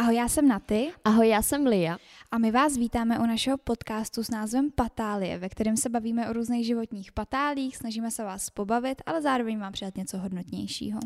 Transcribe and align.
Ahoj, 0.00 0.14
já 0.14 0.28
jsem 0.28 0.48
Naty. 0.48 0.92
Ahoj, 1.04 1.28
já 1.28 1.42
jsem 1.42 1.66
Lia. 1.66 1.98
A 2.30 2.38
my 2.38 2.50
vás 2.50 2.76
vítáme 2.76 3.18
u 3.18 3.26
našeho 3.26 3.58
podcastu 3.58 4.24
s 4.24 4.30
názvem 4.30 4.70
Patálie, 4.70 5.38
ve 5.38 5.48
kterém 5.48 5.76
se 5.76 5.88
bavíme 5.88 6.30
o 6.30 6.32
různých 6.32 6.66
životních 6.66 7.12
patálích, 7.12 7.76
snažíme 7.76 8.10
se 8.10 8.24
vás 8.24 8.50
pobavit, 8.50 9.02
ale 9.06 9.22
zároveň 9.22 9.58
vám 9.58 9.72
přijat 9.72 9.96
něco 9.96 10.18
hodnotnějšího. 10.18 11.00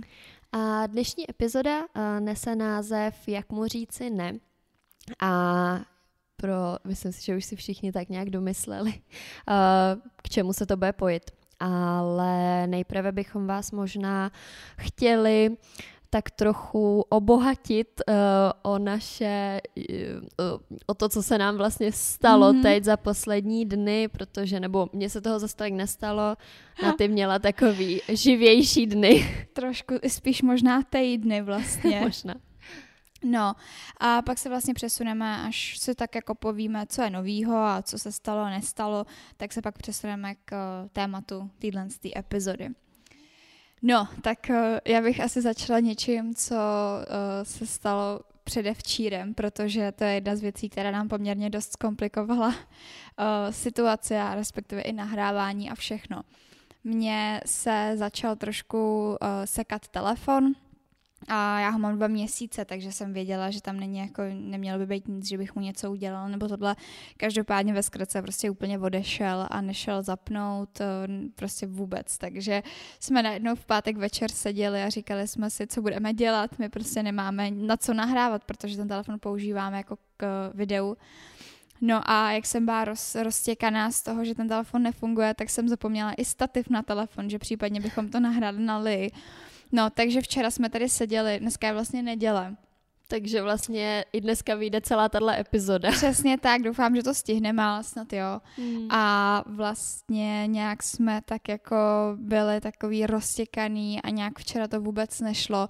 A 0.52 0.86
dnešní 0.86 1.30
epizoda 1.30 1.80
nese 2.20 2.56
název 2.56 3.28
Jak 3.28 3.52
mu 3.52 3.66
říci 3.66 4.10
ne. 4.10 4.32
A 5.20 5.80
pro, 6.36 6.54
myslím 6.84 7.12
si, 7.12 7.24
že 7.24 7.36
už 7.36 7.44
si 7.44 7.56
všichni 7.56 7.92
tak 7.92 8.08
nějak 8.08 8.30
domysleli, 8.30 8.92
k 10.22 10.28
čemu 10.28 10.52
se 10.52 10.66
to 10.66 10.76
bude 10.76 10.92
pojit. 10.92 11.30
Ale 11.60 12.66
nejprve 12.66 13.12
bychom 13.12 13.46
vás 13.46 13.70
možná 13.70 14.32
chtěli 14.78 15.56
tak 16.14 16.30
trochu 16.30 17.00
obohatit 17.08 17.88
uh, 18.08 18.14
o 18.62 18.78
naše, 18.78 19.60
uh, 19.76 20.60
o 20.86 20.94
to, 20.94 21.08
co 21.08 21.22
se 21.22 21.38
nám 21.38 21.56
vlastně 21.56 21.92
stalo 21.92 22.52
mm-hmm. 22.52 22.62
teď 22.62 22.84
za 22.84 22.96
poslední 22.96 23.64
dny, 23.64 24.08
protože, 24.08 24.60
nebo 24.60 24.88
mně 24.92 25.10
se 25.10 25.20
toho 25.20 25.38
zase 25.38 25.56
tak 25.56 25.72
nestalo, 25.72 26.36
na 26.82 26.92
ty 26.98 27.08
měla 27.08 27.38
takový 27.38 28.00
živější 28.08 28.86
dny. 28.86 29.46
Trošku, 29.52 29.94
spíš 30.08 30.42
možná 30.42 30.82
týdny 30.82 31.42
vlastně. 31.42 32.00
možná. 32.04 32.34
No 33.24 33.54
a 34.00 34.22
pak 34.22 34.38
se 34.38 34.48
vlastně 34.48 34.74
přesuneme, 34.74 35.36
až 35.36 35.78
si 35.78 35.94
tak 35.94 36.14
jako 36.14 36.34
povíme, 36.34 36.86
co 36.88 37.02
je 37.02 37.10
novýho 37.10 37.56
a 37.56 37.82
co 37.82 37.98
se 37.98 38.12
stalo 38.12 38.40
a 38.40 38.50
nestalo, 38.50 39.06
tak 39.36 39.52
se 39.52 39.62
pak 39.62 39.78
přesuneme 39.78 40.34
k 40.44 40.54
tématu 40.92 41.50
téhle 41.58 41.88
epizody. 42.16 42.68
No, 43.82 44.08
tak 44.22 44.38
uh, 44.50 44.56
já 44.84 45.00
bych 45.00 45.20
asi 45.20 45.40
začala 45.40 45.80
něčím, 45.80 46.34
co 46.34 46.54
uh, 46.54 47.04
se 47.42 47.66
stalo 47.66 48.20
předevčírem, 48.44 49.34
protože 49.34 49.92
to 49.92 50.04
je 50.04 50.14
jedna 50.14 50.36
z 50.36 50.40
věcí, 50.40 50.68
která 50.68 50.90
nám 50.90 51.08
poměrně 51.08 51.50
dost 51.50 51.72
zkomplikovala 51.72 52.48
uh, 52.48 52.54
situaci 53.50 54.16
a 54.16 54.34
respektive 54.34 54.82
i 54.82 54.92
nahrávání 54.92 55.70
a 55.70 55.74
všechno. 55.74 56.22
Mně 56.84 57.40
se 57.46 57.92
začal 57.94 58.36
trošku 58.36 59.16
sekat 59.44 59.88
telefon, 59.88 60.52
a 61.28 61.60
já 61.60 61.70
ho 61.70 61.78
mám 61.78 61.96
dva 61.96 62.06
měsíce, 62.06 62.64
takže 62.64 62.92
jsem 62.92 63.12
věděla, 63.12 63.50
že 63.50 63.62
tam 63.62 63.80
není 63.80 63.98
jako, 63.98 64.22
nemělo 64.32 64.78
by 64.78 64.86
být 64.86 65.08
nic, 65.08 65.28
že 65.28 65.38
bych 65.38 65.54
mu 65.54 65.60
něco 65.60 65.90
udělal, 65.90 66.28
nebo 66.28 66.48
tohle. 66.48 66.76
Každopádně 67.16 67.72
ve 67.72 67.82
zkratce 67.82 68.22
prostě 68.22 68.50
úplně 68.50 68.78
odešel 68.78 69.46
a 69.50 69.60
nešel 69.60 70.02
zapnout 70.02 70.78
prostě 71.34 71.66
vůbec. 71.66 72.18
Takže 72.18 72.62
jsme 73.00 73.22
najednou 73.22 73.54
v 73.54 73.66
pátek 73.66 73.96
večer 73.96 74.30
seděli 74.30 74.82
a 74.82 74.88
říkali 74.88 75.28
jsme 75.28 75.50
si, 75.50 75.66
co 75.66 75.82
budeme 75.82 76.14
dělat. 76.14 76.58
My 76.58 76.68
prostě 76.68 77.02
nemáme 77.02 77.50
na 77.50 77.76
co 77.76 77.94
nahrávat, 77.94 78.44
protože 78.44 78.76
ten 78.76 78.88
telefon 78.88 79.18
používáme 79.20 79.76
jako 79.76 79.96
k 80.16 80.50
videu. 80.54 80.96
No 81.84 82.10
a 82.10 82.32
jak 82.32 82.46
jsem 82.46 82.64
byla 82.64 82.84
roz, 82.84 83.14
roztěkaná 83.14 83.90
z 83.90 84.02
toho, 84.02 84.24
že 84.24 84.34
ten 84.34 84.48
telefon 84.48 84.82
nefunguje, 84.82 85.34
tak 85.34 85.50
jsem 85.50 85.68
zapomněla 85.68 86.12
i 86.12 86.24
stativ 86.24 86.68
na 86.68 86.82
telefon, 86.82 87.30
že 87.30 87.38
případně 87.38 87.80
bychom 87.80 88.08
to 88.08 88.20
nahráli 88.20 88.58
na 88.58 88.78
li. 88.78 89.10
No, 89.72 89.90
takže 89.90 90.20
včera 90.20 90.50
jsme 90.50 90.70
tady 90.70 90.88
seděli, 90.88 91.38
dneska 91.40 91.66
je 91.66 91.72
vlastně 91.72 92.02
neděle. 92.02 92.56
Takže 93.08 93.42
vlastně 93.42 94.04
i 94.12 94.20
dneska 94.20 94.54
vyjde 94.54 94.80
celá 94.80 95.08
tahle 95.08 95.40
epizoda. 95.40 95.90
Přesně 95.92 96.38
tak, 96.38 96.62
doufám, 96.62 96.96
že 96.96 97.02
to 97.02 97.14
stihneme, 97.14 97.62
ale 97.62 97.84
snad 97.84 98.12
jo. 98.12 98.40
Hmm. 98.56 98.88
A 98.90 99.44
vlastně 99.46 100.46
nějak 100.46 100.82
jsme 100.82 101.20
tak 101.24 101.48
jako 101.48 101.76
byli 102.16 102.60
takový 102.60 103.06
roztěkaný 103.06 104.02
a 104.02 104.10
nějak 104.10 104.38
včera 104.38 104.68
to 104.68 104.80
vůbec 104.80 105.20
nešlo. 105.20 105.68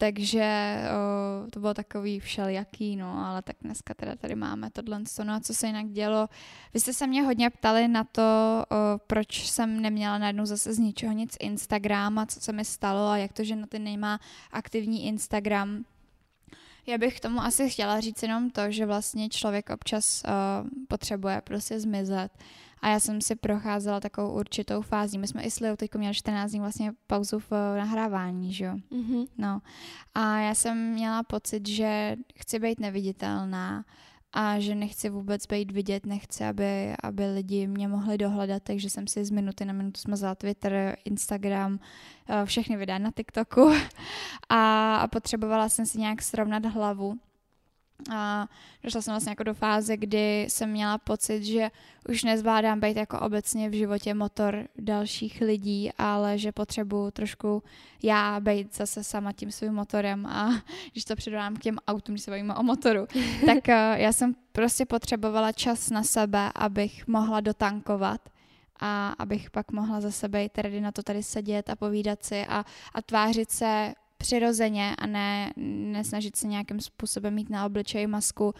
Takže 0.00 0.78
o, 0.90 1.50
to 1.50 1.60
bylo 1.60 1.74
takový 1.74 2.20
všelijaký, 2.20 2.96
no, 2.96 3.26
ale 3.26 3.42
tak 3.42 3.56
dneska 3.62 3.94
teda 3.94 4.16
tady 4.16 4.34
máme 4.34 4.70
tohle. 4.70 5.00
No 5.24 5.34
a 5.34 5.40
co 5.40 5.54
se 5.54 5.66
jinak 5.66 5.86
dělo? 5.86 6.28
Vy 6.74 6.80
jste 6.80 6.92
se 6.92 7.06
mě 7.06 7.22
hodně 7.22 7.50
ptali 7.50 7.88
na 7.88 8.04
to, 8.04 8.22
o, 8.22 8.98
proč 9.06 9.50
jsem 9.50 9.82
neměla 9.82 10.18
najednou 10.18 10.46
zase 10.46 10.74
z 10.74 10.78
ničeho 10.78 11.12
nic 11.12 11.36
Instagram 11.40 12.18
a 12.18 12.26
co 12.26 12.40
se 12.40 12.52
mi 12.52 12.64
stalo 12.64 13.08
a 13.08 13.16
jak 13.16 13.32
to, 13.32 13.44
že 13.44 13.56
na 13.56 13.66
ty 13.66 13.78
nemá 13.78 14.20
aktivní 14.52 15.06
Instagram. 15.06 15.84
Já 16.86 16.98
bych 16.98 17.16
k 17.16 17.20
tomu 17.20 17.40
asi 17.40 17.70
chtěla 17.70 18.00
říct 18.00 18.22
jenom 18.22 18.50
to, 18.50 18.70
že 18.70 18.86
vlastně 18.86 19.28
člověk 19.28 19.70
občas 19.70 20.22
uh, 20.24 20.68
potřebuje 20.88 21.40
prostě 21.44 21.80
zmizet. 21.80 22.32
A 22.82 22.88
já 22.88 23.00
jsem 23.00 23.20
si 23.20 23.36
procházela 23.36 24.00
takovou 24.00 24.38
určitou 24.38 24.82
fází. 24.82 25.18
My 25.18 25.26
jsme 25.26 25.42
i 25.42 25.50
s 25.50 25.60
Liou 25.60 25.76
teď 25.76 25.94
měli 25.94 26.14
14 26.14 26.50
dní 26.50 26.60
vlastně 26.60 26.92
pauzu 27.06 27.38
v 27.38 27.52
eh, 27.52 27.78
nahrávání, 27.78 28.52
že 28.52 28.64
jo? 28.64 28.74
Mm-hmm. 28.92 29.26
No. 29.38 29.60
A 30.14 30.38
já 30.38 30.54
jsem 30.54 30.92
měla 30.92 31.22
pocit, 31.22 31.68
že 31.68 32.16
chci 32.34 32.58
být 32.58 32.80
neviditelná 32.80 33.84
a 34.32 34.58
že 34.58 34.74
nechci 34.74 35.08
vůbec 35.08 35.46
být 35.46 35.72
vidět, 35.72 36.06
nechci, 36.06 36.44
aby, 36.44 36.94
aby 37.02 37.26
lidi 37.26 37.66
mě 37.66 37.88
mohli 37.88 38.18
dohledat, 38.18 38.62
takže 38.62 38.90
jsem 38.90 39.06
si 39.06 39.24
z 39.24 39.30
minuty 39.30 39.64
na 39.64 39.72
minutu 39.72 40.00
smazala 40.00 40.34
Twitter, 40.34 40.96
Instagram, 41.04 41.78
eh, 42.28 42.46
všechny 42.46 42.76
videa 42.76 42.98
na 42.98 43.10
TikToku 43.10 43.72
a, 44.48 44.96
a 44.96 45.06
potřebovala 45.06 45.68
jsem 45.68 45.86
si 45.86 45.98
nějak 45.98 46.22
srovnat 46.22 46.66
hlavu 46.66 47.18
a 48.10 48.48
došla 48.84 49.02
jsem 49.02 49.12
vlastně 49.12 49.30
jako 49.30 49.42
do 49.42 49.54
fáze, 49.54 49.96
kdy 49.96 50.46
jsem 50.48 50.70
měla 50.70 50.98
pocit, 50.98 51.44
že 51.44 51.70
už 52.08 52.24
nezvládám 52.24 52.80
být 52.80 52.96
jako 52.96 53.20
obecně 53.20 53.68
v 53.68 53.72
životě 53.72 54.14
motor 54.14 54.68
dalších 54.78 55.40
lidí, 55.40 55.90
ale 55.98 56.38
že 56.38 56.52
potřebuju 56.52 57.10
trošku 57.10 57.62
já 58.02 58.40
být 58.40 58.76
zase 58.76 59.04
sama 59.04 59.32
tím 59.32 59.52
svým 59.52 59.72
motorem. 59.72 60.26
A 60.26 60.50
když 60.92 61.04
to 61.04 61.16
předávám 61.16 61.56
k 61.56 61.60
těm 61.60 61.78
autům, 61.86 62.14
když 62.14 62.22
se 62.22 62.30
bavíme 62.30 62.54
o 62.54 62.62
motoru, 62.62 63.06
tak 63.46 63.68
uh, 63.68 63.74
já 64.00 64.12
jsem 64.12 64.34
prostě 64.52 64.86
potřebovala 64.86 65.52
čas 65.52 65.90
na 65.90 66.02
sebe, 66.02 66.52
abych 66.54 67.06
mohla 67.06 67.40
dotankovat 67.40 68.20
a 68.80 69.08
abych 69.18 69.50
pak 69.50 69.72
mohla 69.72 70.00
za 70.00 70.10
sebe 70.10 70.42
jít 70.42 70.52
tady 70.52 70.80
na 70.80 70.92
to 70.92 71.02
tady 71.02 71.22
sedět 71.22 71.70
a 71.70 71.76
povídat 71.76 72.24
si 72.24 72.46
a, 72.46 72.64
a 72.94 73.02
tvářit 73.02 73.50
se 73.50 73.94
přirozeně 74.18 74.94
a 74.98 75.06
ne 75.06 75.52
nesnažit 75.56 76.36
se 76.36 76.46
nějakým 76.46 76.80
způsobem 76.80 77.34
mít 77.34 77.50
na 77.50 77.66
obličeji 77.66 78.06
masku, 78.06 78.54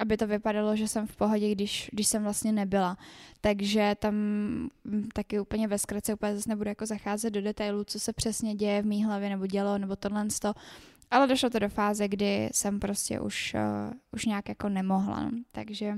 aby 0.00 0.16
to 0.16 0.26
vypadalo, 0.26 0.76
že 0.76 0.88
jsem 0.88 1.06
v 1.06 1.16
pohodě, 1.16 1.52
když, 1.52 1.90
když 1.92 2.06
jsem 2.06 2.22
vlastně 2.22 2.52
nebyla. 2.52 2.96
Takže 3.40 3.96
tam 3.98 4.14
taky 5.12 5.40
úplně 5.40 5.68
ve 5.68 5.78
zkratce 5.78 6.14
úplně 6.14 6.36
zase 6.36 6.48
nebudu 6.48 6.68
jako 6.68 6.86
zacházet 6.86 7.34
do 7.34 7.42
detailů, 7.42 7.84
co 7.84 8.00
se 8.00 8.12
přesně 8.12 8.54
děje 8.54 8.82
v 8.82 8.86
mý 8.86 9.04
hlavě 9.04 9.28
nebo 9.28 9.46
dělo, 9.46 9.78
nebo 9.78 9.96
tohle 9.96 10.26
to. 10.40 10.54
Ale 11.10 11.26
došlo 11.26 11.50
to 11.50 11.58
do 11.58 11.68
fáze, 11.68 12.08
kdy 12.08 12.48
jsem 12.52 12.80
prostě 12.80 13.20
už, 13.20 13.54
uh, 13.54 13.92
už 14.12 14.24
nějak 14.24 14.48
jako 14.48 14.68
nemohla. 14.68 15.22
No. 15.22 15.30
Takže 15.52 15.94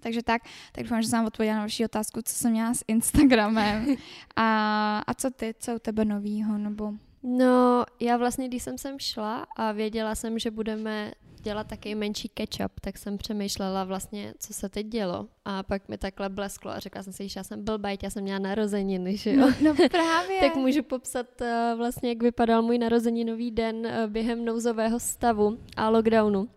takže 0.00 0.22
tak, 0.22 0.42
tak 0.72 0.84
doufám, 0.84 1.02
že 1.02 1.08
jsem 1.08 1.18
vám 1.18 1.26
odpověděla 1.26 1.56
na 1.56 1.62
vaši 1.62 1.84
otázku, 1.84 2.22
co 2.24 2.34
jsem 2.34 2.50
měla 2.50 2.74
s 2.74 2.84
Instagramem. 2.88 3.96
A, 4.36 4.98
a 5.06 5.14
co 5.14 5.30
ty, 5.30 5.54
co 5.58 5.76
u 5.76 5.78
tebe 5.78 6.04
novýho, 6.04 6.58
nebo 6.58 6.92
No, 7.28 7.84
já 8.00 8.16
vlastně, 8.16 8.48
když 8.48 8.62
jsem 8.62 8.78
sem 8.78 8.98
šla 8.98 9.46
a 9.56 9.72
věděla 9.72 10.14
jsem, 10.14 10.38
že 10.38 10.50
budeme 10.50 11.12
dělat 11.42 11.66
taky 11.66 11.94
menší 11.94 12.28
ketchup, 12.28 12.80
tak 12.80 12.98
jsem 12.98 13.18
přemýšlela 13.18 13.84
vlastně, 13.84 14.34
co 14.38 14.52
se 14.52 14.68
teď 14.68 14.86
dělo. 14.86 15.26
A 15.44 15.62
pak 15.62 15.88
mi 15.88 15.98
takhle 15.98 16.28
blesklo 16.28 16.70
a 16.70 16.78
řekla 16.78 17.02
jsem 17.02 17.12
si, 17.12 17.28
že 17.28 17.40
já 17.40 17.44
jsem 17.44 17.64
blbajt, 17.64 18.02
já 18.02 18.10
jsem 18.10 18.22
měla 18.22 18.38
narozeniny, 18.38 19.16
že 19.16 19.32
jo? 19.32 19.40
No, 19.40 19.54
no 19.62 19.88
právě. 19.90 20.40
tak 20.40 20.56
můžu 20.56 20.82
popsat 20.82 21.26
uh, 21.40 21.78
vlastně, 21.78 22.08
jak 22.08 22.22
vypadal 22.22 22.62
můj 22.62 22.78
narozeninový 22.78 23.50
den 23.50 23.76
uh, 23.76 24.10
během 24.10 24.44
nouzového 24.44 25.00
stavu 25.00 25.58
a 25.76 25.88
lockdownu. 25.88 26.48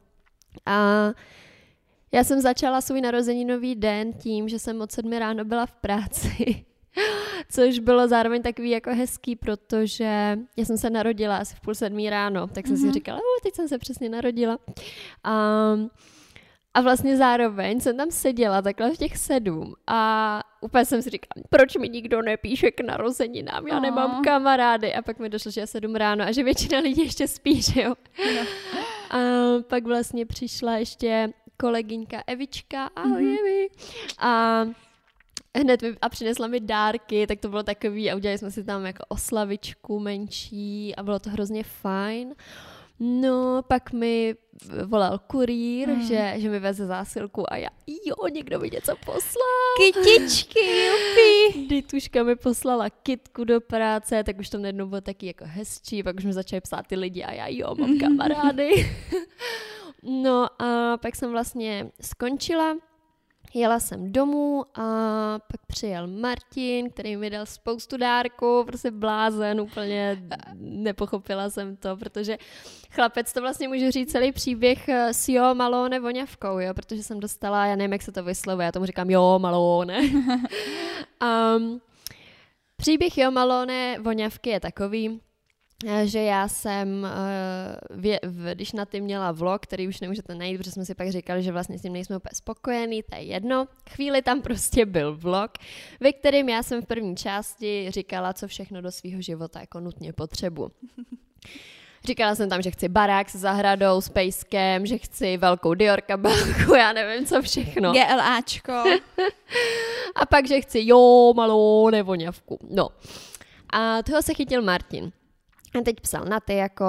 A 0.65 1.07
já 2.11 2.23
jsem 2.23 2.41
začala 2.41 2.81
svůj 2.81 3.01
narozeninový 3.01 3.75
den 3.75 4.13
tím, 4.13 4.49
že 4.49 4.59
jsem 4.59 4.81
od 4.81 4.91
sedmi 4.91 5.19
ráno 5.19 5.45
byla 5.45 5.65
v 5.65 5.73
práci 5.73 6.65
Což 7.51 7.79
bylo 7.79 8.07
zároveň 8.07 8.41
takový 8.41 8.69
jako 8.69 8.89
hezký, 8.89 9.35
protože 9.35 10.37
já 10.57 10.65
jsem 10.65 10.77
se 10.77 10.89
narodila 10.89 11.37
asi 11.37 11.55
v 11.55 11.61
půl 11.61 11.75
sedmí 11.75 12.09
ráno, 12.09 12.47
tak 12.47 12.67
jsem 12.67 12.75
mm-hmm. 12.75 12.79
si 12.79 12.85
mhm. 12.85 12.93
říkala, 12.93 13.17
o, 13.17 13.41
teď 13.43 13.55
jsem 13.55 13.67
se 13.67 13.77
přesně 13.77 14.09
narodila. 14.09 14.57
Um, 15.73 15.89
a 16.73 16.81
vlastně 16.81 17.17
zároveň 17.17 17.79
jsem 17.79 17.97
tam 17.97 18.11
seděla 18.11 18.61
takhle 18.61 18.91
v 18.91 18.97
těch 18.97 19.17
sedm 19.17 19.73
a 19.87 20.43
úplně 20.61 20.85
jsem 20.85 21.01
si 21.01 21.09
říkala, 21.09 21.45
proč 21.49 21.75
mi 21.75 21.89
nikdo 21.89 22.21
nepíše 22.21 22.71
k 22.71 22.81
narozeninám, 22.81 23.67
já 23.67 23.79
nemám 23.79 24.23
kamarády. 24.23 24.93
A 24.93 25.01
pak 25.01 25.19
mi 25.19 25.29
došlo, 25.29 25.51
že 25.51 25.61
je 25.61 25.67
sedm 25.67 25.95
ráno 25.95 26.23
a 26.23 26.31
že 26.31 26.43
většina 26.43 26.79
lidí 26.79 27.01
ještě 27.01 27.27
spí, 27.27 27.61
že 27.61 27.81
jo. 27.81 27.93
No. 28.35 28.41
A 29.09 29.17
pak 29.67 29.83
vlastně 29.83 30.25
přišla 30.25 30.77
ještě 30.77 31.33
kolegyňka 31.57 32.23
Evička, 32.27 32.85
ahoj 32.95 33.23
mm-hmm. 33.23 33.39
Evi. 33.39 33.69
A 34.19 34.65
hned 35.57 35.81
mi, 35.81 35.95
a 36.01 36.09
přinesla 36.09 36.47
mi 36.47 36.59
dárky, 36.59 37.27
tak 37.27 37.39
to 37.39 37.49
bylo 37.49 37.63
takový 37.63 38.11
a 38.11 38.15
udělali 38.15 38.37
jsme 38.37 38.51
si 38.51 38.63
tam 38.63 38.85
jako 38.85 39.03
oslavičku 39.07 39.99
menší 39.99 40.95
a 40.95 41.03
bylo 41.03 41.19
to 41.19 41.29
hrozně 41.29 41.63
fajn. 41.63 42.35
No, 42.99 43.63
pak 43.67 43.91
mi 43.91 44.35
volal 44.85 45.19
kurýr, 45.27 45.89
hmm. 45.89 46.01
že, 46.01 46.33
že 46.37 46.49
mi 46.49 46.59
veze 46.59 46.85
zásilku 46.85 47.53
a 47.53 47.57
já, 47.57 47.69
jo, 47.87 48.27
někdo 48.33 48.59
mi 48.59 48.69
něco 48.69 48.95
poslal. 49.05 49.75
Kytičky, 49.77 50.59
jupi. 50.85 51.67
Dituška 51.67 52.23
mi 52.23 52.35
poslala 52.35 52.89
kitku 52.89 53.43
do 53.43 53.61
práce, 53.61 54.23
tak 54.23 54.39
už 54.39 54.49
to 54.49 54.57
najednou 54.57 54.87
bylo 54.87 55.01
taky 55.01 55.27
jako 55.27 55.43
hezčí, 55.47 56.03
pak 56.03 56.15
už 56.17 56.25
mi 56.25 56.33
začali 56.33 56.61
psát 56.61 56.87
ty 56.87 56.95
lidi 56.95 57.23
a 57.23 57.31
já, 57.31 57.47
jo, 57.47 57.75
mám 57.75 57.97
kamarády. 57.99 58.91
No 60.03 60.61
a 60.61 60.97
pak 60.97 61.15
jsem 61.15 61.31
vlastně 61.31 61.91
skončila 62.01 62.75
Jela 63.53 63.79
jsem 63.79 64.11
domů 64.11 64.65
a 64.75 64.83
pak 65.39 65.65
přijel 65.67 66.07
Martin, 66.07 66.89
který 66.89 67.17
mi 67.17 67.29
dal 67.29 67.45
spoustu 67.45 67.97
dárků, 67.97 68.63
prostě 68.67 68.91
blázen, 68.91 69.61
úplně 69.61 70.23
nepochopila 70.55 71.49
jsem 71.49 71.75
to, 71.75 71.97
protože 71.97 72.37
chlapec 72.91 73.33
to 73.33 73.41
vlastně 73.41 73.67
můžu 73.67 73.91
říct 73.91 74.11
celý 74.11 74.31
příběh 74.31 74.89
eh, 74.89 75.13
s 75.13 75.29
Jo 75.29 75.53
Malone 75.55 75.99
voňavkou, 75.99 76.59
jo, 76.59 76.73
protože 76.73 77.03
jsem 77.03 77.19
dostala, 77.19 77.65
já 77.65 77.75
nevím, 77.75 77.93
jak 77.93 78.01
se 78.01 78.11
to 78.11 78.23
vyslovuje, 78.23 78.65
já 78.65 78.71
tomu 78.71 78.85
říkám 78.85 79.09
Jo 79.09 79.39
Malone. 79.39 79.99
um, 81.57 81.81
příběh 82.77 83.17
Jo 83.17 83.31
Malone 83.31 83.99
voňavky 83.99 84.49
je 84.49 84.59
takový, 84.59 85.19
že 86.03 86.19
já 86.21 86.47
jsem, 86.47 87.07
eh, 87.95 88.19
když 88.53 88.71
na 88.71 88.85
ty 88.85 89.01
měla 89.01 89.31
vlog, 89.31 89.61
který 89.61 89.87
už 89.87 89.99
nemůžete 89.99 90.35
najít, 90.35 90.57
protože 90.57 90.71
jsme 90.71 90.85
si 90.85 90.95
pak 90.95 91.09
říkali, 91.09 91.43
že 91.43 91.51
vlastně 91.51 91.79
s 91.79 91.81
tím 91.81 91.93
nejsme 91.93 92.17
úplně 92.17 92.31
spokojení, 92.33 93.03
to 93.03 93.15
je 93.15 93.21
jedno. 93.21 93.67
Chvíli 93.89 94.21
tam 94.21 94.41
prostě 94.41 94.85
byl 94.85 95.17
vlog, 95.17 95.51
ve 95.99 96.13
kterém 96.13 96.49
já 96.49 96.63
jsem 96.63 96.81
v 96.81 96.85
první 96.85 97.15
části 97.15 97.91
říkala, 97.91 98.33
co 98.33 98.47
všechno 98.47 98.81
do 98.81 98.91
svého 98.91 99.21
života 99.21 99.59
jako 99.59 99.79
nutně 99.79 100.13
potřebu. 100.13 100.71
Říkala 102.03 102.35
jsem 102.35 102.49
tam, 102.49 102.61
že 102.61 102.71
chci 102.71 102.89
barák 102.89 103.29
s 103.29 103.35
zahradou, 103.35 104.01
s 104.01 104.09
pejskem, 104.09 104.85
že 104.85 104.97
chci 104.97 105.37
velkou 105.37 105.73
Dior 105.73 106.01
kabelku, 106.01 106.75
já 106.75 106.93
nevím 106.93 107.25
co 107.25 107.41
všechno. 107.41 107.91
GLAčko. 107.91 108.73
a 110.15 110.25
pak, 110.25 110.47
že 110.47 110.61
chci 110.61 110.79
jo, 110.83 111.33
malou 111.35 111.89
nevoňavku. 111.89 112.59
No. 112.69 112.89
A 113.69 114.03
toho 114.03 114.21
se 114.21 114.33
chytil 114.33 114.61
Martin. 114.61 115.11
A 115.75 115.81
teď 115.83 115.99
psal 116.01 116.25
na 116.25 116.39
ty 116.39 116.55
jako, 116.55 116.85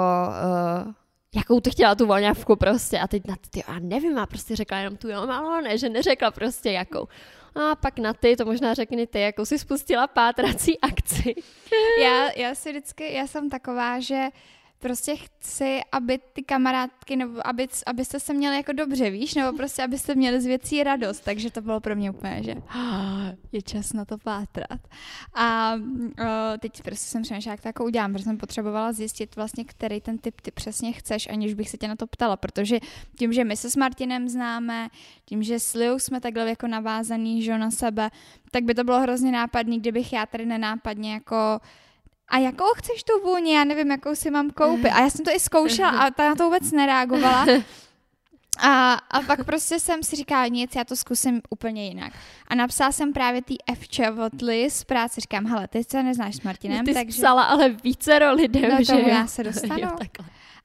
uh, 0.85 0.93
jakou 1.35 1.59
ty 1.59 1.71
chtěla 1.71 1.95
tu 1.95 2.05
voňavku 2.05 2.55
prostě. 2.55 2.99
A 2.99 3.07
teď 3.07 3.27
na 3.27 3.35
ty, 3.51 3.63
a 3.63 3.79
nevím, 3.79 4.17
a 4.17 4.25
prostě 4.25 4.55
řekla 4.55 4.77
jenom 4.77 4.97
tu 4.97 5.09
jo, 5.09 5.21
ale 5.29 5.61
ne, 5.61 5.77
že 5.77 5.89
neřekla 5.89 6.31
prostě 6.31 6.71
jakou. 6.71 7.07
A 7.55 7.75
pak 7.75 7.99
na 7.99 8.13
ty, 8.13 8.35
to 8.35 8.45
možná 8.45 8.73
řekni 8.73 9.07
ty, 9.07 9.19
jakou 9.19 9.45
si 9.45 9.59
spustila 9.59 10.07
pátrací 10.07 10.79
akci. 10.79 11.35
já, 12.03 12.31
já 12.35 12.55
si 12.55 12.69
vždycky, 12.69 13.13
já 13.13 13.27
jsem 13.27 13.49
taková, 13.49 13.99
že 13.99 14.27
prostě 14.81 15.15
chci, 15.15 15.79
aby 15.91 16.19
ty 16.33 16.43
kamarádky, 16.43 17.15
nebo 17.15 17.47
aby, 17.47 17.67
abyste 17.85 18.19
se 18.19 18.33
měli 18.33 18.55
jako 18.55 18.71
dobře, 18.71 19.09
víš, 19.09 19.35
nebo 19.35 19.57
prostě 19.57 19.83
abyste 19.83 20.15
měli 20.15 20.41
z 20.41 20.45
věcí 20.45 20.83
radost, 20.83 21.19
takže 21.19 21.51
to 21.51 21.61
bylo 21.61 21.79
pro 21.79 21.95
mě 21.95 22.11
úplně, 22.11 22.43
že 22.43 22.55
je 23.51 23.61
čas 23.61 23.93
na 23.93 24.05
to 24.05 24.17
pátrat. 24.17 24.79
A 25.33 25.73
o, 25.75 26.57
teď 26.57 26.83
prostě 26.83 27.11
jsem 27.11 27.21
přemýšlela, 27.21 27.53
jak 27.53 27.61
to 27.61 27.67
jako 27.67 27.85
udělám, 27.85 28.13
protože 28.13 28.23
jsem 28.23 28.37
potřebovala 28.37 28.91
zjistit 28.91 29.35
vlastně, 29.35 29.65
který 29.65 30.01
ten 30.01 30.17
typ 30.17 30.41
ty 30.41 30.51
přesně 30.51 30.91
chceš, 30.91 31.27
aniž 31.29 31.53
bych 31.53 31.69
se 31.69 31.77
tě 31.77 31.87
na 31.87 31.95
to 31.95 32.07
ptala, 32.07 32.37
protože 32.37 32.79
tím, 33.17 33.33
že 33.33 33.43
my 33.43 33.57
se 33.57 33.69
s 33.69 33.75
Martinem 33.75 34.29
známe, 34.29 34.89
tím, 35.25 35.43
že 35.43 35.59
s 35.59 35.73
Liou 35.73 35.99
jsme 35.99 36.21
takhle 36.21 36.49
jako 36.49 36.67
navázaný, 36.67 37.43
že 37.43 37.57
na 37.57 37.71
sebe, 37.71 38.09
tak 38.51 38.63
by 38.63 38.73
to 38.73 38.83
bylo 38.83 38.99
hrozně 38.99 39.31
nápadný, 39.31 39.79
kdybych 39.79 40.13
já 40.13 40.25
tady 40.25 40.45
nenápadně 40.45 41.13
jako 41.13 41.59
a 42.31 42.37
jakou 42.37 42.73
chceš 42.75 43.03
tu 43.03 43.29
vůni, 43.29 43.53
já 43.53 43.63
nevím, 43.63 43.91
jakou 43.91 44.15
si 44.15 44.31
mám 44.31 44.49
koupit. 44.49 44.89
A 44.89 44.99
já 44.99 45.09
jsem 45.09 45.25
to 45.25 45.31
i 45.31 45.39
zkoušela 45.39 45.89
a 45.89 46.11
ta 46.11 46.29
na 46.29 46.35
to 46.35 46.43
vůbec 46.43 46.71
nereagovala. 46.71 47.45
A, 48.59 48.93
a 48.93 49.21
pak 49.21 49.45
prostě 49.45 49.79
jsem 49.79 50.03
si 50.03 50.15
říkala 50.15 50.47
nic, 50.47 50.75
já 50.75 50.83
to 50.83 50.95
zkusím 50.95 51.41
úplně 51.49 51.87
jinak. 51.87 52.13
A 52.47 52.55
napsala 52.55 52.91
jsem 52.91 53.13
právě 53.13 53.41
tý 53.41 53.55
Fče 53.75 54.11
od 54.11 54.41
Liz 54.41 54.83
práci, 54.83 55.21
říkám, 55.21 55.45
hele, 55.45 55.67
ty 55.67 55.83
se 55.83 56.03
neznáš 56.03 56.35
s 56.35 56.41
Martinem, 56.41 56.85
ty 56.85 56.93
takže... 56.93 57.21
psala 57.21 57.43
ale 57.43 57.69
více 57.69 58.17
lidem, 58.17 58.71
no, 58.71 58.83
že 58.83 58.93
jo? 58.93 59.07
já 59.07 59.27
se 59.27 59.43
dostanu. 59.43 59.75
jo, 59.81 59.89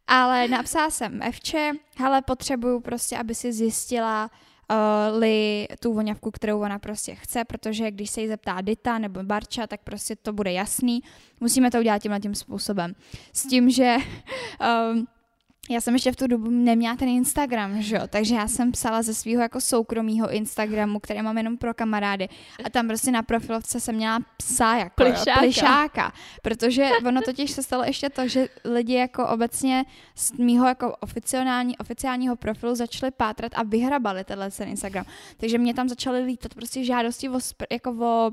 ale 0.06 0.48
napsala 0.48 0.90
jsem 0.90 1.20
Fče, 1.30 1.72
hele, 1.96 2.22
potřebuju 2.22 2.80
prostě, 2.80 3.18
aby 3.18 3.34
si 3.34 3.52
zjistila, 3.52 4.30
uh, 4.70 5.18
li 5.18 5.68
tu 5.80 5.94
voňavku, 5.94 6.30
kterou 6.30 6.60
ona 6.60 6.78
prostě 6.78 7.14
chce, 7.14 7.44
protože 7.44 7.90
když 7.90 8.10
se 8.10 8.20
jí 8.20 8.28
zeptá 8.28 8.60
Dita 8.60 8.98
nebo 8.98 9.22
Barča, 9.22 9.66
tak 9.66 9.80
prostě 9.84 10.16
to 10.16 10.32
bude 10.32 10.52
jasný. 10.52 11.02
Musíme 11.40 11.70
to 11.70 11.78
udělat 11.78 12.02
tímhle 12.02 12.20
tím 12.20 12.34
způsobem. 12.34 12.94
S 13.32 13.46
tím, 13.46 13.70
že 13.70 13.96
um, 14.92 15.06
já 15.70 15.80
jsem 15.80 15.94
ještě 15.94 16.12
v 16.12 16.16
tu 16.16 16.26
dobu 16.26 16.50
neměla 16.50 16.96
ten 16.96 17.08
Instagram, 17.08 17.82
že 17.82 17.96
jo? 17.96 18.02
takže 18.08 18.34
já 18.34 18.48
jsem 18.48 18.72
psala 18.72 19.02
ze 19.02 19.14
svého 19.14 19.42
jako 19.42 19.60
soukromého 19.60 20.32
Instagramu, 20.32 21.00
který 21.00 21.22
mám 21.22 21.36
jenom 21.36 21.56
pro 21.56 21.74
kamarády. 21.74 22.28
A 22.64 22.70
tam 22.70 22.88
prostě 22.88 23.10
na 23.10 23.22
profilovce 23.22 23.80
jsem 23.80 23.94
měla 23.94 24.18
psa 24.36 24.76
jako 24.76 24.94
plišáka, 24.94 25.30
jo, 25.30 25.38
plišáka. 25.38 26.12
protože 26.42 26.88
ono 27.08 27.22
totiž 27.22 27.50
se 27.50 27.62
stalo 27.62 27.84
ještě 27.84 28.10
to, 28.10 28.28
že 28.28 28.48
lidi 28.64 28.94
jako 28.94 29.28
obecně 29.28 29.84
z 30.14 30.32
mýho 30.32 30.66
jako 30.66 30.96
oficiální, 31.00 31.78
oficiálního 31.78 32.36
profilu 32.36 32.74
začali 32.74 33.10
pátrat 33.10 33.52
a 33.54 33.62
vyhrabali 33.62 34.24
tenhle 34.24 34.50
ten 34.50 34.68
Instagram, 34.68 35.04
takže 35.36 35.58
mě 35.58 35.74
tam 35.74 35.88
začaly 35.88 36.20
lítat 36.20 36.54
prostě 36.54 36.84
žádosti 36.84 37.28
o, 37.28 37.38
jako 37.70 37.90
o, 37.90 38.30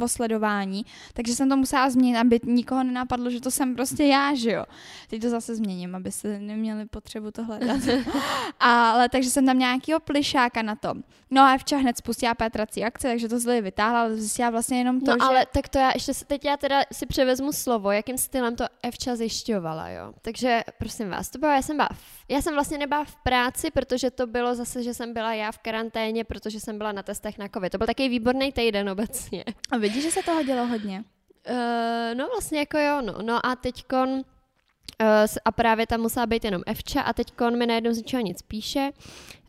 o 0.00 0.08
sledování, 0.08 0.86
takže 1.14 1.34
jsem 1.34 1.48
to 1.48 1.56
musela 1.56 1.90
změnit, 1.90 2.18
aby 2.18 2.40
nikoho 2.44 2.84
nenapadlo, 2.84 3.30
že 3.30 3.40
to 3.40 3.50
jsem 3.50 3.74
prostě 3.74 4.04
já, 4.04 4.34
že 4.34 4.52
jo. 4.52 4.64
Teď 5.10 5.22
to 5.22 5.28
zase 5.30 5.54
změním, 5.54 5.94
aby 5.94 6.12
se 6.12 6.38
měli 6.38 6.86
potřebu 6.86 7.30
to 7.30 7.44
hledat. 7.44 7.80
Ale 8.60 9.08
takže 9.08 9.30
jsem 9.30 9.46
tam 9.46 9.58
nějakýho 9.58 10.00
plišáka 10.00 10.62
na 10.62 10.76
tom. 10.76 11.02
No 11.30 11.42
a 11.42 11.58
včera 11.58 11.80
hned 11.80 11.96
spustila 11.96 12.34
Petrací 12.34 12.84
akce, 12.84 13.08
takže 13.08 13.28
to 13.28 13.38
zle 13.38 13.60
vytáhla, 13.60 14.00
ale 14.00 14.16
zjistila 14.16 14.50
vlastně 14.50 14.78
jenom 14.78 15.00
to, 15.00 15.10
No 15.10 15.16
že... 15.20 15.28
ale 15.28 15.46
tak 15.54 15.68
to 15.68 15.78
já 15.78 15.90
ještě, 15.94 16.12
teď 16.26 16.44
já 16.44 16.56
teda 16.56 16.82
si 16.92 17.06
převezmu 17.06 17.52
slovo, 17.52 17.90
jakým 17.90 18.18
stylem 18.18 18.56
to 18.56 18.64
Evča 18.82 19.16
zjišťovala, 19.16 19.88
jo. 19.88 20.12
Takže 20.22 20.62
prosím 20.78 21.10
vás, 21.10 21.30
to 21.30 21.38
bylo, 21.38 21.52
já 21.52 21.62
jsem 21.62 21.76
byla, 21.76 21.88
v, 21.92 22.24
já 22.28 22.42
jsem 22.42 22.54
vlastně 22.54 22.78
nebyla 22.78 23.04
v 23.04 23.16
práci, 23.16 23.70
protože 23.70 24.10
to 24.10 24.26
bylo 24.26 24.54
zase, 24.54 24.82
že 24.82 24.94
jsem 24.94 25.12
byla 25.12 25.34
já 25.34 25.52
v 25.52 25.58
karanténě, 25.58 26.24
protože 26.24 26.60
jsem 26.60 26.78
byla 26.78 26.92
na 26.92 27.02
testech 27.02 27.38
na 27.38 27.48
covid. 27.48 27.72
To 27.72 27.78
byl 27.78 27.86
takový 27.86 28.08
výborný 28.08 28.52
týden 28.52 28.90
obecně. 28.90 29.44
A 29.70 29.76
vidíš, 29.76 30.02
že 30.02 30.10
se 30.10 30.22
toho 30.22 30.42
dělo 30.42 30.66
hodně? 30.66 31.04
Uh, 31.50 32.14
no 32.14 32.28
vlastně 32.28 32.58
jako 32.58 32.78
jo, 32.78 33.02
no. 33.02 33.18
No 33.22 33.46
a 33.46 33.56
teďkon 33.56 34.22
Uh, 35.00 35.26
a 35.44 35.52
právě 35.52 35.86
tam 35.86 36.00
musela 36.00 36.26
být 36.26 36.44
jenom 36.44 36.62
Evča 36.66 37.00
a 37.00 37.12
teď 37.12 37.32
kon 37.32 37.58
mi 37.58 37.66
najednou 37.66 37.92
z 37.92 37.96
ničeho 37.96 38.22
nic 38.22 38.42
píše. 38.42 38.90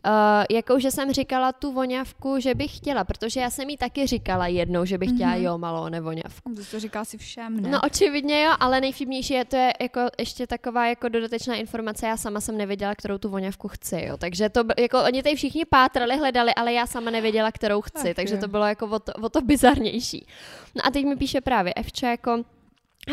Uh, 0.06 0.10
jakou, 0.50 0.78
že 0.78 0.90
jsem 0.90 1.12
říkala 1.12 1.52
tu 1.52 1.72
voňavku, 1.72 2.40
že 2.40 2.54
bych 2.54 2.76
chtěla, 2.76 3.04
protože 3.04 3.40
já 3.40 3.50
jsem 3.50 3.70
jí 3.70 3.76
taky 3.76 4.06
říkala 4.06 4.46
jednou, 4.46 4.84
že 4.84 4.98
bych 4.98 5.10
chtěla 5.10 5.32
mm-hmm. 5.32 5.42
jo 5.42 5.58
malou 5.58 5.88
nevoňavku. 5.88 6.54
To, 6.54 6.62
to 6.70 6.80
říkala 6.80 7.04
si 7.04 7.18
všem, 7.18 7.60
ne? 7.60 7.70
No 7.70 7.80
očividně 7.84 8.42
jo, 8.42 8.52
ale 8.60 8.80
nejvtipnější 8.80 9.34
je 9.34 9.44
to 9.44 9.56
je 9.56 9.72
jako 9.80 10.00
ještě 10.18 10.46
taková 10.46 10.86
jako 10.86 11.08
dodatečná 11.08 11.54
informace, 11.54 12.06
já 12.06 12.16
sama 12.16 12.40
jsem 12.40 12.58
nevěděla, 12.58 12.94
kterou 12.94 13.18
tu 13.18 13.28
voňavku 13.28 13.68
chci, 13.68 14.04
jo. 14.04 14.16
Takže 14.16 14.48
to 14.48 14.64
jako 14.78 15.04
oni 15.04 15.22
tady 15.22 15.36
všichni 15.36 15.64
pátrali, 15.64 16.16
hledali, 16.16 16.54
ale 16.54 16.72
já 16.72 16.86
sama 16.86 17.10
nevěděla, 17.10 17.52
kterou 17.52 17.80
chci, 17.80 18.14
tak 18.14 18.24
takže 18.24 18.34
je. 18.34 18.40
to 18.40 18.48
bylo 18.48 18.64
jako 18.64 18.86
o 18.86 18.98
to, 18.98 19.12
o 19.12 19.28
to 19.28 19.40
bizarnější. 19.40 20.26
No 20.74 20.86
a 20.86 20.90
teď 20.90 21.04
mi 21.04 21.16
píše 21.16 21.40
právě 21.40 21.74
Evča 21.74 22.10
jako 22.10 22.44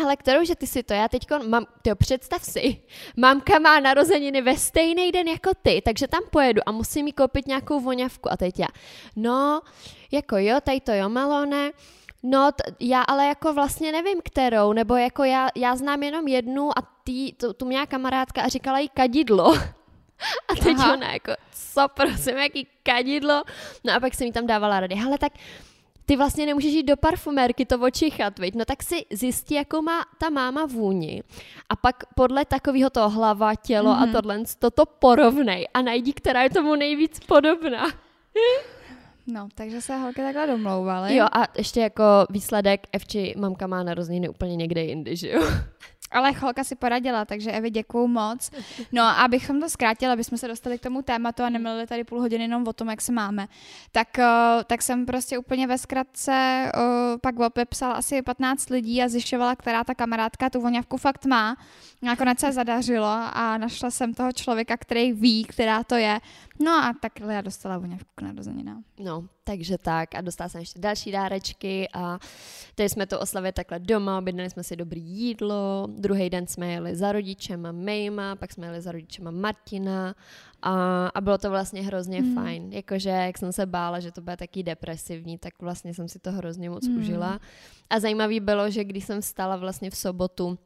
ale 0.04 0.16
kterou, 0.16 0.44
že 0.44 0.56
ty 0.56 0.68
si 0.68 0.84
to, 0.84 0.94
já 0.94 1.08
teď 1.08 1.28
mám, 1.48 1.66
tyjo, 1.82 1.96
představ 1.96 2.44
si, 2.46 2.82
mamka 3.18 3.60
má 3.60 3.80
narozeniny 3.80 4.42
ve 4.42 4.58
stejný 4.58 5.12
den 5.12 5.28
jako 5.28 5.52
ty, 5.62 5.82
takže 5.86 6.08
tam 6.08 6.22
pojedu 6.32 6.62
a 6.66 6.72
musím 6.72 7.06
mi 7.06 7.12
koupit 7.12 7.48
nějakou 7.48 7.80
voňavku 7.80 8.32
a 8.32 8.38
teď 8.38 8.60
já, 8.60 8.68
no, 9.16 9.62
jako 10.12 10.38
jo, 10.38 10.60
tady 10.64 10.80
to 10.82 10.92
jo, 10.94 11.10
Malone, 11.10 11.72
no, 12.24 12.52
t- 12.52 12.64
já 12.80 13.02
ale 13.02 13.26
jako 13.26 13.54
vlastně 13.54 13.92
nevím 13.92 14.22
kterou, 14.24 14.74
nebo 14.74 14.96
jako 14.96 15.24
já, 15.24 15.50
já 15.56 15.76
znám 15.76 16.04
jenom 16.04 16.28
jednu 16.28 16.80
a 16.80 16.82
tý, 17.04 17.34
tu, 17.34 17.54
tu 17.54 17.66
měla 17.66 17.86
kamarádka 17.86 18.42
a 18.42 18.48
říkala 18.48 18.80
jí 18.80 18.90
kadidlo. 18.90 19.54
A 20.48 20.56
teď 20.64 20.78
Aha. 20.78 20.94
ona 20.94 21.14
jako, 21.14 21.32
co 21.74 21.88
prosím, 21.94 22.38
jaký 22.38 22.68
kadidlo? 22.84 23.44
No 23.84 23.94
a 23.94 24.00
pak 24.00 24.14
jsem 24.14 24.28
mi 24.28 24.34
tam 24.34 24.48
dávala 24.48 24.80
rady, 24.80 24.96
ale 25.06 25.18
tak 25.18 25.34
ty 26.06 26.18
vlastně 26.18 26.46
nemůžeš 26.46 26.74
jít 26.74 26.84
do 26.84 26.98
parfumérky 26.98 27.66
to 27.66 27.80
očichat, 27.80 28.40
viď? 28.40 28.56
no 28.56 28.66
tak 28.66 28.84
si 28.84 29.06
zjistí, 29.12 29.56
jakou 29.56 29.82
má 29.82 30.06
ta 30.18 30.30
máma 30.30 30.66
vůni 30.66 31.24
a 31.70 31.76
pak 31.76 32.04
podle 32.16 32.46
takového 32.46 32.90
toho 32.90 33.10
hlava, 33.10 33.56
tělo 33.56 33.92
mm-hmm. 33.92 34.02
a 34.02 34.06
mhm. 34.06 34.12
tohle, 34.12 34.44
toto 34.60 34.86
porovnej 34.86 35.68
a 35.74 35.82
najdi, 35.82 36.14
která 36.14 36.44
je 36.44 36.50
tomu 36.50 36.76
nejvíc 36.76 37.20
podobná. 37.20 37.88
No, 39.28 39.48
takže 39.56 39.82
se 39.82 39.98
holky 39.98 40.22
takhle 40.22 40.48
domlouvaly. 40.48 41.16
Jo, 41.16 41.26
a 41.32 41.48
ještě 41.58 41.80
jako 41.80 42.04
výsledek, 42.30 42.88
Evči 42.92 43.34
mamka 43.38 43.68
má 43.68 43.84
narozeniny 43.84 44.30
úplně 44.30 44.56
někde 44.56 44.84
jindy, 44.84 45.16
že 45.16 45.30
jo? 45.30 45.42
Ale 46.12 46.34
cholka 46.34 46.64
si 46.64 46.76
poradila, 46.76 47.26
takže 47.26 47.52
Evi 47.52 47.70
děkuju 47.70 48.08
moc. 48.08 48.52
No 48.92 49.04
a 49.04 49.12
abychom 49.12 49.62
to 49.62 49.70
zkrátili, 49.70 50.12
abychom 50.12 50.38
se 50.38 50.48
dostali 50.48 50.78
k 50.78 50.82
tomu 50.82 51.02
tématu 51.02 51.44
a 51.44 51.50
nemluvili 51.50 51.88
tady 51.88 52.04
půl 52.04 52.20
hodiny 52.20 52.44
jenom 52.44 52.68
o 52.68 52.74
tom, 52.74 52.90
jak 52.90 53.02
se 53.02 53.12
máme, 53.12 53.48
tak, 53.92 54.08
uh, 54.18 54.64
tak 54.64 54.82
jsem 54.82 55.06
prostě 55.06 55.38
úplně 55.38 55.68
ve 55.68 55.78
zkratce 55.78 56.72
uh, 56.76 57.20
pak 57.22 57.40
opepsala 57.40 57.94
asi 57.94 58.22
15 58.22 58.70
lidí 58.70 59.04
a 59.04 59.08
zjišťovala, 59.08 59.56
která 59.56 59.84
ta 59.84 59.96
kamarádka 59.96 60.50
tu 60.50 60.62
voňavku 60.62 60.98
fakt 60.98 61.26
má. 61.26 61.58
Nakonec 62.02 62.40
se 62.40 62.52
zadařilo 62.52 63.08
a 63.34 63.58
našla 63.58 63.92
jsem 63.92 64.14
toho 64.14 64.32
člověka, 64.32 64.78
který 64.78 65.14
ví, 65.14 65.44
která 65.44 65.84
to 65.84 65.96
je. 65.96 66.20
No 66.64 66.72
a 66.72 66.94
takhle 67.02 67.34
já 67.34 67.42
dostala 67.42 67.78
voňavku 67.78 68.10
k 68.16 68.22
narozeninám. 68.22 68.84
No, 69.00 69.28
takže 69.44 69.78
tak 69.78 70.16
a 70.16 70.22
dostala 70.22 70.50
jsem 70.50 70.60
ještě 70.60 70.80
další 70.80 71.12
dárečky 71.12 71.90
a 71.94 72.20
teď 72.76 72.92
jsme 72.92 73.08
to 73.08 73.20
oslavili 73.20 73.52
takhle 73.52 73.80
doma, 73.80 74.18
objednali 74.18 74.50
jsme 74.50 74.64
si 74.64 74.76
dobrý 74.76 75.02
jídlo, 75.02 75.88
druhý 75.98 76.30
den 76.30 76.48
jsme 76.48 76.72
jeli 76.72 76.96
za 76.96 77.12
rodičema 77.12 77.72
Mejma, 77.72 78.36
pak 78.36 78.54
jsme 78.54 78.68
jeli 78.68 78.82
za 78.82 78.92
rodičema 78.92 79.32
Martina 79.32 80.16
a, 80.62 81.08
a 81.08 81.22
bylo 81.22 81.38
to 81.38 81.50
vlastně 81.50 81.82
hrozně 81.82 82.22
mm. 82.22 82.36
fajn. 82.36 82.74
Jakože 82.74 83.10
jak 83.10 83.38
jsem 83.38 83.54
se 83.54 83.66
bála, 83.66 84.00
že 84.00 84.12
to 84.12 84.22
bude 84.22 84.38
taky 84.38 84.64
depresivní, 84.64 85.38
tak 85.38 85.54
vlastně 85.62 85.94
jsem 85.94 86.08
si 86.08 86.20
to 86.20 86.32
hrozně 86.32 86.70
moc 86.70 86.88
mm. 86.88 86.98
užila. 86.98 87.40
A 87.90 88.00
zajímavý 88.00 88.40
bylo, 88.40 88.70
že 88.70 88.84
když 88.84 89.06
jsem 89.06 89.22
vstala 89.22 89.56
vlastně 89.56 89.90
v 89.90 89.98
sobotu, 89.98 90.60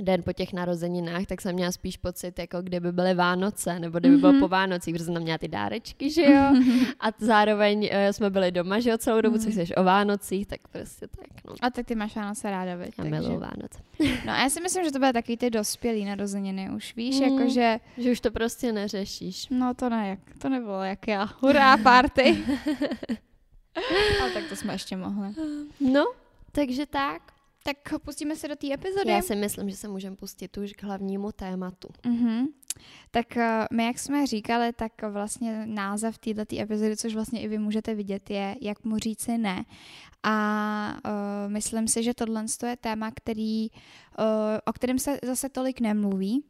den 0.00 0.22
po 0.22 0.32
těch 0.32 0.52
narozeninách, 0.52 1.26
tak 1.26 1.40
jsem 1.40 1.54
měla 1.54 1.72
spíš 1.72 1.96
pocit, 1.96 2.38
jako 2.38 2.62
kdyby 2.62 2.92
byly 2.92 3.14
Vánoce, 3.14 3.80
nebo 3.80 3.98
kdyby 3.98 4.16
bylo 4.16 4.32
mm-hmm. 4.32 4.40
po 4.40 4.48
Vánocích, 4.48 4.94
protože 4.94 5.04
jsem 5.04 5.14
tam 5.14 5.22
měla 5.22 5.38
ty 5.38 5.48
dárečky, 5.48 6.10
že 6.10 6.22
jo, 6.22 6.42
a 7.00 7.06
zároveň 7.18 7.90
uh, 7.92 8.12
jsme 8.12 8.30
byli 8.30 8.52
doma, 8.52 8.80
že 8.80 8.90
jo, 8.90 8.98
celou 8.98 9.20
dobu, 9.20 9.36
mm. 9.36 9.42
což 9.42 9.54
jsi 9.54 9.74
o 9.74 9.84
Vánocích, 9.84 10.46
tak 10.46 10.60
prostě 10.68 11.06
tak, 11.06 11.44
no. 11.44 11.54
A 11.62 11.70
tak 11.70 11.86
ty 11.86 11.94
máš 11.94 12.16
Vánoce 12.16 12.50
ráda, 12.50 12.76
veď? 12.76 12.94
Já 12.98 13.10
takže... 13.10 13.28
Vánoce. 13.28 13.82
no 14.26 14.32
a 14.32 14.42
já 14.42 14.48
si 14.48 14.60
myslím, 14.60 14.84
že 14.84 14.92
to 14.92 14.98
bude 14.98 15.12
takový 15.12 15.36
ty 15.36 15.50
dospělý 15.50 16.04
narozeniny, 16.04 16.70
už 16.76 16.96
víš, 16.96 17.20
mm, 17.20 17.22
jakože... 17.22 17.78
Že 17.98 18.12
už 18.12 18.20
to 18.20 18.30
prostě 18.30 18.72
neřešíš. 18.72 19.46
No 19.50 19.74
to 19.74 19.88
ne, 19.88 20.08
jak, 20.08 20.38
to 20.38 20.48
nebylo 20.48 20.82
jak 20.82 21.08
já. 21.08 21.28
Hurá, 21.40 21.76
party! 21.76 22.44
Ale 24.22 24.30
tak 24.30 24.44
to 24.48 24.56
jsme 24.56 24.72
ještě 24.72 24.96
mohli. 24.96 25.28
No, 25.80 26.04
takže 26.52 26.86
tak. 26.86 27.22
Tak 27.62 27.76
pustíme 28.04 28.36
se 28.36 28.48
do 28.48 28.56
té 28.56 28.72
epizody. 28.72 29.10
Já 29.10 29.22
si 29.22 29.36
myslím, 29.36 29.70
že 29.70 29.76
se 29.76 29.88
můžeme 29.88 30.16
pustit 30.16 30.56
už 30.56 30.72
k 30.72 30.82
hlavnímu 30.82 31.32
tématu. 31.32 31.88
Mm-hmm. 32.02 32.46
Tak 33.10 33.36
eh, 33.36 33.66
my, 33.72 33.84
jak 33.84 33.98
jsme 33.98 34.26
říkali, 34.26 34.72
tak 34.72 34.92
vlastně 35.08 35.66
název 35.66 36.18
této 36.18 36.60
epizody, 36.60 36.96
což 36.96 37.14
vlastně 37.14 37.40
i 37.40 37.48
vy 37.48 37.58
můžete 37.58 37.94
vidět, 37.94 38.30
je 38.30 38.56
Jak 38.60 38.84
mu 38.84 38.98
říci 38.98 39.38
ne. 39.38 39.64
A 40.22 40.96
uh, 41.06 41.52
myslím 41.52 41.88
si, 41.88 42.02
že 42.02 42.14
tohle 42.14 42.44
je 42.66 42.76
téma, 42.76 43.10
který, 43.10 43.70
uh, 43.70 44.26
o 44.64 44.72
kterém 44.72 44.98
se 44.98 45.18
zase 45.24 45.48
tolik 45.48 45.80
nemluví, 45.80 46.44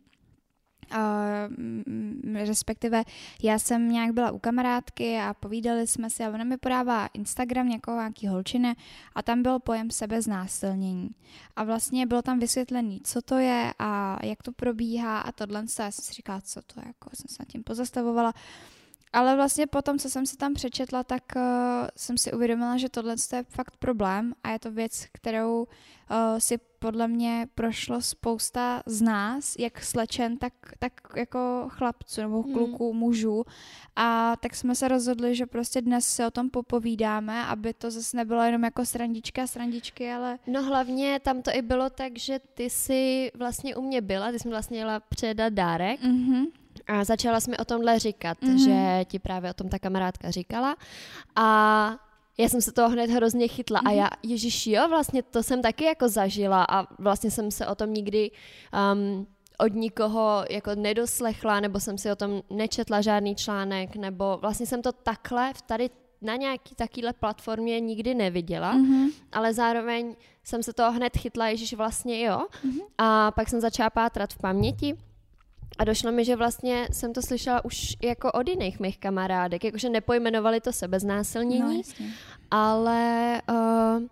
Uh, 0.94 2.46
respektive 2.46 3.04
já 3.42 3.58
jsem 3.58 3.92
nějak 3.92 4.12
byla 4.12 4.30
u 4.30 4.38
kamarádky 4.38 5.18
a 5.18 5.34
povídali 5.34 5.86
jsme 5.86 6.10
si 6.10 6.24
a 6.24 6.28
ona 6.28 6.44
mi 6.44 6.56
podává 6.56 7.06
Instagram 7.06 7.68
někoho, 7.68 7.96
nějaký 7.96 8.26
holčiny 8.26 8.76
a 9.14 9.22
tam 9.22 9.42
byl 9.42 9.58
pojem 9.58 9.90
sebeznásilnění. 9.90 11.10
A 11.56 11.64
vlastně 11.64 12.06
bylo 12.06 12.22
tam 12.22 12.38
vysvětlený, 12.38 13.00
co 13.04 13.22
to 13.22 13.38
je 13.38 13.72
a 13.78 14.18
jak 14.22 14.42
to 14.42 14.52
probíhá 14.52 15.20
a 15.20 15.32
tohle. 15.32 15.64
Já 15.78 15.90
jsem 15.90 16.04
si 16.04 16.12
říkala, 16.12 16.40
co 16.40 16.62
to 16.62 16.80
je, 16.80 16.86
jako 16.86 17.10
jsem 17.14 17.28
se 17.28 17.36
nad 17.40 17.48
tím 17.48 17.62
pozastavovala. 17.62 18.32
Ale 19.12 19.36
vlastně 19.36 19.66
potom, 19.66 19.98
co 19.98 20.10
jsem 20.10 20.26
si 20.26 20.36
tam 20.36 20.54
přečetla, 20.54 21.04
tak 21.04 21.22
uh, 21.36 21.42
jsem 21.96 22.18
si 22.18 22.32
uvědomila, 22.32 22.76
že 22.76 22.88
tohle 22.88 23.14
je 23.32 23.44
fakt 23.48 23.76
problém 23.76 24.34
a 24.44 24.50
je 24.50 24.58
to 24.58 24.70
věc, 24.70 25.06
kterou 25.12 25.62
uh, 25.62 25.66
si 26.38 26.58
podle 26.78 27.08
mě 27.08 27.46
prošlo 27.54 28.02
spousta 28.02 28.82
z 28.86 29.02
nás, 29.02 29.56
jak 29.58 29.82
slečen, 29.82 30.36
tak, 30.36 30.52
tak 30.78 30.92
jako 31.16 31.66
chlapců 31.68 32.20
nebo 32.20 32.42
hmm. 32.42 32.52
kluků, 32.52 32.92
mm. 32.92 32.98
mužů. 32.98 33.44
A 33.96 34.36
tak 34.36 34.54
jsme 34.54 34.74
se 34.74 34.88
rozhodli, 34.88 35.34
že 35.34 35.46
prostě 35.46 35.82
dnes 35.82 36.06
se 36.08 36.26
o 36.26 36.30
tom 36.30 36.50
popovídáme, 36.50 37.46
aby 37.46 37.74
to 37.74 37.90
zase 37.90 38.16
nebylo 38.16 38.42
jenom 38.42 38.64
jako 38.64 38.86
srandička, 38.86 39.46
srandičky, 39.46 40.12
ale... 40.12 40.38
No 40.46 40.62
hlavně 40.62 41.20
tam 41.20 41.42
to 41.42 41.50
i 41.54 41.62
bylo 41.62 41.90
tak, 41.90 42.18
že 42.18 42.38
ty 42.54 42.70
si 42.70 43.30
vlastně 43.34 43.76
u 43.76 43.82
mě 43.82 44.00
byla, 44.00 44.32
ty 44.32 44.38
jsi 44.38 44.48
mi 44.48 44.52
vlastně 44.52 44.78
jela 44.78 45.00
předat 45.00 45.52
dárek. 45.52 46.00
Mm-hmm. 46.00 46.46
A 46.86 47.04
začala 47.04 47.40
jsi 47.40 47.50
mi 47.50 47.58
o 47.58 47.64
tomhle 47.64 47.98
říkat, 47.98 48.38
mm-hmm. 48.38 48.64
že 48.64 49.04
ti 49.04 49.18
právě 49.18 49.50
o 49.50 49.54
tom 49.54 49.68
ta 49.68 49.78
kamarádka 49.78 50.30
říkala. 50.30 50.76
A 51.36 51.96
já 52.38 52.48
jsem 52.48 52.60
se 52.60 52.72
toho 52.72 52.88
hned 52.88 53.10
hrozně 53.10 53.48
chytla 53.48 53.80
mm-hmm. 53.80 53.88
a 53.88 53.92
já, 53.92 54.08
ježiš 54.22 54.66
jo, 54.66 54.88
vlastně 54.88 55.22
to 55.22 55.42
jsem 55.42 55.62
taky 55.62 55.84
jako 55.84 56.08
zažila 56.08 56.66
a 56.68 56.86
vlastně 56.98 57.30
jsem 57.30 57.50
se 57.50 57.66
o 57.66 57.74
tom 57.74 57.94
nikdy 57.94 58.30
um, 58.94 59.26
od 59.58 59.74
nikoho 59.74 60.44
jako 60.50 60.74
nedoslechla, 60.74 61.60
nebo 61.60 61.80
jsem 61.80 61.98
si 61.98 62.10
o 62.10 62.16
tom 62.16 62.42
nečetla 62.50 63.00
žádný 63.00 63.34
článek, 63.34 63.96
nebo 63.96 64.38
vlastně 64.40 64.66
jsem 64.66 64.82
to 64.82 64.92
takhle 64.92 65.52
v 65.54 65.62
tady 65.62 65.90
na 66.22 66.36
nějaký 66.36 66.74
takýhle 66.74 67.12
platformě 67.12 67.80
nikdy 67.80 68.14
neviděla, 68.14 68.74
mm-hmm. 68.74 69.10
ale 69.32 69.54
zároveň 69.54 70.16
jsem 70.44 70.62
se 70.62 70.72
toho 70.72 70.92
hned 70.92 71.16
chytla, 71.16 71.48
ježiš 71.48 71.74
vlastně 71.74 72.24
jo. 72.24 72.46
Mm-hmm. 72.64 72.80
A 72.98 73.30
pak 73.30 73.48
jsem 73.48 73.60
začala 73.60 73.90
pátrat 73.90 74.32
v 74.32 74.38
paměti 74.38 74.94
a 75.78 75.84
došlo 75.84 76.12
mi, 76.12 76.24
že 76.24 76.36
vlastně 76.36 76.88
jsem 76.92 77.12
to 77.12 77.22
slyšela 77.22 77.64
už 77.64 77.96
jako 78.02 78.32
od 78.32 78.48
jiných 78.48 78.80
mých 78.80 78.98
kamarádek, 78.98 79.64
jakože 79.64 79.88
nepojmenovali 79.88 80.60
to 80.60 80.72
sebeznásilnění, 80.72 81.82
no, 82.00 82.06
ale 82.50 83.42
uh, 83.50 84.02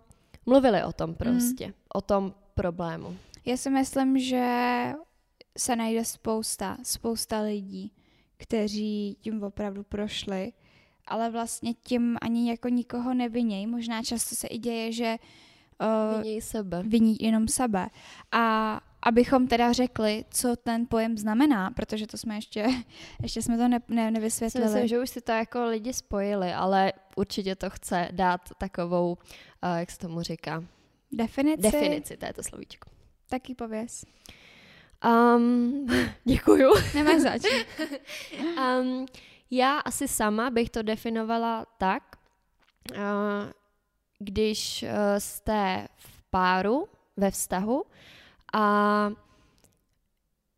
mluvili 0.45 0.83
o 0.83 0.93
tom 0.93 1.09
mm. 1.09 1.15
prostě, 1.15 1.67
mm. 1.67 1.73
o 1.93 2.01
tom 2.01 2.33
problému. 2.53 3.17
Já 3.45 3.57
si 3.57 3.69
myslím, 3.69 4.19
že 4.19 4.47
se 5.57 5.75
najde 5.75 6.05
spousta, 6.05 6.77
spousta 6.83 7.41
lidí, 7.41 7.91
kteří 8.37 9.17
tím 9.21 9.43
opravdu 9.43 9.83
prošli, 9.83 10.53
ale 11.07 11.29
vlastně 11.29 11.73
tím 11.73 12.17
ani 12.21 12.49
jako 12.49 12.69
nikoho 12.69 13.13
nevinějí. 13.13 13.67
Možná 13.67 14.03
často 14.03 14.35
se 14.35 14.47
i 14.47 14.57
děje, 14.57 14.91
že 14.91 15.15
uh, 15.81 16.21
viní 16.21 16.41
sebe. 16.41 16.83
Viní 16.83 17.17
jenom 17.19 17.47
sebe. 17.47 17.89
A 18.31 18.79
abychom 19.03 19.47
teda 19.47 19.73
řekli, 19.73 20.25
co 20.29 20.55
ten 20.55 20.87
pojem 20.87 21.17
znamená, 21.17 21.71
protože 21.71 22.07
to 22.07 22.17
jsme 22.17 22.35
ještě, 22.35 22.67
ještě 23.21 23.41
jsme 23.41 23.57
to 23.57 23.67
ne, 23.67 23.79
ne, 23.87 24.11
nevysvětlili. 24.11 24.65
Myslím, 24.65 24.87
že 24.87 24.99
už 24.99 25.09
si 25.09 25.21
to 25.21 25.31
jako 25.31 25.65
lidi 25.65 25.93
spojili, 25.93 26.53
ale 26.53 26.93
určitě 27.15 27.55
to 27.55 27.69
chce 27.69 28.07
dát 28.11 28.41
takovou, 28.57 29.11
uh, 29.11 29.79
jak 29.79 29.91
se 29.91 29.99
tomu 29.99 30.21
říká? 30.21 30.63
Definici. 31.11 31.61
Definici, 31.61 32.17
to 32.17 32.25
je 32.25 32.33
to 32.33 32.43
slovíčko. 32.43 32.89
Taký 33.29 33.55
pověz. 33.55 34.05
Um, 35.35 35.87
děkuju. 36.23 36.73
Nemáš 36.95 37.21
zač. 37.21 37.41
um, 38.57 39.05
já 39.51 39.79
asi 39.79 40.07
sama 40.07 40.49
bych 40.49 40.69
to 40.69 40.81
definovala 40.81 41.65
tak, 41.77 42.03
uh, 42.91 42.97
když 44.19 44.83
uh, 44.83 44.89
jste 45.17 45.87
v 45.95 46.23
páru, 46.29 46.87
ve 47.17 47.31
vztahu 47.31 47.83
a 48.53 49.11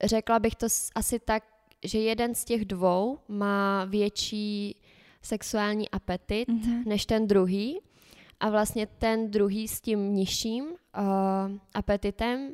řekla 0.04 0.40
bych 0.40 0.56
to 0.56 0.68
asi 0.96 1.20
tak, 1.20 1.44
že 1.84 2.00
jeden 2.00 2.36
z 2.36 2.46
těch 2.46 2.66
dvou 2.66 3.20
má 3.28 3.86
větší 3.86 4.76
sexuální 5.22 5.90
apetit 5.90 6.50
mm-hmm. 6.50 6.86
než 6.86 7.06
ten 7.06 7.28
druhý. 7.28 7.80
A 8.40 8.50
vlastně 8.50 8.88
ten 8.88 9.32
druhý 9.32 9.68
s 9.68 9.82
tím 9.82 10.16
nižším 10.16 10.66
uh, 10.66 10.72
apetitem 11.74 12.40
uh, 12.42 12.54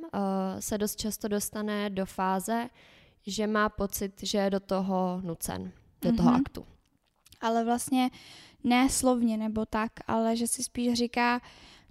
se 0.60 0.78
dost 0.78 0.96
často 0.96 1.28
dostane 1.28 1.90
do 1.90 2.06
fáze, 2.06 2.70
že 3.28 3.48
má 3.48 3.70
pocit, 3.70 4.24
že 4.24 4.38
je 4.38 4.50
do 4.50 4.60
toho 4.60 5.22
nucen, 5.24 5.72
do 6.02 6.10
mm-hmm. 6.10 6.18
toho 6.18 6.30
mhm. 6.32 6.42
aktu. 6.42 6.66
Ale 7.42 7.66
vlastně 7.66 8.10
ne 8.64 8.90
slovně 8.90 9.38
nebo 9.38 9.66
tak, 9.66 9.92
ale 10.08 10.36
že 10.36 10.48
si 10.48 10.64
spíš 10.64 10.94
říká, 10.94 11.42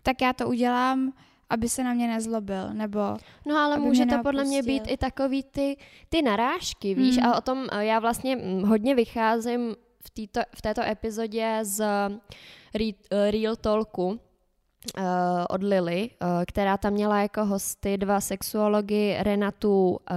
tak 0.03 0.21
já 0.21 0.33
to 0.33 0.49
udělám, 0.49 1.13
aby 1.51 1.69
se 1.69 1.85
na 1.85 1.95
mě 1.95 2.09
nezlobil, 2.09 2.75
nebo 2.75 3.01
No 3.47 3.57
ale 3.57 3.79
může 3.79 4.07
to 4.07 4.23
podle 4.23 4.45
mě 4.45 4.63
být 4.63 4.83
i 4.87 4.97
takový 4.97 5.43
ty, 5.43 5.77
ty 6.09 6.23
narážky, 6.23 6.95
víš, 6.95 7.17
mm. 7.17 7.25
a 7.25 7.37
o 7.37 7.41
tom 7.41 7.67
já 7.79 7.99
vlastně 7.99 8.37
hm, 8.37 8.63
hodně 8.63 8.95
vycházím 8.95 9.77
v, 10.05 10.11
týto, 10.11 10.41
v 10.57 10.63
této 10.63 10.83
epizodě 10.83 11.59
z 11.63 11.85
Real, 12.75 12.93
eh, 13.11 13.31
Real 13.31 13.57
Talku, 13.57 14.21
Uh, 14.99 15.05
od 15.51 15.63
Lily, 15.63 16.11
uh, 16.11 16.29
která 16.47 16.77
tam 16.77 16.93
měla 16.93 17.23
jako 17.23 17.45
hosty 17.45 17.99
dva 17.99 18.21
sexuology 18.21 19.17
Renatu 19.19 19.91
uh, 19.91 20.17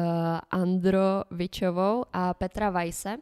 Androvičovou 0.52 2.06
a 2.14 2.34
Petra 2.34 2.70
Vajse. 2.70 3.18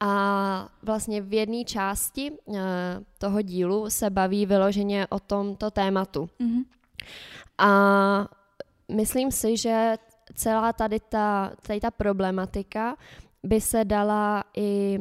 A 0.00 0.68
vlastně 0.82 1.20
v 1.20 1.32
jedné 1.32 1.64
části 1.64 2.30
uh, 2.30 2.56
toho 3.18 3.42
dílu 3.42 3.90
se 3.90 4.10
baví 4.10 4.46
vyloženě 4.46 5.06
o 5.10 5.20
tomto 5.20 5.70
tématu. 5.70 6.28
Mm-hmm. 6.40 6.64
A 7.58 7.70
myslím 8.92 9.30
si, 9.30 9.56
že 9.56 9.96
celá 10.34 10.72
tady 10.72 11.00
ta, 11.00 11.52
tady 11.66 11.80
ta 11.80 11.90
problematika 11.90 12.96
by 13.42 13.60
se 13.60 13.84
dala 13.84 14.44
i 14.56 14.98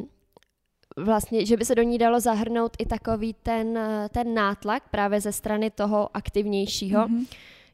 vlastně, 0.98 1.46
že 1.46 1.58
by 1.58 1.65
se 1.65 1.75
do 1.75 1.84
ní 1.84 1.98
dalo 1.98 2.20
zahrnout 2.20 2.75
i 2.79 2.86
takový 2.86 3.34
ten, 3.34 3.79
ten 4.10 4.34
nátlak 4.34 4.89
právě 4.89 5.22
ze 5.22 5.32
strany 5.32 5.72
toho 5.72 6.10
aktivnějšího, 6.13 7.08
mm-hmm. 7.08 7.27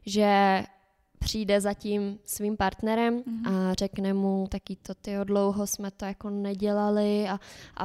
že 0.06 0.62
přijde 1.26 1.60
za 1.60 1.74
tím 1.74 2.18
svým 2.24 2.56
partnerem 2.56 3.18
mm-hmm. 3.18 3.50
a 3.50 3.74
řekne 3.74 4.14
mu 4.14 4.46
taky 4.50 4.76
to, 4.76 4.94
ty 4.94 5.12
dlouho 5.24 5.66
jsme 5.66 5.90
to 5.90 6.04
jako 6.04 6.30
nedělali 6.30 7.28
a, 7.28 7.40
a, 7.76 7.84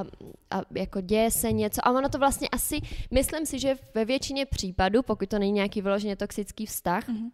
a 0.52 0.62
jako 0.76 1.02
děje 1.02 1.32
se 1.32 1.52
něco. 1.52 1.88
A 1.88 1.92
ono 1.92 2.10
to 2.10 2.18
vlastně 2.18 2.50
asi, 2.50 2.82
myslím 3.12 3.46
si, 3.46 3.60
že 3.60 3.76
ve 3.96 4.06
většině 4.06 4.46
případů, 4.46 5.02
pokud 5.02 5.30
to 5.30 5.40
není 5.40 5.52
nějaký 5.52 5.82
vyloženě 5.82 6.16
toxický 6.16 6.66
vztah, 6.66 7.10
mm-hmm 7.10 7.30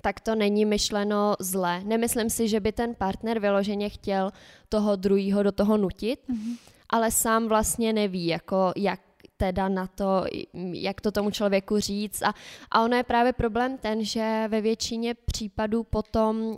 tak 0.00 0.20
to 0.20 0.34
není 0.34 0.64
myšleno 0.64 1.34
zle. 1.40 1.80
Nemyslím 1.84 2.30
si, 2.30 2.48
že 2.48 2.60
by 2.60 2.72
ten 2.72 2.94
partner 2.94 3.38
vyloženě 3.38 3.88
chtěl 3.88 4.30
toho 4.68 4.96
druhého 4.96 5.42
do 5.42 5.52
toho 5.52 5.76
nutit, 5.76 6.20
mm-hmm. 6.28 6.56
ale 6.90 7.10
sám 7.10 7.48
vlastně 7.48 7.92
neví, 7.92 8.26
jako 8.26 8.72
jak 8.76 9.00
teda 9.38 9.68
na 9.68 9.86
to, 9.86 10.24
jak 10.72 11.00
to 11.00 11.10
tomu 11.12 11.30
člověku 11.30 11.78
říct. 11.78 12.22
A, 12.22 12.34
a 12.70 12.82
ono 12.82 12.96
je 12.96 13.02
právě 13.02 13.32
problém 13.32 13.78
ten, 13.78 14.04
že 14.04 14.44
ve 14.48 14.60
většině 14.60 15.14
případů 15.14 15.82
potom 15.84 16.36
uh, 16.36 16.56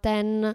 ten 0.00 0.54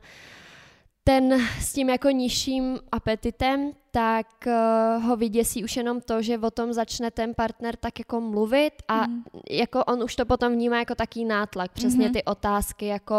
ten 1.07 1.41
s 1.59 1.73
tím 1.73 1.89
jako 1.89 2.09
nižším 2.09 2.79
apetitem, 2.91 3.71
tak 3.91 4.27
uh, 4.47 5.03
ho 5.03 5.15
vyděsí 5.15 5.63
už 5.63 5.77
jenom 5.77 6.01
to, 6.01 6.21
že 6.21 6.37
o 6.37 6.51
tom 6.51 6.73
začne 6.73 7.11
ten 7.11 7.33
partner 7.33 7.75
tak 7.75 7.99
jako 7.99 8.21
mluvit 8.21 8.73
a 8.87 9.07
mm. 9.07 9.23
jako 9.49 9.83
on 9.83 10.03
už 10.03 10.15
to 10.15 10.25
potom 10.25 10.53
vnímá 10.53 10.79
jako 10.79 10.95
taký 10.95 11.25
nátlak, 11.25 11.71
přesně 11.71 12.09
mm-hmm. 12.09 12.13
ty 12.13 12.23
otázky 12.23 12.85
jako 12.85 13.15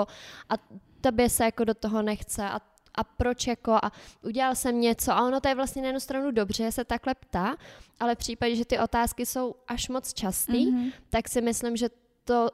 a 0.49 0.55
tobě 1.01 1.29
se 1.29 1.45
jako 1.45 1.65
do 1.65 1.75
toho 1.75 2.03
nechce 2.03 2.45
a 2.45 2.61
a 2.97 3.05
proč 3.05 3.47
jako 3.47 3.73
a 3.73 3.93
udělal 4.23 4.55
jsem 4.55 4.81
něco 4.81 5.13
a 5.13 5.27
ono 5.27 5.41
to 5.41 5.49
je 5.49 5.55
vlastně 5.55 5.83
na 5.83 5.89
jednu 5.89 6.01
stranu 6.01 6.31
dobře, 6.31 6.73
se 6.73 6.85
takhle 6.85 7.15
ptá, 7.15 7.57
ale 8.01 8.15
v 8.15 8.19
případě, 8.19 8.57
že 8.57 8.65
ty 8.65 8.79
otázky 8.79 9.27
jsou 9.27 9.55
až 9.69 9.89
moc 9.89 10.13
častý, 10.13 10.73
mm-hmm. 10.73 10.93
tak 11.11 11.29
si 11.29 11.41
myslím, 11.41 11.77
že 11.77 11.89
to 12.25 12.51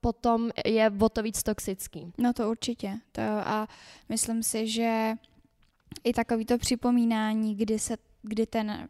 potom 0.00 0.50
je 0.64 0.92
o 1.00 1.08
to 1.08 1.22
víc 1.22 1.42
toxický. 1.42 2.12
No 2.18 2.32
to 2.32 2.50
určitě. 2.50 2.98
To 3.12 3.22
a 3.22 3.68
myslím 4.08 4.42
si, 4.42 4.68
že 4.68 5.14
i 6.04 6.12
takovýto 6.12 6.58
připomínání, 6.58 7.54
kdy 7.54 7.78
se 7.78 7.96
kdy 8.22 8.46
ten 8.46 8.88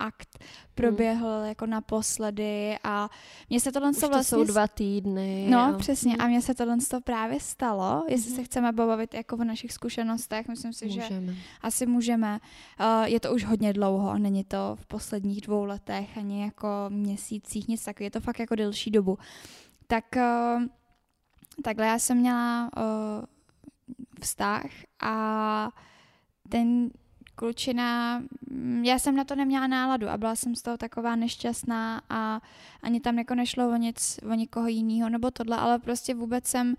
akt 0.00 0.44
proběhl 0.74 1.38
hmm. 1.38 1.48
jako 1.48 1.66
naposledy 1.66 2.78
a 2.84 3.08
mně 3.50 3.60
se 3.60 3.72
tohle 3.72 3.90
Už 3.90 3.98
to 3.98 4.08
vlastně... 4.08 4.38
jsou 4.38 4.44
dva 4.44 4.68
týdny. 4.68 5.46
No, 5.50 5.70
jo. 5.72 5.78
přesně. 5.78 6.12
Hmm. 6.12 6.20
A 6.20 6.26
mně 6.26 6.42
se 6.42 6.54
tohle 6.54 6.76
právě 7.04 7.40
stalo. 7.40 8.04
Jestli 8.08 8.30
hmm. 8.30 8.36
se 8.36 8.44
chceme 8.44 8.72
bavit 8.72 9.14
jako 9.14 9.36
o 9.36 9.44
našich 9.44 9.72
zkušenostech, 9.72 10.48
myslím 10.48 10.72
si, 10.72 10.86
můžeme. 10.86 11.32
že 11.32 11.38
asi 11.60 11.86
můžeme. 11.86 12.40
Uh, 12.80 13.04
je 13.04 13.20
to 13.20 13.34
už 13.34 13.44
hodně 13.44 13.72
dlouho, 13.72 14.18
není 14.18 14.44
to 14.44 14.76
v 14.80 14.86
posledních 14.86 15.40
dvou 15.40 15.64
letech, 15.64 16.18
ani 16.18 16.42
jako 16.42 16.68
měsících, 16.88 17.68
nic 17.68 17.84
takového. 17.84 18.06
Je 18.06 18.10
to 18.10 18.20
fakt 18.20 18.38
jako 18.38 18.54
delší 18.54 18.90
dobu. 18.90 19.18
Tak 19.86 20.04
uh, 20.16 20.62
takhle 21.62 21.86
já 21.86 21.98
jsem 21.98 22.16
měla 22.16 22.70
uh, 22.76 23.24
vztah 24.20 24.66
a 25.02 25.68
ten 26.48 26.90
klučina, 27.40 28.22
mm, 28.50 28.84
já 28.84 28.98
jsem 28.98 29.16
na 29.16 29.24
to 29.24 29.34
neměla 29.34 29.66
náladu 29.66 30.08
a 30.08 30.16
byla 30.16 30.36
jsem 30.36 30.54
z 30.54 30.62
toho 30.62 30.76
taková 30.76 31.16
nešťastná 31.16 32.02
a 32.10 32.40
ani 32.82 33.00
tam 33.00 33.18
jako 33.18 33.34
nešlo 33.34 33.68
o 33.68 33.76
nic, 33.76 34.20
o 34.30 34.34
nikoho 34.34 34.68
jiného 34.68 35.08
nebo 35.08 35.30
tohle, 35.30 35.56
ale 35.56 35.78
prostě 35.78 36.14
vůbec 36.14 36.46
jsem 36.46 36.74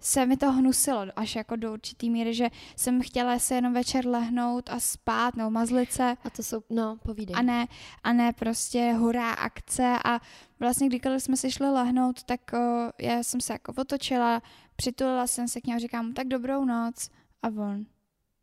se 0.00 0.26
mi 0.26 0.36
to 0.36 0.52
hnusilo 0.52 1.06
až 1.16 1.36
jako 1.36 1.56
do 1.56 1.72
určitý 1.72 2.10
míry, 2.10 2.34
že 2.34 2.48
jsem 2.76 3.02
chtěla 3.02 3.38
se 3.38 3.54
jenom 3.54 3.72
večer 3.72 4.06
lehnout 4.06 4.70
a 4.70 4.80
spát, 4.80 5.36
no 5.36 5.50
mazlit 5.50 5.92
se. 5.92 6.16
A 6.24 6.30
to 6.30 6.42
jsou, 6.42 6.62
no, 6.70 6.96
povídej. 6.96 7.36
A 7.38 7.42
ne, 7.42 7.66
a 8.02 8.12
ne 8.12 8.32
prostě 8.32 8.92
hurá 8.92 9.32
akce 9.32 9.98
a 10.04 10.20
vlastně 10.60 10.88
kdykoliv 10.88 11.22
jsme 11.22 11.36
si 11.36 11.50
šli 11.50 11.70
lehnout, 11.70 12.22
tak 12.22 12.40
o, 12.52 12.92
já 12.98 13.22
jsem 13.22 13.40
se 13.40 13.52
jako 13.52 13.72
otočila, 13.76 14.42
přitulila 14.76 15.26
jsem 15.26 15.48
se 15.48 15.60
k 15.60 15.66
němu 15.66 15.76
a 15.76 15.80
říkám 15.80 16.12
tak 16.12 16.28
dobrou 16.28 16.64
noc 16.64 17.10
a 17.42 17.48
on, 17.48 17.86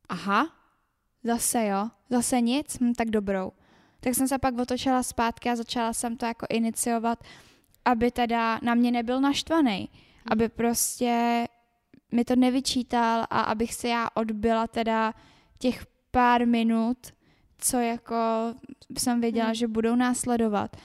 aha, 0.10 0.57
Zase 1.24 1.66
jo, 1.66 1.90
zase 2.10 2.42
nic, 2.42 2.78
hm, 2.82 2.94
tak 2.94 3.10
dobrou. 3.10 3.52
Tak 4.00 4.16
jsem 4.16 4.28
se 4.28 4.38
pak 4.38 4.58
otočila 4.58 5.04
zpátky 5.04 5.50
a 5.50 5.56
začala 5.56 5.94
jsem 5.94 6.18
to 6.18 6.26
jako 6.26 6.46
iniciovat, 6.50 7.24
aby 7.86 8.12
teda 8.12 8.60
na 8.62 8.76
mě 8.76 8.92
nebyl 8.92 9.22
naštvaný, 9.22 9.78
hmm. 9.78 10.24
aby 10.32 10.50
prostě 10.50 11.48
mi 12.12 12.26
to 12.26 12.36
nevyčítal 12.36 13.26
a 13.30 13.42
abych 13.42 13.74
se 13.74 13.88
já 13.88 14.10
odbyla 14.14 14.68
teda 14.68 15.14
těch 15.60 15.86
pár 16.12 16.48
minut, 16.48 16.98
co 17.58 17.78
jako 17.78 18.16
jsem 18.98 19.22
věděla, 19.22 19.46
hmm. 19.46 19.56
že 19.56 19.68
budou 19.68 19.96
následovat. 19.96 20.78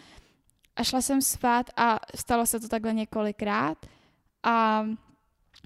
A 0.76 0.84
šla 0.84 1.00
jsem 1.00 1.22
spát 1.22 1.70
a 1.76 2.00
stalo 2.14 2.46
se 2.46 2.60
to 2.60 2.68
takhle 2.68 2.92
několikrát 2.92 3.86
a, 4.42 4.86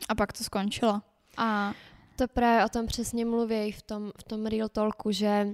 a 0.08 0.14
pak 0.14 0.32
to 0.32 0.44
skončilo. 0.44 1.02
A 1.37 1.73
to 2.16 2.28
právě 2.28 2.64
o 2.64 2.68
tom 2.68 2.87
přesně 2.87 3.25
mluví 3.25 3.73
v 3.73 3.82
tom, 3.82 4.12
v 4.18 4.23
tom 4.23 4.46
real 4.46 4.68
talku, 4.68 5.12
že 5.12 5.49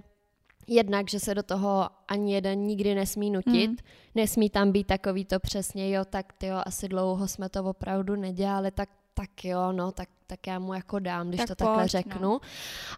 jednak, 0.67 1.11
že 1.11 1.21
se 1.21 1.35
do 1.35 1.43
toho 1.43 1.91
ani 2.09 2.35
jeden 2.35 2.59
nikdy 2.59 2.95
nesmí 2.95 3.31
nutit, 3.31 3.71
mm. 3.71 3.77
nesmí 4.15 4.51
tam 4.51 4.73
být 4.73 4.87
takový 4.87 5.25
to 5.25 5.41
přesně, 5.41 5.91
jo, 5.91 6.05
tak 6.05 6.33
ty 6.33 6.47
jo, 6.47 6.63
asi 6.67 6.89
dlouho 6.89 7.29
jsme 7.29 7.49
to 7.49 7.65
opravdu 7.65 8.17
nedělali, 8.17 8.71
tak 8.71 8.89
tak 9.15 9.45
jo, 9.45 9.73
no, 9.73 9.93
tak, 9.93 10.09
tak 10.27 10.47
já 10.47 10.59
mu 10.59 10.75
jako 10.75 10.99
dám, 10.99 11.29
když 11.29 11.39
tak 11.39 11.49
to 11.49 11.55
pojď, 11.55 11.67
takhle 11.67 11.83
no. 11.83 11.89
řeknu. 11.89 12.21
No. 12.23 12.41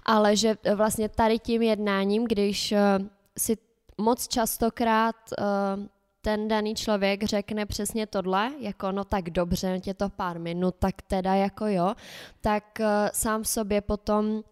Ale 0.05 0.37
že 0.37 0.57
vlastně 0.75 1.09
tady 1.09 1.39
tím 1.39 1.63
jednáním, 1.63 2.25
když 2.25 2.73
uh, 2.73 3.07
si 3.39 3.57
moc 3.99 4.29
častokrát 4.29 5.17
uh, 5.39 5.87
ten 6.25 6.49
daný 6.49 6.75
člověk 6.75 7.25
řekne 7.25 7.67
přesně 7.67 8.07
tohle, 8.07 8.51
jako 8.59 8.93
no 8.93 9.05
tak 9.05 9.31
dobře, 9.31 9.81
tě 9.81 9.95
to 9.95 10.09
pár 10.09 10.39
minut, 10.39 10.75
tak 10.79 11.03
teda 11.03 11.35
jako 11.35 11.67
jo, 11.67 11.95
tak 12.41 12.65
uh, 12.81 12.87
sám 13.13 13.43
v 13.43 13.49
sobě 13.49 13.81
potom 13.81 14.43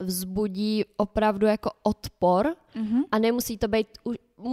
vzbudí 0.00 0.84
opravdu 0.96 1.46
jako 1.46 1.70
odpor 1.82 2.54
mm-hmm. 2.76 3.02
a 3.12 3.18
nemusí 3.18 3.58
to 3.58 3.68
být 3.68 3.86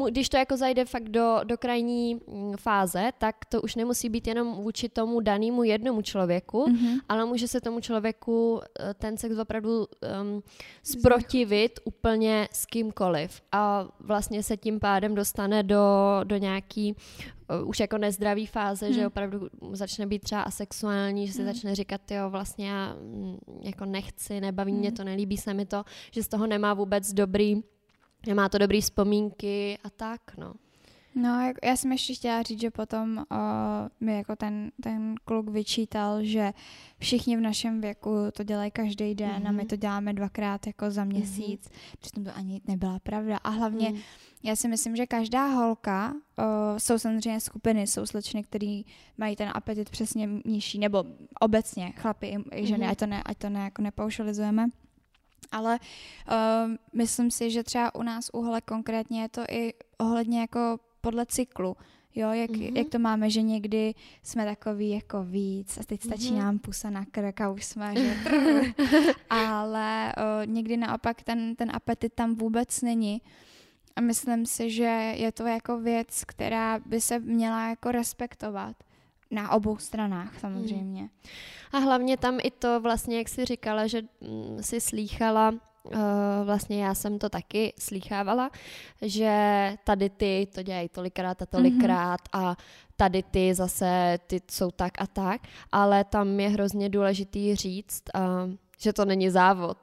když 0.10 0.30
to 0.30 0.38
jako 0.38 0.58
zajde 0.58 0.86
fakt 0.86 1.10
do, 1.10 1.40
do 1.44 1.58
krajní 1.58 2.16
mm, 2.16 2.54
fáze, 2.58 3.12
tak 3.18 3.36
to 3.46 3.62
už 3.62 3.76
nemusí 3.76 4.10
být 4.10 4.28
jenom 4.28 4.54
vůči 4.54 4.90
tomu 4.90 5.20
danému 5.20 5.64
jednomu 5.64 6.02
člověku, 6.02 6.66
mm-hmm. 6.66 7.00
ale 7.10 7.26
může 7.26 7.48
se 7.48 7.62
tomu 7.62 7.80
člověku 7.80 8.62
eh, 8.80 8.94
ten 8.94 9.18
sex 9.18 9.38
opravdu 9.38 9.80
um, 9.80 10.44
sprotivit 10.84 11.80
úplně 11.84 12.48
s 12.52 12.66
kýmkoliv 12.66 13.42
a 13.52 13.88
vlastně 14.00 14.44
se 14.44 14.58
tím 14.58 14.80
pádem 14.80 15.16
dostane 15.16 15.64
do, 15.64 15.86
do 16.24 16.38
nějaký 16.38 16.96
uh, 17.62 17.70
už 17.70 17.80
jako 17.80 17.98
nezdravý 17.98 18.46
fáze, 18.46 18.86
hmm. 18.86 18.96
že 18.96 19.08
opravdu 19.08 19.48
začne 19.72 20.08
být 20.08 20.24
třeba 20.24 20.42
asexuální, 20.42 21.28
že 21.28 21.34
se 21.34 21.44
hmm. 21.44 21.54
začne 21.54 21.76
říkat, 21.76 22.12
jo, 22.12 22.30
vlastně 22.30 22.70
já 22.70 22.96
mm, 23.02 23.38
jako 23.62 23.86
nechci, 23.86 24.42
nebaví 24.42 24.72
hmm. 24.72 24.80
mě 24.80 24.92
to, 24.92 25.04
nelíbí 25.04 25.38
se 25.38 25.54
mi 25.54 25.66
to, 25.66 25.84
že 26.12 26.24
z 26.24 26.28
toho 26.28 26.48
nemá 26.48 26.74
vůbec 26.74 27.14
dobrý 27.14 27.64
má 28.34 28.50
to 28.50 28.58
dobrý 28.58 28.82
vzpomínky 28.82 29.78
a 29.84 29.90
tak, 29.90 30.22
no. 30.38 30.54
No, 31.16 31.52
já 31.64 31.76
jsem 31.76 31.92
ještě 31.92 32.14
chtěla 32.14 32.42
říct, 32.42 32.62
že 32.62 32.72
potom 32.72 33.18
uh, 33.18 33.38
mi 34.00 34.18
jako 34.18 34.36
ten, 34.36 34.72
ten 34.84 35.16
kluk 35.26 35.50
vyčítal, 35.50 36.24
že 36.24 36.54
všichni 37.00 37.38
v 37.38 37.42
našem 37.42 37.82
věku 37.82 38.16
to 38.34 38.44
dělají 38.44 38.72
každý 38.72 39.16
den 39.16 39.30
mm-hmm. 39.30 39.48
a 39.48 39.52
my 39.52 39.58
mhm. 39.58 39.68
to 39.68 39.76
děláme 39.76 40.14
dvakrát 40.14 40.68
jako 40.68 40.92
za 40.92 41.04
mhm. 41.04 41.14
měsíc. 41.14 41.66
Mm-hmm. 41.66 41.98
Přitom 42.00 42.24
to 42.24 42.32
ani 42.36 42.62
nebyla 42.68 43.00
pravda. 43.00 43.38
A 43.38 43.50
hlavně 43.50 43.90
mm. 43.90 43.98
já 44.44 44.56
si 44.56 44.68
myslím, 44.68 44.96
že 44.96 45.08
každá 45.08 45.48
holka, 45.48 46.14
uh, 46.14 46.46
jsou 46.78 47.00
samozřejmě 47.00 47.40
skupiny, 47.40 47.88
jsou 47.88 48.06
slečny, 48.06 48.44
které 48.44 48.82
mají 49.18 49.36
ten 49.36 49.50
apetit 49.54 49.90
přesně 49.90 50.30
nižší, 50.46 50.80
nebo 50.80 51.04
obecně 51.40 51.92
chlapy 51.92 52.28
i, 52.28 52.62
i 52.62 52.68
ženy, 52.68 52.86
mm-hmm. 52.86 52.92
ať 52.92 52.98
to, 52.98 53.06
ne, 53.06 53.24
ať 53.26 53.38
to 53.38 53.50
ne, 53.50 53.60
jako 53.60 53.82
nepaušalizujeme 53.82 54.68
ale 55.52 55.80
uh, 55.80 56.72
myslím 56.94 57.32
si, 57.32 57.52
že 57.52 57.64
třeba 57.64 57.96
u 57.96 58.04
nás 58.04 58.30
u 58.34 58.42
holek 58.42 58.66
konkrétně 58.66 59.22
je 59.22 59.30
to 59.30 59.42
i 59.50 59.74
ohledně 59.98 60.40
jako 60.40 60.80
podle 61.02 61.26
cyklu. 61.26 61.78
Jo, 62.16 62.32
jak, 62.32 62.50
mm-hmm. 62.50 62.78
jak 62.78 62.90
to 62.90 63.00
máme, 63.00 63.30
že 63.30 63.42
někdy 63.42 63.94
jsme 64.24 64.46
takový 64.46 64.90
jako 64.90 65.24
víc 65.24 65.78
a 65.78 65.84
teď 65.84 66.02
stačí 66.04 66.32
mm-hmm. 66.32 66.38
nám 66.38 66.60
pusa 66.60 66.90
na 66.90 67.06
krk 67.06 67.42
a 67.42 67.50
už 67.50 67.66
jsme, 67.66 67.94
že 67.96 68.16
Ale 69.30 70.14
uh, 70.18 70.52
někdy 70.52 70.78
naopak 70.78 71.24
ten, 71.24 71.56
ten 71.56 71.72
apetit 71.74 72.14
tam 72.14 72.36
vůbec 72.36 72.82
není. 72.82 73.22
A 73.96 74.02
myslím 74.02 74.46
si, 74.46 74.72
že 74.72 75.14
je 75.16 75.32
to 75.32 75.48
jako 75.48 75.80
věc, 75.80 76.24
která 76.24 76.80
by 76.80 77.02
se 77.02 77.20
měla 77.20 77.70
jako 77.70 77.92
respektovat. 77.92 78.76
Na 79.32 79.52
obou 79.52 79.78
stranách 79.78 80.40
samozřejmě. 80.40 81.02
Hmm. 81.02 81.10
A 81.72 81.78
hlavně 81.78 82.18
tam 82.18 82.38
i 82.44 82.52
to 82.52 82.80
vlastně, 82.80 83.18
jak 83.18 83.30
jsi 83.30 83.46
říkala, 83.46 83.88
že 83.88 84.02
mm, 84.02 84.58
si 84.62 84.82
slýchala, 84.82 85.50
uh, 85.50 85.94
vlastně 86.44 86.84
já 86.84 86.96
jsem 86.96 87.20
to 87.20 87.30
taky 87.30 87.74
slýchávala, 87.80 88.52
že 89.02 89.34
tady 89.84 90.10
ty 90.10 90.48
to 90.56 90.64
dělají 90.64 90.90
tolikrát 90.90 91.42
a 91.42 91.46
tolikrát 91.46 92.22
mm-hmm. 92.22 92.50
a 92.50 92.58
tady 92.96 93.24
ty 93.24 93.54
zase 93.54 94.20
ty 94.28 94.42
jsou 94.52 94.72
tak 94.72 95.02
a 95.02 95.08
tak, 95.08 95.42
ale 95.72 96.04
tam 96.04 96.40
je 96.40 96.50
hrozně 96.50 96.90
důležitý 96.90 97.56
říct, 97.56 98.04
uh, 98.16 98.54
že 98.78 98.94
to 98.94 99.06
není 99.06 99.30
závod. 99.30 99.78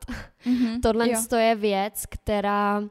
Mm-hmm, 0.47 0.81
Tohle 0.83 1.11
jo. 1.11 1.39
je 1.39 1.55
věc, 1.55 2.05
která 2.09 2.83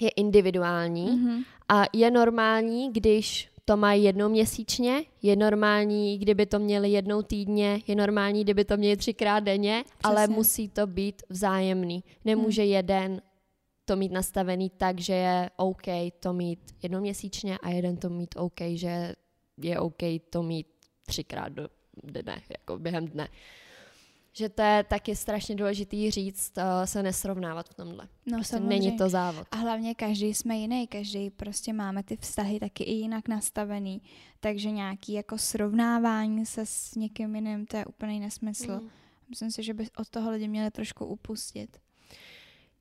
je 0.00 0.08
individuální 0.08 1.08
mm-hmm. 1.08 1.44
a 1.68 1.82
je 1.92 2.10
normální, 2.10 2.92
když 2.92 3.53
to 3.64 3.76
mají 3.76 4.04
jednou 4.04 4.28
měsíčně, 4.28 5.04
je 5.22 5.36
normální, 5.36 6.18
kdyby 6.18 6.46
to 6.46 6.58
měli 6.58 6.90
jednou 6.90 7.22
týdně, 7.22 7.80
je 7.86 7.96
normální, 7.96 8.44
kdyby 8.44 8.64
to 8.64 8.76
měli 8.76 8.96
třikrát 8.96 9.40
denně, 9.40 9.82
Přesně. 9.84 9.98
ale 10.02 10.26
musí 10.26 10.68
to 10.68 10.86
být 10.86 11.22
vzájemný. 11.28 12.04
Nemůže 12.24 12.62
hmm. 12.62 12.70
jeden 12.70 13.22
to 13.84 13.96
mít 13.96 14.12
nastavený 14.12 14.70
tak, 14.70 15.00
že 15.00 15.12
je 15.12 15.50
OK 15.56 15.82
to 16.20 16.32
mít 16.32 16.60
jednou 16.82 17.00
měsíčně 17.00 17.58
a 17.58 17.70
jeden 17.70 17.96
to 17.96 18.08
mít 18.10 18.34
OK, 18.38 18.60
že 18.74 19.14
je 19.62 19.78
OK 19.78 20.02
to 20.30 20.42
mít 20.42 20.66
třikrát 21.06 21.48
do 21.48 21.68
dne, 22.02 22.42
jako 22.50 22.78
během 22.78 23.08
dne. 23.08 23.28
Že 24.36 24.48
to 24.48 24.62
je 24.62 24.84
taky 24.84 25.16
strašně 25.16 25.54
důležitý 25.54 26.10
říct, 26.10 26.52
uh, 26.58 26.84
se 26.84 27.02
nesrovnávat 27.02 27.68
v 27.68 27.74
tomhle. 27.74 28.08
No, 28.26 28.36
prostě 28.36 28.60
není 28.60 28.96
to 28.96 29.08
závod. 29.08 29.46
A 29.50 29.56
hlavně 29.56 29.94
každý 29.94 30.34
jsme 30.34 30.56
jiný, 30.56 30.86
každý 30.86 31.30
prostě 31.30 31.72
máme 31.72 32.02
ty 32.02 32.16
vztahy 32.16 32.60
taky 32.60 32.84
i 32.84 32.92
jinak 32.92 33.28
nastavený, 33.28 34.02
takže 34.40 34.70
nějaký 34.70 35.12
jako 35.12 35.38
srovnávání 35.38 36.46
se 36.46 36.66
s 36.66 36.94
někým 36.94 37.34
jiným, 37.34 37.66
to 37.66 37.76
je 37.76 37.84
úplný 37.86 38.20
nesmysl. 38.20 38.80
Mm. 38.80 38.88
Myslím 39.28 39.50
si, 39.50 39.62
že 39.62 39.74
by 39.74 39.86
od 39.96 40.08
toho 40.08 40.30
lidi 40.30 40.48
měli 40.48 40.70
trošku 40.70 41.06
upustit. 41.06 41.76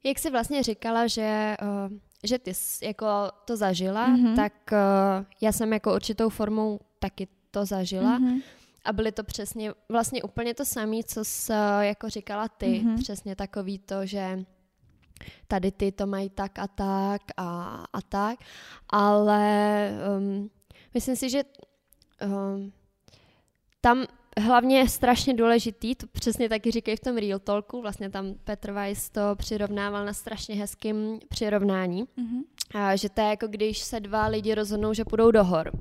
Jak 0.03 0.19
jsi 0.19 0.29
vlastně 0.29 0.63
říkala, 0.63 1.07
že, 1.07 1.57
uh, 1.61 1.97
že 2.23 2.39
ty 2.39 2.53
jsi 2.53 2.85
jako 2.85 3.05
to 3.45 3.57
zažila, 3.57 4.07
mm-hmm. 4.07 4.35
tak 4.35 4.53
uh, 4.71 5.25
já 5.41 5.51
jsem 5.51 5.73
jako 5.73 5.95
určitou 5.95 6.29
formou 6.29 6.79
taky 6.99 7.27
to 7.51 7.65
zažila. 7.65 8.19
Mm-hmm. 8.19 8.41
A 8.85 8.93
byly 8.93 9.11
to 9.11 9.23
přesně 9.23 9.73
vlastně 9.89 10.23
úplně 10.23 10.53
to 10.53 10.65
samé, 10.65 11.03
co 11.03 11.25
jsi 11.25 11.53
jako 11.79 12.09
říkala 12.09 12.47
ty. 12.47 12.65
Mm-hmm. 12.65 12.97
Přesně 12.97 13.35
takový 13.35 13.79
to, 13.79 14.05
že 14.05 14.43
tady 15.47 15.71
ty 15.71 15.91
to 15.91 16.07
mají 16.07 16.29
tak 16.29 16.59
a 16.59 16.67
tak 16.67 17.21
a, 17.37 17.83
a 17.93 18.01
tak. 18.01 18.39
Ale 18.89 19.89
um, 20.17 20.49
myslím 20.93 21.15
si, 21.15 21.29
že 21.29 21.43
um, 22.25 22.73
tam 23.81 24.05
hlavně 24.39 24.77
je 24.77 24.89
strašně 24.89 25.33
důležitý, 25.33 25.95
to 25.95 26.07
přesně 26.07 26.49
taky 26.49 26.71
říkají 26.71 26.97
v 26.97 26.99
tom 26.99 27.17
Real 27.17 27.39
Talku, 27.39 27.81
vlastně 27.81 28.09
tam 28.09 28.35
Petr 28.43 28.71
Weiss 28.71 29.09
to 29.09 29.21
přirovnával 29.35 30.05
na 30.05 30.13
strašně 30.13 30.55
hezkým 30.55 31.19
přirovnání, 31.29 32.03
mm-hmm. 32.03 32.41
a, 32.73 32.95
že 32.95 33.09
to 33.09 33.21
je 33.21 33.27
jako 33.27 33.47
když 33.47 33.79
se 33.79 33.99
dva 33.99 34.27
lidi 34.27 34.55
rozhodnou, 34.55 34.93
že 34.93 35.05
půjdou 35.05 35.31
do 35.31 35.43
hor 35.43 35.71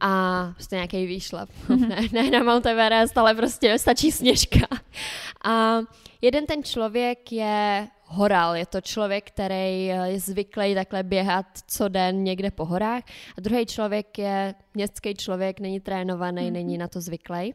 a 0.00 0.42
prostě 0.54 0.74
nějaký 0.76 1.06
výšlap. 1.06 1.48
Mm-hmm. 1.68 2.12
ne, 2.12 2.22
ne 2.22 2.30
na 2.30 2.52
Mount 2.52 2.66
Everest, 2.66 3.18
ale 3.18 3.34
prostě 3.34 3.78
stačí 3.78 4.12
sněžka. 4.12 4.66
A 5.44 5.78
jeden 6.20 6.46
ten 6.46 6.62
člověk 6.62 7.32
je 7.32 7.88
horal, 8.04 8.56
je 8.56 8.66
to 8.66 8.80
člověk, 8.80 9.30
který 9.30 9.84
je 9.84 10.20
zvyklý 10.20 10.74
takhle 10.74 11.02
běhat 11.02 11.46
co 11.66 11.88
den 11.88 12.24
někde 12.24 12.50
po 12.50 12.64
horách 12.64 13.02
a 13.38 13.40
druhý 13.40 13.66
člověk 13.66 14.18
je 14.18 14.54
městský 14.74 15.14
člověk, 15.14 15.60
není 15.60 15.80
trénovaný, 15.80 16.42
mm-hmm. 16.42 16.52
není 16.52 16.78
na 16.78 16.88
to 16.88 17.00
zvyklý. 17.00 17.54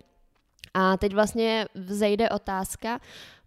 A 0.74 0.98
teď 0.98 1.14
vlastně 1.14 1.66
vzejde 1.76 2.30
otázka, 2.30 3.00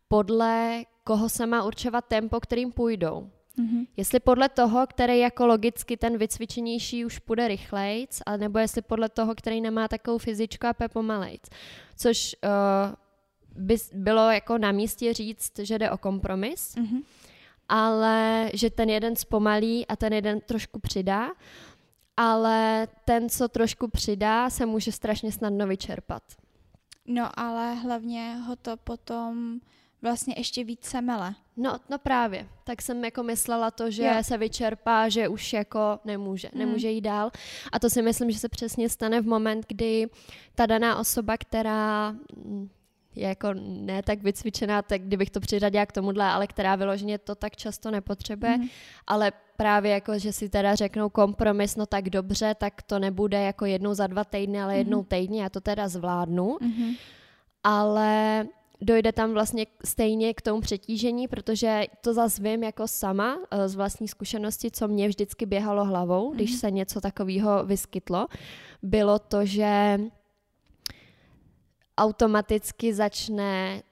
podle 0.09 0.83
koho 1.05 1.29
se 1.29 1.47
má 1.47 1.65
určovat 1.65 2.05
tempo, 2.05 2.41
kterým 2.41 2.73
půjdou. 2.73 3.31
Mm-hmm. 3.59 3.87
Jestli 3.97 4.21
podle 4.21 4.49
toho, 4.49 4.87
který 4.87 5.19
jako 5.19 5.47
logicky 5.47 5.97
ten 5.97 6.19
vycvičenější 6.19 7.05
už 7.05 7.19
půjde 7.19 7.49
rychlejc, 7.49 8.21
nebo 8.37 8.59
jestli 8.59 8.83
podle 8.83 9.09
toho, 9.09 9.35
který 9.35 9.61
nemá 9.61 9.89
takovou 9.89 10.19
fyzičku 10.19 10.67
a 10.67 10.73
pe 10.73 10.89
pomalejc. 10.89 11.43
Což 11.97 12.37
uh, 12.45 13.65
by 13.65 13.77
bylo 13.93 14.31
jako 14.31 14.59
na 14.59 14.73
místě 14.73 15.15
říct, 15.15 15.59
že 15.59 15.79
jde 15.79 15.91
o 15.91 15.99
kompromis, 15.99 16.77
mm-hmm. 16.77 17.03
ale 17.69 18.51
že 18.55 18.71
ten 18.71 18.91
jeden 18.91 19.17
zpomalí 19.17 19.87
a 19.87 19.97
ten 19.97 20.13
jeden 20.13 20.41
trošku 20.41 20.81
přidá, 20.81 21.31
ale 22.17 22.89
ten, 23.05 23.29
co 23.29 23.49
trošku 23.49 23.89
přidá, 23.89 24.51
se 24.51 24.67
může 24.67 24.93
strašně 24.93 25.33
snadno 25.33 25.67
vyčerpat. 25.67 26.23
No 27.07 27.39
ale 27.39 27.75
hlavně 27.75 28.35
ho 28.35 28.57
to 28.57 28.77
potom 28.77 29.61
vlastně 30.03 30.35
ještě 30.37 30.65
víc 30.65 30.85
semele. 30.85 31.35
No, 31.57 31.79
no 31.91 31.99
právě. 31.99 32.49
Tak 32.65 32.83
jsem 32.83 33.05
jako 33.05 33.23
myslela 33.23 33.71
to, 33.71 33.91
že 33.91 34.05
jo. 34.05 34.13
se 34.23 34.39
vyčerpá, 34.39 35.09
že 35.09 35.29
už 35.29 35.53
jako 35.53 35.99
nemůže, 36.05 36.49
mm. 36.53 36.59
nemůže 36.59 36.91
jít 36.91 37.01
dál. 37.01 37.31
A 37.73 37.79
to 37.79 37.91
si 37.91 38.03
myslím, 38.03 38.31
že 38.31 38.39
se 38.39 38.49
přesně 38.49 38.89
stane 38.89 39.21
v 39.21 39.27
moment, 39.27 39.67
kdy 39.69 40.07
ta 40.55 40.67
daná 40.67 40.99
osoba, 40.99 41.37
která 41.37 42.11
mm, 42.11 42.69
je 43.15 43.29
jako 43.29 43.49
ne 43.55 44.03
tak 44.03 44.23
vycvičená, 44.23 44.83
tak 44.83 45.03
kdybych 45.03 45.31
to 45.31 45.41
přiřadila 45.41 45.87
k 45.87 45.93
tomuhle, 45.93 46.25
ale 46.25 46.47
která 46.47 46.77
vyloženě 46.77 47.19
to 47.19 47.35
tak 47.35 47.57
často 47.57 47.91
nepotřebuje, 47.91 48.59
mm. 48.59 48.69
ale 49.07 49.33
právě 49.57 49.93
jako, 49.93 50.19
že 50.19 50.33
si 50.33 50.49
teda 50.49 50.75
řeknou 50.75 51.09
kompromis, 51.09 51.77
no 51.77 51.87
tak 51.87 52.11
dobře, 52.11 52.55
tak 52.55 52.83
to 52.83 52.99
nebude 52.99 53.43
jako 53.43 53.65
jednou 53.65 53.95
za 53.95 54.07
dva 54.07 54.25
týdny, 54.25 54.63
ale 54.63 54.73
mm. 54.73 54.79
jednou 54.79 55.05
týdně, 55.05 55.43
já 55.43 55.49
to 55.49 55.61
teda 55.61 55.89
zvládnu. 55.89 56.57
Mm. 56.61 56.93
Ale 57.65 58.47
dojde 58.81 59.13
tam 59.13 59.33
vlastně 59.33 59.67
stejně 59.85 60.35
k 60.35 60.43
tomu 60.43 60.61
přetížení, 60.61 61.29
protože 61.29 61.85
to 62.01 62.15
zase 62.15 62.43
vím 62.43 62.63
jako 62.63 62.89
sama 62.89 63.39
eh, 63.51 63.69
z 63.69 63.75
vlastní 63.75 64.09
zkušenosti, 64.09 64.71
co 64.71 64.89
mě 64.89 65.09
vždycky 65.09 65.47
běhalo 65.47 65.85
hlavou, 65.85 66.35
když 66.35 66.55
se 66.55 66.71
něco 66.71 67.01
takového 67.01 67.65
vyskytlo, 67.65 68.27
bylo 68.83 69.19
to, 69.19 69.47
že 69.47 69.99
automaticky 71.99 72.95
začne 72.95 73.83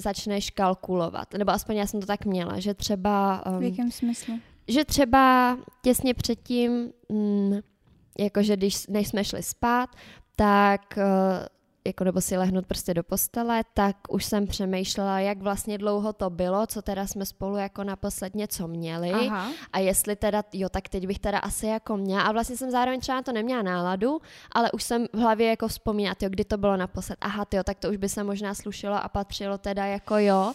začneš 0.00 0.50
kalkulovat. 0.50 1.32
Nebo 1.32 1.50
aspoň 1.50 1.76
já 1.76 1.86
jsem 1.86 2.00
to 2.00 2.06
tak 2.06 2.24
měla, 2.24 2.60
že 2.60 2.74
třeba... 2.74 3.46
Um, 3.46 3.58
v 3.58 3.62
jakém 3.62 3.90
smyslu? 3.90 4.38
Že 4.68 4.84
třeba 4.84 5.58
těsně 5.82 6.14
předtím, 6.14 6.92
mm, 7.08 7.60
jakože 8.18 8.56
když, 8.56 8.86
než 8.86 9.08
jsme 9.08 9.24
šli 9.24 9.42
spát, 9.42 9.90
tak 10.36 10.80
uh, 10.96 11.02
jako 11.86 12.04
nebo 12.04 12.20
si 12.20 12.36
lehnout 12.36 12.66
prostě 12.66 12.94
do 12.94 13.02
postele, 13.02 13.64
tak 13.74 13.96
už 14.08 14.24
jsem 14.24 14.46
přemýšlela, 14.46 15.20
jak 15.20 15.38
vlastně 15.38 15.78
dlouho 15.78 16.12
to 16.12 16.30
bylo, 16.30 16.66
co 16.66 16.82
teda 16.82 17.06
jsme 17.06 17.26
spolu 17.26 17.56
jako 17.56 17.84
naposled 17.84 18.34
něco 18.34 18.68
měli 18.68 19.10
Aha. 19.10 19.50
a 19.72 19.78
jestli 19.78 20.16
teda, 20.16 20.44
jo, 20.52 20.68
tak 20.68 20.88
teď 20.88 21.06
bych 21.06 21.18
teda 21.18 21.38
asi 21.38 21.66
jako 21.66 21.96
měla 21.96 22.22
a 22.22 22.32
vlastně 22.32 22.56
jsem 22.56 22.70
zároveň 22.70 23.00
třeba 23.00 23.16
na 23.16 23.22
to 23.22 23.32
neměla 23.32 23.62
náladu, 23.62 24.20
ale 24.52 24.70
už 24.72 24.82
jsem 24.82 25.06
v 25.12 25.18
hlavě 25.18 25.48
jako 25.48 25.68
vzpomínat, 25.68 26.22
jo, 26.22 26.28
kdy 26.30 26.44
to 26.44 26.56
bylo 26.56 26.76
naposled, 26.76 27.18
aha, 27.20 27.46
jo, 27.54 27.62
tak 27.64 27.78
to 27.78 27.90
už 27.90 27.96
by 27.96 28.08
se 28.08 28.24
možná 28.24 28.54
slušelo 28.54 29.04
a 29.04 29.08
patřilo 29.08 29.58
teda 29.58 29.86
jako 29.86 30.18
jo. 30.18 30.52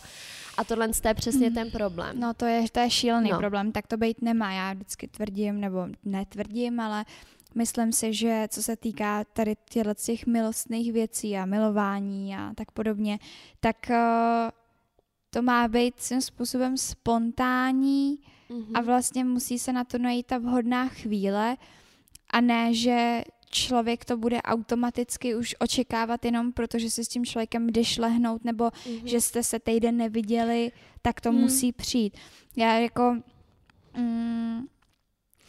A 0.57 0.63
tohle 0.63 0.89
je 1.07 1.13
přesně 1.13 1.49
mm. 1.49 1.55
ten 1.55 1.71
problém. 1.71 2.19
No 2.19 2.33
to 2.33 2.45
je, 2.45 2.65
to 2.71 2.79
je 2.79 2.89
šílený 2.89 3.29
no. 3.29 3.37
problém, 3.37 3.71
tak 3.71 3.87
to 3.87 3.97
být 3.97 4.21
nemá. 4.21 4.53
Já 4.53 4.73
vždycky 4.73 5.07
tvrdím, 5.07 5.61
nebo 5.61 5.87
netvrdím, 6.03 6.79
ale 6.79 7.05
myslím 7.57 7.91
si, 7.91 8.13
že 8.13 8.47
co 8.51 8.63
se 8.63 8.75
týká 8.75 9.23
tady 9.23 9.55
těchto 9.69 9.93
těch 9.93 10.25
milostných 10.25 10.93
věcí 10.93 11.37
a 11.37 11.45
milování 11.45 12.35
a 12.35 12.53
tak 12.55 12.71
podobně, 12.71 13.19
tak 13.59 13.75
uh, 13.89 13.95
to 15.29 15.41
má 15.41 15.67
být 15.67 15.99
svým 15.99 16.21
způsobem 16.21 16.77
spontánní 16.77 18.19
mm-hmm. 18.49 18.71
a 18.73 18.81
vlastně 18.81 19.23
musí 19.23 19.59
se 19.59 19.73
na 19.73 19.83
to 19.83 19.97
najít 19.97 20.25
ta 20.25 20.37
vhodná 20.37 20.87
chvíle 20.87 21.57
a 22.29 22.41
ne, 22.41 22.73
že 22.73 23.23
člověk 23.49 24.05
to 24.05 24.17
bude 24.17 24.41
automaticky 24.41 25.35
už 25.35 25.55
očekávat 25.59 26.25
jenom 26.25 26.53
protože 26.53 26.89
si 26.89 27.05
s 27.05 27.07
tím 27.07 27.25
člověkem 27.25 27.67
jdeš 27.67 27.97
lehnout 27.97 28.45
nebo 28.45 28.65
mm-hmm. 28.65 29.05
že 29.05 29.21
jste 29.21 29.43
se 29.43 29.59
týden 29.59 29.97
neviděli, 29.97 30.71
tak 31.01 31.21
to 31.21 31.31
mm. 31.31 31.39
musí 31.39 31.71
přijít. 31.71 32.17
Já 32.55 32.77
jako 32.77 33.17
mm, 33.97 34.67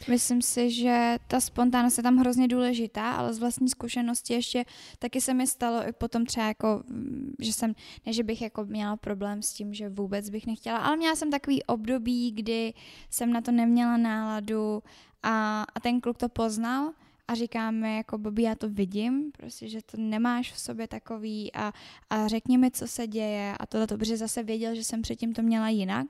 Myslím 0.07 0.41
si, 0.41 0.71
že 0.71 1.17
ta 1.27 1.39
spontánnost 1.39 1.97
je 1.97 2.03
tam 2.03 2.17
hrozně 2.17 2.47
důležitá, 2.47 3.11
ale 3.11 3.33
z 3.33 3.39
vlastní 3.39 3.69
zkušenosti 3.69 4.33
ještě 4.33 4.65
taky 4.99 5.21
se 5.21 5.33
mi 5.33 5.47
stalo 5.47 5.87
i 5.87 5.91
potom 5.91 6.25
třeba 6.25 6.47
jako, 6.47 6.83
mm, 6.87 7.33
že 7.39 7.53
jsem, 7.53 7.75
ne, 8.05 8.13
že 8.13 8.23
bych 8.23 8.41
jako 8.41 8.65
měla 8.65 8.97
problém 8.97 9.41
s 9.41 9.53
tím, 9.53 9.73
že 9.73 9.89
vůbec 9.89 10.29
bych 10.29 10.47
nechtěla, 10.47 10.77
ale 10.77 10.97
měla 10.97 11.15
jsem 11.15 11.31
takový 11.31 11.63
období, 11.63 12.31
kdy 12.31 12.73
jsem 13.09 13.33
na 13.33 13.41
to 13.41 13.51
neměla 13.51 13.97
náladu 13.97 14.83
a, 15.23 15.65
a 15.75 15.79
ten 15.79 16.01
kluk 16.01 16.17
to 16.17 16.29
poznal 16.29 16.93
a 17.29 17.35
říkáme 17.35 17.95
jako 17.95 18.17
Bobby, 18.17 18.43
já 18.43 18.55
to 18.55 18.69
vidím, 18.69 19.31
prostě, 19.31 19.67
že 19.67 19.79
to 19.81 19.97
nemáš 19.97 20.51
v 20.51 20.59
sobě 20.59 20.87
takový 20.87 21.53
a, 21.53 21.73
a 22.09 22.27
řekni 22.27 22.57
mi, 22.57 22.71
co 22.71 22.87
se 22.87 23.07
děje 23.07 23.55
a 23.59 23.65
tohle 23.65 23.87
dobře 23.87 24.17
zase 24.17 24.43
věděl, 24.43 24.75
že 24.75 24.83
jsem 24.83 25.01
předtím 25.01 25.33
to 25.33 25.41
měla 25.41 25.69
jinak 25.69 26.07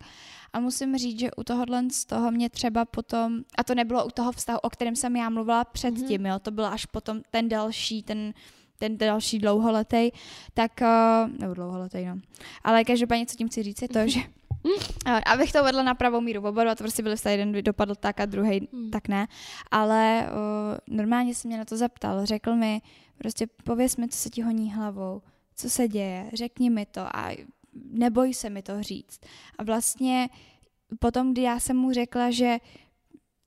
a 0.53 0.59
musím 0.59 0.97
říct, 0.97 1.19
že 1.19 1.31
u 1.31 1.43
tohohle 1.43 1.83
z 1.91 2.05
toho 2.05 2.31
mě 2.31 2.49
třeba 2.49 2.85
potom, 2.85 3.39
a 3.57 3.63
to 3.63 3.75
nebylo 3.75 4.05
u 4.05 4.09
toho 4.09 4.31
vztahu, 4.31 4.59
o 4.59 4.69
kterém 4.69 4.95
jsem 4.95 5.15
já 5.15 5.29
mluvila 5.29 5.63
předtím, 5.63 6.21
mm-hmm. 6.21 6.31
jo, 6.31 6.39
to 6.39 6.51
bylo 6.51 6.67
až 6.67 6.85
potom 6.85 7.21
ten 7.31 7.49
další, 7.49 8.03
ten 8.03 8.33
ten 8.77 8.97
další 8.97 9.39
dlouholetý, 9.39 10.11
tak, 10.53 10.71
uh, 10.81 11.39
nebo 11.39 11.53
dlouholetý, 11.53 12.05
no. 12.05 12.15
Ale 12.63 12.83
každopádně, 12.83 13.25
co 13.25 13.35
tím 13.35 13.47
chci 13.47 13.63
říct, 13.63 13.81
je 13.81 13.87
to, 13.87 14.07
že 14.07 14.19
Abych 15.25 15.51
to 15.51 15.63
vedla 15.63 15.83
na 15.83 15.95
pravou 15.95 16.21
míru, 16.21 16.47
oba 16.47 16.63
dva 16.63 16.75
to 16.75 16.83
prostě 16.83 17.03
byly 17.03 17.15
vztahy, 17.15 17.33
jeden 17.33 17.63
dopadl 17.63 17.95
tak 17.95 18.19
a 18.19 18.25
druhý 18.25 18.67
hmm. 18.73 18.89
tak 18.89 19.07
ne, 19.07 19.27
ale 19.71 20.29
uh, 20.31 20.95
normálně 20.97 21.35
se 21.35 21.47
mě 21.47 21.57
na 21.57 21.65
to 21.65 21.77
zeptal, 21.77 22.25
řekl 22.25 22.55
mi, 22.55 22.81
prostě 23.17 23.47
pověs 23.63 23.97
mi, 23.97 24.07
co 24.07 24.17
se 24.17 24.29
ti 24.29 24.41
honí 24.41 24.73
hlavou, 24.73 25.21
co 25.55 25.69
se 25.69 25.87
děje, 25.87 26.29
řekni 26.33 26.69
mi 26.69 26.85
to 26.85 27.01
a 27.01 27.37
neboj 27.91 28.33
se 28.33 28.49
mi 28.49 28.61
to 28.61 28.83
říct. 28.83 29.19
A 29.57 29.63
vlastně 29.63 30.29
potom, 30.99 31.31
kdy 31.31 31.41
já 31.41 31.59
jsem 31.59 31.77
mu 31.77 31.93
řekla, 31.93 32.31
že 32.31 32.57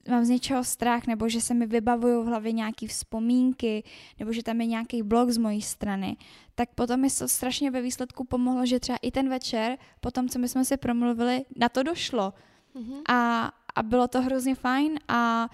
mám 0.08 0.24
z 0.24 0.28
něčeho 0.28 0.64
strach, 0.64 1.06
nebo 1.06 1.28
že 1.28 1.40
se 1.40 1.54
mi 1.54 1.66
vybavují 1.66 2.24
v 2.24 2.26
hlavě 2.26 2.52
nějaké 2.52 2.86
vzpomínky, 2.86 3.84
nebo 4.18 4.32
že 4.32 4.42
tam 4.42 4.60
je 4.60 4.66
nějaký 4.66 5.02
blok 5.02 5.30
z 5.30 5.38
mojí 5.38 5.62
strany, 5.62 6.16
tak 6.54 6.68
potom 6.74 7.00
mi 7.00 7.10
to 7.10 7.28
strašně 7.28 7.70
ve 7.70 7.82
výsledku 7.82 8.24
pomohlo, 8.24 8.66
že 8.66 8.80
třeba 8.80 8.98
i 9.02 9.10
ten 9.10 9.28
večer, 9.28 9.78
potom, 10.00 10.28
co 10.28 10.38
my 10.38 10.48
jsme 10.48 10.64
si 10.64 10.76
promluvili, 10.76 11.44
na 11.56 11.68
to 11.68 11.82
došlo. 11.82 12.32
Mm-hmm. 12.74 13.02
A, 13.08 13.50
a 13.74 13.82
bylo 13.82 14.08
to 14.08 14.22
hrozně 14.22 14.54
fajn 14.54 14.98
a 15.08 15.48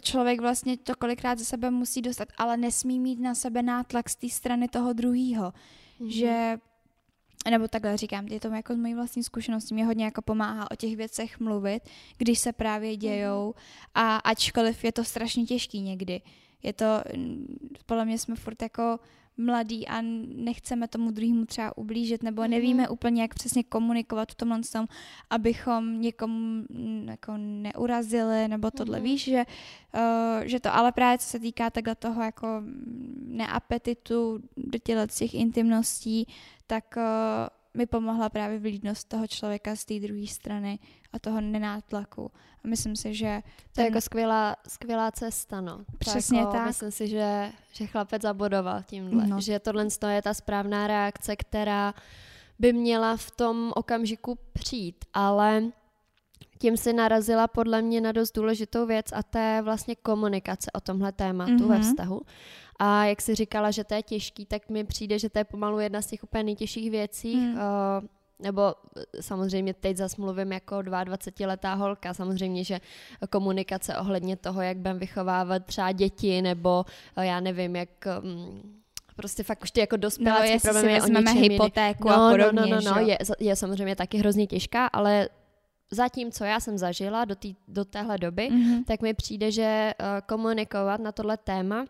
člověk 0.00 0.40
vlastně 0.40 0.76
to 0.76 0.94
kolikrát 0.96 1.38
ze 1.38 1.44
sebe 1.44 1.70
musí 1.70 2.02
dostat, 2.02 2.28
ale 2.38 2.56
nesmí 2.56 3.00
mít 3.00 3.20
na 3.20 3.34
sebe 3.34 3.62
nátlak 3.62 4.08
z 4.10 4.16
té 4.16 4.28
strany 4.28 4.68
toho 4.68 4.92
druhého. 4.92 5.52
Mm-hmm. 6.00 6.08
Že 6.08 6.58
nebo 7.50 7.68
takhle 7.68 7.96
říkám, 7.96 8.28
je 8.28 8.40
to 8.40 8.48
jako 8.48 8.74
z 8.74 8.76
mojí 8.76 8.94
vlastní 8.94 9.22
zkušenosti, 9.22 9.74
mě 9.74 9.84
hodně 9.84 10.04
jako 10.04 10.22
pomáhá 10.22 10.70
o 10.70 10.76
těch 10.76 10.96
věcech 10.96 11.40
mluvit, 11.40 11.82
když 12.18 12.38
se 12.38 12.52
právě 12.52 12.96
dějou 12.96 13.54
a 13.94 14.16
ačkoliv 14.16 14.84
je 14.84 14.92
to 14.92 15.04
strašně 15.04 15.44
těžký 15.44 15.80
někdy. 15.80 16.20
Je 16.62 16.72
to, 16.72 17.02
podle 17.86 18.04
mě 18.04 18.18
jsme 18.18 18.36
furt 18.36 18.62
jako 18.62 18.98
mladí 19.40 19.88
a 19.88 20.00
nechceme 20.34 20.88
tomu 20.88 21.10
druhému 21.10 21.46
třeba 21.46 21.78
ublížit, 21.78 22.22
nebo 22.22 22.42
mhm. 22.42 22.50
nevíme 22.50 22.82
mm. 22.82 22.92
úplně, 22.92 23.22
jak 23.22 23.34
přesně 23.34 23.62
komunikovat 23.62 24.32
v 24.32 24.34
tomhle 24.34 24.60
tom, 24.72 24.86
abychom 25.30 26.00
někomu 26.00 26.64
jako 27.10 27.32
neurazili, 27.36 28.48
nebo 28.48 28.70
tohle. 28.70 28.98
Mm. 28.98 29.04
Víš, 29.04 29.24
že, 29.24 29.44
uh, 29.94 30.44
že 30.44 30.60
to 30.60 30.74
ale 30.74 30.92
právě 30.92 31.18
co 31.18 31.26
se 31.26 31.38
týká 31.38 31.70
takhle 31.70 31.94
toho 31.94 32.22
jako 32.22 32.62
neapetitu 33.26 34.42
do 34.56 34.78
těch 35.18 35.34
intimností, 35.34 36.26
tak 36.66 36.84
uh, 36.96 37.02
mi 37.74 37.86
pomohla 37.86 38.28
právě 38.28 38.58
vlídnost 38.58 39.04
toho 39.04 39.26
člověka 39.26 39.76
z 39.76 39.84
té 39.84 40.00
druhé 40.00 40.26
strany 40.26 40.78
a 41.12 41.18
toho 41.18 41.40
nenátlaku. 41.40 42.30
A 42.64 42.68
myslím 42.68 42.96
si, 42.96 43.14
že... 43.14 43.42
To 43.74 43.80
je 43.80 43.84
jako 43.84 44.00
skvělá, 44.00 44.56
skvělá 44.68 45.10
cesta, 45.10 45.60
no. 45.60 45.84
Přesně 45.98 46.38
jako, 46.38 46.52
tak. 46.52 46.66
Myslím 46.66 46.90
si, 46.90 47.08
že, 47.08 47.52
že 47.72 47.86
chlapec 47.86 48.22
zabodoval 48.22 48.82
tímhle. 48.82 49.26
No. 49.26 49.40
Že 49.40 49.58
tohle 49.58 49.86
je 50.08 50.22
ta 50.22 50.34
správná 50.34 50.86
reakce, 50.86 51.36
která 51.36 51.94
by 52.58 52.72
měla 52.72 53.16
v 53.16 53.30
tom 53.30 53.72
okamžiku 53.76 54.38
přijít, 54.52 55.04
ale 55.14 55.62
tím 56.58 56.76
si 56.76 56.92
narazila 56.92 57.48
podle 57.48 57.82
mě 57.82 58.00
na 58.00 58.12
dost 58.12 58.32
důležitou 58.36 58.86
věc 58.86 59.06
a 59.12 59.22
to 59.22 59.38
je 59.38 59.62
vlastně 59.62 59.96
komunikace 59.96 60.70
o 60.72 60.80
tomhle 60.80 61.12
tématu 61.12 61.52
mm-hmm. 61.52 61.68
ve 61.68 61.74
mhm. 61.74 61.82
vztahu. 61.82 62.20
A 62.78 63.04
jak 63.04 63.20
jsi 63.20 63.34
říkala, 63.34 63.70
že 63.70 63.84
to 63.84 63.94
je 63.94 64.02
těžký, 64.02 64.46
tak 64.46 64.68
mi 64.68 64.84
přijde, 64.84 65.18
že 65.18 65.30
to 65.30 65.38
je 65.38 65.44
pomalu 65.44 65.80
jedna 65.80 66.02
z 66.02 66.06
těch 66.06 66.24
úplně 66.24 66.42
nejtěžších 66.42 66.90
věcí. 66.90 67.36
Mm. 67.36 67.52
Uh, 67.52 67.58
nebo 68.38 68.74
eh, 68.96 69.22
samozřejmě 69.22 69.74
teď 69.74 69.96
zase 69.96 70.16
mluvím 70.18 70.52
jako 70.52 70.76
22-letá 70.76 71.74
holka, 71.74 72.14
samozřejmě, 72.14 72.64
že 72.64 72.80
komunikace 73.30 73.96
ohledně 73.96 74.36
toho, 74.36 74.62
jak 74.62 74.76
budeme 74.76 74.98
vychovávat 74.98 75.64
třeba 75.64 75.92
děti, 75.92 76.42
nebo 76.42 76.84
uh, 77.16 77.24
já 77.24 77.40
nevím, 77.40 77.76
jak... 77.76 77.88
Um, 78.22 78.62
prostě 79.16 79.42
fakt 79.42 79.62
už 79.62 79.70
ty 79.70 79.80
jako 79.80 79.96
dospělé 79.96 80.52
no, 80.52 80.58
problémy 80.62 80.88
si 80.88 81.00
vezmeme 81.00 81.32
hypotéku 81.32 82.08
no, 82.08 82.14
a 82.14 82.30
podobně, 82.30 82.60
no, 82.60 82.66
no, 82.66 82.80
no, 82.84 82.94
no, 82.94 83.00
je, 83.00 83.18
je 83.40 83.56
samozřejmě 83.56 83.96
taky 83.96 84.18
hrozně 84.18 84.46
těžká, 84.46 84.86
ale 84.86 85.28
zatím, 85.90 86.32
co 86.32 86.44
já 86.44 86.60
jsem 86.60 86.78
zažila 86.78 87.24
do, 87.24 87.34
tý, 87.34 87.56
do 87.68 87.84
téhle 87.84 88.18
doby, 88.18 88.48
mm-hmm. 88.52 88.84
tak 88.84 89.02
mi 89.02 89.14
přijde, 89.14 89.50
že 89.50 89.94
uh, 90.00 90.06
komunikovat 90.26 91.00
na 91.00 91.12
tohle 91.12 91.36
téma 91.36 91.86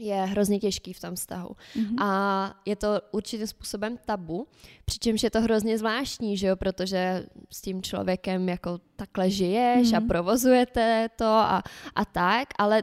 je 0.00 0.14
hrozně 0.14 0.58
těžký 0.58 0.92
v 0.92 1.00
tom 1.00 1.14
vztahu. 1.14 1.48
Mm-hmm. 1.76 2.02
A 2.02 2.54
je 2.66 2.76
to 2.76 3.00
určitým 3.12 3.46
způsobem 3.46 3.98
tabu, 4.04 4.46
přičemž 4.84 5.22
je 5.22 5.30
to 5.30 5.40
hrozně 5.40 5.78
zvláštní, 5.78 6.36
že 6.36 6.46
jo, 6.46 6.56
protože 6.56 7.26
s 7.50 7.60
tím 7.60 7.82
člověkem 7.82 8.48
jako 8.48 8.78
takhle 8.96 9.30
žiješ 9.30 9.88
mm-hmm. 9.88 9.96
a 9.96 10.00
mhm. 10.00 10.08
provozujete 10.08 11.08
to 11.16 11.24
a, 11.24 11.62
a 11.94 12.04
tak, 12.04 12.48
ale 12.58 12.82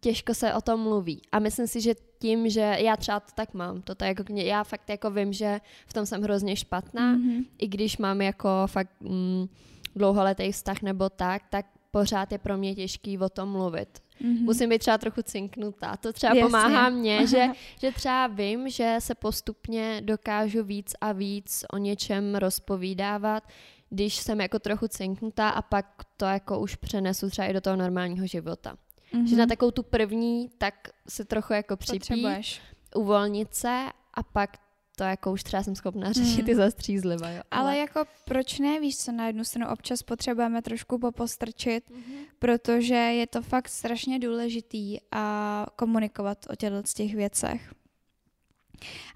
těžko 0.00 0.34
se 0.34 0.54
o 0.54 0.60
tom 0.60 0.80
mluví. 0.80 1.22
A 1.32 1.38
myslím 1.38 1.66
si, 1.66 1.80
že 1.80 1.94
tím, 2.18 2.50
že 2.50 2.76
já 2.78 2.96
třeba 2.96 3.20
to 3.20 3.32
tak 3.34 3.54
mám, 3.54 3.82
to 3.82 4.04
jako, 4.04 4.24
já 4.28 4.64
fakt 4.64 4.90
jako 4.90 5.10
vím, 5.10 5.32
že 5.32 5.60
v 5.86 5.92
tom 5.92 6.06
jsem 6.06 6.22
hrozně 6.22 6.56
špatná, 6.56 7.14
mm-hmm. 7.14 7.44
i 7.58 7.68
když 7.68 7.98
mám 7.98 8.20
jako 8.20 8.48
fakt 8.66 8.90
mm, 9.00 9.46
dlouholetý 9.96 10.52
vztah 10.52 10.82
nebo 10.82 11.08
tak, 11.08 11.42
tak 11.50 11.66
pořád 11.90 12.32
je 12.32 12.38
pro 12.38 12.56
mě 12.56 12.74
těžký 12.74 13.18
o 13.18 13.28
tom 13.28 13.48
mluvit. 13.52 13.88
Mm-hmm. 14.20 14.44
Musím 14.44 14.70
být 14.70 14.78
třeba 14.78 14.98
trochu 14.98 15.22
cinknutá. 15.22 15.96
To 15.96 16.12
třeba 16.12 16.34
Jasně. 16.34 16.42
pomáhá 16.42 16.88
mně, 16.88 17.26
že, 17.26 17.46
že 17.78 17.92
třeba 17.92 18.26
vím, 18.26 18.70
že 18.70 18.96
se 18.98 19.14
postupně 19.14 20.00
dokážu 20.04 20.64
víc 20.64 20.94
a 21.00 21.12
víc 21.12 21.64
o 21.72 21.76
něčem 21.76 22.34
rozpovídávat, 22.34 23.48
když 23.90 24.16
jsem 24.16 24.40
jako 24.40 24.58
trochu 24.58 24.88
cinknutá 24.88 25.48
a 25.48 25.62
pak 25.62 25.86
to 26.16 26.24
jako 26.24 26.60
už 26.60 26.74
přenesu 26.74 27.30
třeba 27.30 27.48
i 27.48 27.52
do 27.52 27.60
toho 27.60 27.76
normálního 27.76 28.26
života. 28.26 28.76
Mm-hmm. 29.12 29.26
Že 29.28 29.36
na 29.36 29.46
takovou 29.46 29.70
tu 29.70 29.82
první, 29.82 30.48
tak 30.58 30.74
se 31.08 31.24
trochu 31.24 31.52
jako 31.52 31.76
připí, 31.76 32.26
uvolnit 32.94 33.54
se 33.54 33.86
a 34.14 34.22
pak 34.22 34.50
to 34.98 35.04
jako 35.04 35.32
už 35.32 35.42
třeba 35.42 35.62
jsem 35.62 35.74
schopná 35.74 36.12
řešit 36.12 36.40
hmm. 36.40 36.50
i 36.50 36.54
zastřízliva. 36.54 37.30
Jo. 37.30 37.42
Ale... 37.50 37.62
Ale 37.62 37.78
jako 37.78 38.04
proč 38.24 38.58
ne, 38.58 38.80
víš 38.80 38.98
co, 38.98 39.12
na 39.12 39.26
jednu 39.26 39.44
stranu 39.44 39.72
občas 39.72 40.02
potřebujeme 40.02 40.62
trošku 40.62 40.98
popostrčit, 40.98 41.90
mm-hmm. 41.90 42.26
protože 42.38 42.94
je 42.94 43.26
to 43.26 43.42
fakt 43.42 43.68
strašně 43.68 44.18
důležitý 44.18 44.98
a 45.12 45.66
komunikovat 45.76 46.46
o 46.50 46.56
těchto 46.56 46.82
těch 46.94 47.14
věcech. 47.14 47.74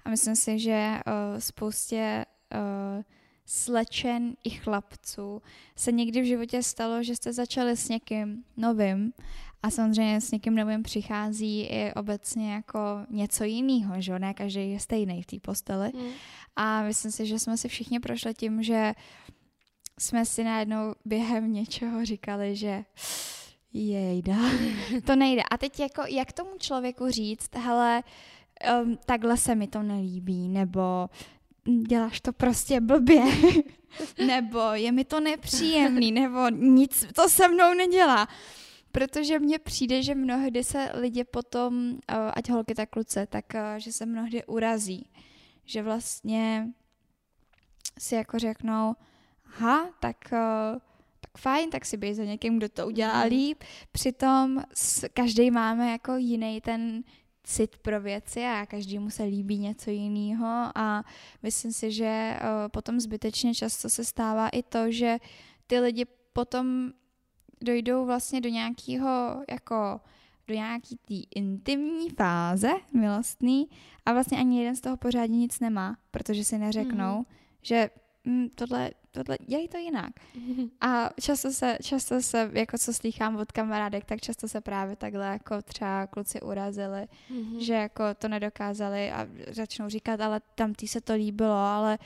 A 0.05 0.09
myslím 0.09 0.35
si, 0.35 0.59
že 0.59 0.99
uh, 1.07 1.39
spoustě 1.39 2.25
uh, 2.53 3.03
slečen 3.45 4.35
i 4.43 4.49
chlapců 4.49 5.41
se 5.75 5.91
někdy 5.91 6.21
v 6.21 6.25
životě 6.25 6.63
stalo, 6.63 7.03
že 7.03 7.15
jste 7.15 7.33
začali 7.33 7.77
s 7.77 7.89
někým 7.89 8.43
novým 8.57 9.13
a 9.63 9.69
samozřejmě 9.69 10.21
s 10.21 10.31
někým 10.31 10.55
novým 10.55 10.83
přichází 10.83 11.61
i 11.61 11.93
obecně 11.93 12.53
jako 12.53 12.79
něco 13.09 13.43
jiného, 13.43 13.93
že 14.01 14.19
ne 14.19 14.33
každý 14.33 14.71
je 14.71 14.79
stejný 14.79 15.21
v 15.21 15.25
té 15.25 15.39
posteli. 15.39 15.91
Mm. 15.95 16.09
A 16.55 16.83
myslím 16.83 17.11
si, 17.11 17.25
že 17.25 17.39
jsme 17.39 17.57
si 17.57 17.67
všichni 17.67 17.99
prošli 17.99 18.33
tím, 18.33 18.63
že 18.63 18.93
jsme 19.99 20.25
si 20.25 20.43
najednou 20.43 20.95
během 21.05 21.53
něčeho 21.53 22.05
říkali, 22.05 22.55
že 22.55 22.85
jejda, 23.73 24.35
to 25.05 25.15
nejde. 25.15 25.41
A 25.51 25.57
teď 25.57 25.79
jako, 25.79 26.01
jak 26.07 26.31
tomu 26.31 26.49
člověku 26.59 27.09
říct, 27.09 27.55
hele, 27.55 28.03
um, 28.83 28.97
takhle 29.05 29.37
se 29.37 29.55
mi 29.55 29.67
to 29.67 29.83
nelíbí, 29.83 30.47
nebo 30.49 31.09
děláš 31.87 32.21
to 32.21 32.33
prostě 32.33 32.81
blbě, 32.81 33.23
nebo 34.27 34.59
je 34.73 34.91
mi 34.91 35.05
to 35.05 35.19
nepříjemný, 35.19 36.11
nebo 36.11 36.49
nic 36.49 37.05
to 37.15 37.29
se 37.29 37.47
mnou 37.47 37.73
nedělá. 37.73 38.27
Protože 38.93 39.39
mně 39.39 39.59
přijde, 39.59 40.03
že 40.03 40.15
mnohdy 40.15 40.63
se 40.63 40.91
lidi 40.93 41.23
potom, 41.23 41.97
eh, 42.07 42.15
ať 42.33 42.49
holky 42.49 42.75
tak 42.75 42.89
kluce, 42.89 43.27
tak 43.27 43.55
eh, 43.55 43.79
že 43.79 43.91
se 43.91 44.05
mnohdy 44.05 44.45
urazí. 44.45 45.09
Že 45.65 45.83
vlastně 45.83 46.67
si 47.99 48.15
jako 48.15 48.39
řeknou, 48.39 48.95
aha, 49.45 49.89
tak, 49.99 50.33
eh, 50.33 50.79
tak 51.19 51.37
fajn, 51.37 51.69
tak 51.69 51.85
si 51.85 51.97
bej 51.97 52.13
za 52.13 52.23
někým, 52.23 52.57
kdo 52.57 52.69
to 52.69 52.87
udělá 52.87 53.19
mhm. 53.19 53.29
líp. 53.29 53.63
Přitom 53.91 54.63
každý 55.13 55.51
máme 55.51 55.91
jako 55.91 56.15
jiný 56.15 56.61
ten 56.61 57.03
cit 57.43 57.77
pro 57.77 58.01
věci 58.01 58.45
a 58.45 58.65
každému 58.65 59.09
se 59.09 59.23
líbí 59.23 59.57
něco 59.57 59.89
jiného 59.89 60.71
a 60.75 61.03
myslím 61.43 61.73
si, 61.73 61.91
že 61.91 62.39
potom 62.67 62.99
zbytečně 62.99 63.55
často 63.55 63.89
se 63.89 64.05
stává 64.05 64.49
i 64.49 64.63
to, 64.63 64.91
že 64.91 65.17
ty 65.67 65.79
lidi 65.79 66.05
potom 66.33 66.93
dojdou 67.63 68.05
vlastně 68.05 68.41
do 68.41 68.49
nějakého 68.49 69.43
jako 69.49 69.99
do 70.47 70.53
nějaký 70.53 70.95
té 70.95 71.37
intimní 71.39 72.09
fáze 72.09 72.69
milostný 72.93 73.69
a 74.05 74.13
vlastně 74.13 74.37
ani 74.37 74.59
jeden 74.59 74.75
z 74.75 74.81
toho 74.81 74.97
pořádně 74.97 75.37
nic 75.37 75.59
nemá, 75.59 75.97
protože 76.11 76.43
si 76.43 76.57
neřeknou, 76.57 77.21
mm-hmm. 77.21 77.25
že 77.61 77.89
mm, 78.25 78.49
tohle, 78.55 78.91
tohle, 79.11 79.37
dělej 79.47 79.67
to 79.67 79.77
jinak. 79.77 80.11
Mm-hmm. 80.35 80.69
A 80.81 81.09
často 81.21 81.51
se, 81.51 81.77
často 81.81 82.21
se, 82.21 82.51
jako 82.53 82.77
co 82.77 82.93
slýchám 82.93 83.35
od 83.35 83.51
kamarádek, 83.51 84.05
tak 84.05 84.21
často 84.21 84.47
se 84.47 84.61
právě 84.61 84.95
takhle 84.95 85.25
jako 85.25 85.61
třeba 85.61 86.07
kluci 86.07 86.41
urazili, 86.41 87.07
mm-hmm. 87.31 87.57
že 87.57 87.73
jako 87.73 88.03
to 88.19 88.27
nedokázali 88.27 89.11
a 89.11 89.27
začnou 89.51 89.89
říkat, 89.89 90.21
ale 90.21 90.41
tam 90.55 90.73
tý 90.73 90.87
se 90.87 91.01
to 91.01 91.13
líbilo, 91.13 91.55
ale 91.55 91.97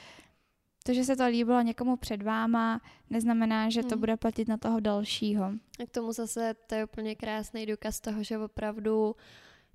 to, 0.87 0.93
že 0.93 1.03
se 1.03 1.15
to 1.15 1.27
líbilo 1.27 1.61
někomu 1.61 1.97
před 1.97 2.23
váma, 2.23 2.81
neznamená, 3.09 3.69
že 3.69 3.83
to 3.83 3.95
hmm. 3.95 3.99
bude 3.99 4.17
platit 4.17 4.47
na 4.47 4.57
toho 4.57 4.79
dalšího. 4.79 5.45
A 5.79 5.85
k 5.85 5.91
tomu 5.91 6.11
zase 6.11 6.55
to 6.67 6.75
je 6.75 6.85
úplně 6.85 7.15
krásný 7.15 7.65
důkaz 7.65 7.99
toho, 7.99 8.23
že 8.23 8.37
opravdu 8.37 9.15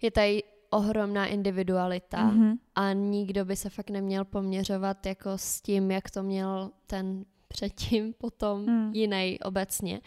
je 0.03 0.11
tady 0.11 0.43
ohromná 0.71 1.27
individualita 1.27 2.31
mm-hmm. 2.31 2.59
a 2.75 2.93
nikdo 2.93 3.45
by 3.45 3.57
se 3.57 3.71
fakt 3.71 3.91
neměl 3.91 4.25
poměřovat 4.25 5.07
jako 5.07 5.31
s 5.37 5.61
tím, 5.61 5.91
jak 5.91 6.11
to 6.11 6.23
měl 6.23 6.71
ten 6.87 7.25
předtím, 7.49 8.13
potom 8.19 8.67
mm. 8.67 8.93
jiný 8.95 9.39
obecně, 9.45 10.01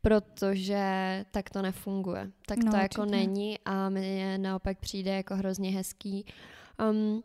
protože 0.00 0.84
tak 1.30 1.50
to 1.50 1.62
nefunguje. 1.62 2.30
Tak 2.46 2.58
no, 2.64 2.70
to 2.70 2.76
jako 2.76 3.02
určitě. 3.02 3.16
není 3.16 3.58
a 3.64 3.88
mně 3.88 4.38
naopak 4.38 4.78
přijde 4.78 5.16
jako 5.16 5.36
hrozně 5.36 5.70
hezký 5.70 6.24
um, 6.90 7.22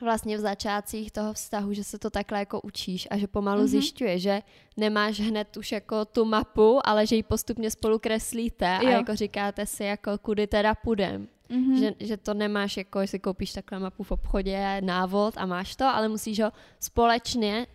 vlastně 0.00 0.36
v 0.36 0.40
začátcích 0.40 1.12
toho 1.12 1.32
vztahu, 1.32 1.72
že 1.72 1.84
se 1.84 1.98
to 1.98 2.10
takhle 2.10 2.38
jako 2.38 2.60
učíš 2.60 3.08
a 3.10 3.18
že 3.18 3.26
pomalu 3.26 3.62
mm-hmm. 3.62 3.66
zjišťuje, 3.66 4.18
že 4.18 4.42
nemáš 4.76 5.20
hned 5.20 5.56
už 5.56 5.72
jako 5.72 6.04
tu 6.04 6.24
mapu, 6.24 6.88
ale 6.88 7.06
že 7.06 7.16
ji 7.16 7.22
postupně 7.22 7.70
spolu 7.70 7.98
kreslíte 7.98 8.78
jo. 8.82 8.88
a 8.88 8.90
jako 8.90 9.16
říkáte 9.16 9.66
si 9.66 9.84
jako 9.84 10.18
kudy 10.18 10.46
teda 10.46 10.74
půjdem. 10.74 11.28
Mm-hmm. 11.50 11.78
Že, 11.78 11.94
že 12.00 12.16
to 12.16 12.34
nemáš 12.34 12.76
jako, 12.76 13.00
že 13.00 13.06
si 13.06 13.18
koupíš 13.18 13.52
takhle 13.52 13.78
mapu 13.78 14.02
v 14.02 14.10
obchodě, 14.10 14.80
návod 14.80 15.34
a 15.36 15.46
máš 15.46 15.76
to, 15.76 15.84
ale 15.84 16.08
musíš 16.08 16.40
ho 16.40 16.52
společně 16.80 17.66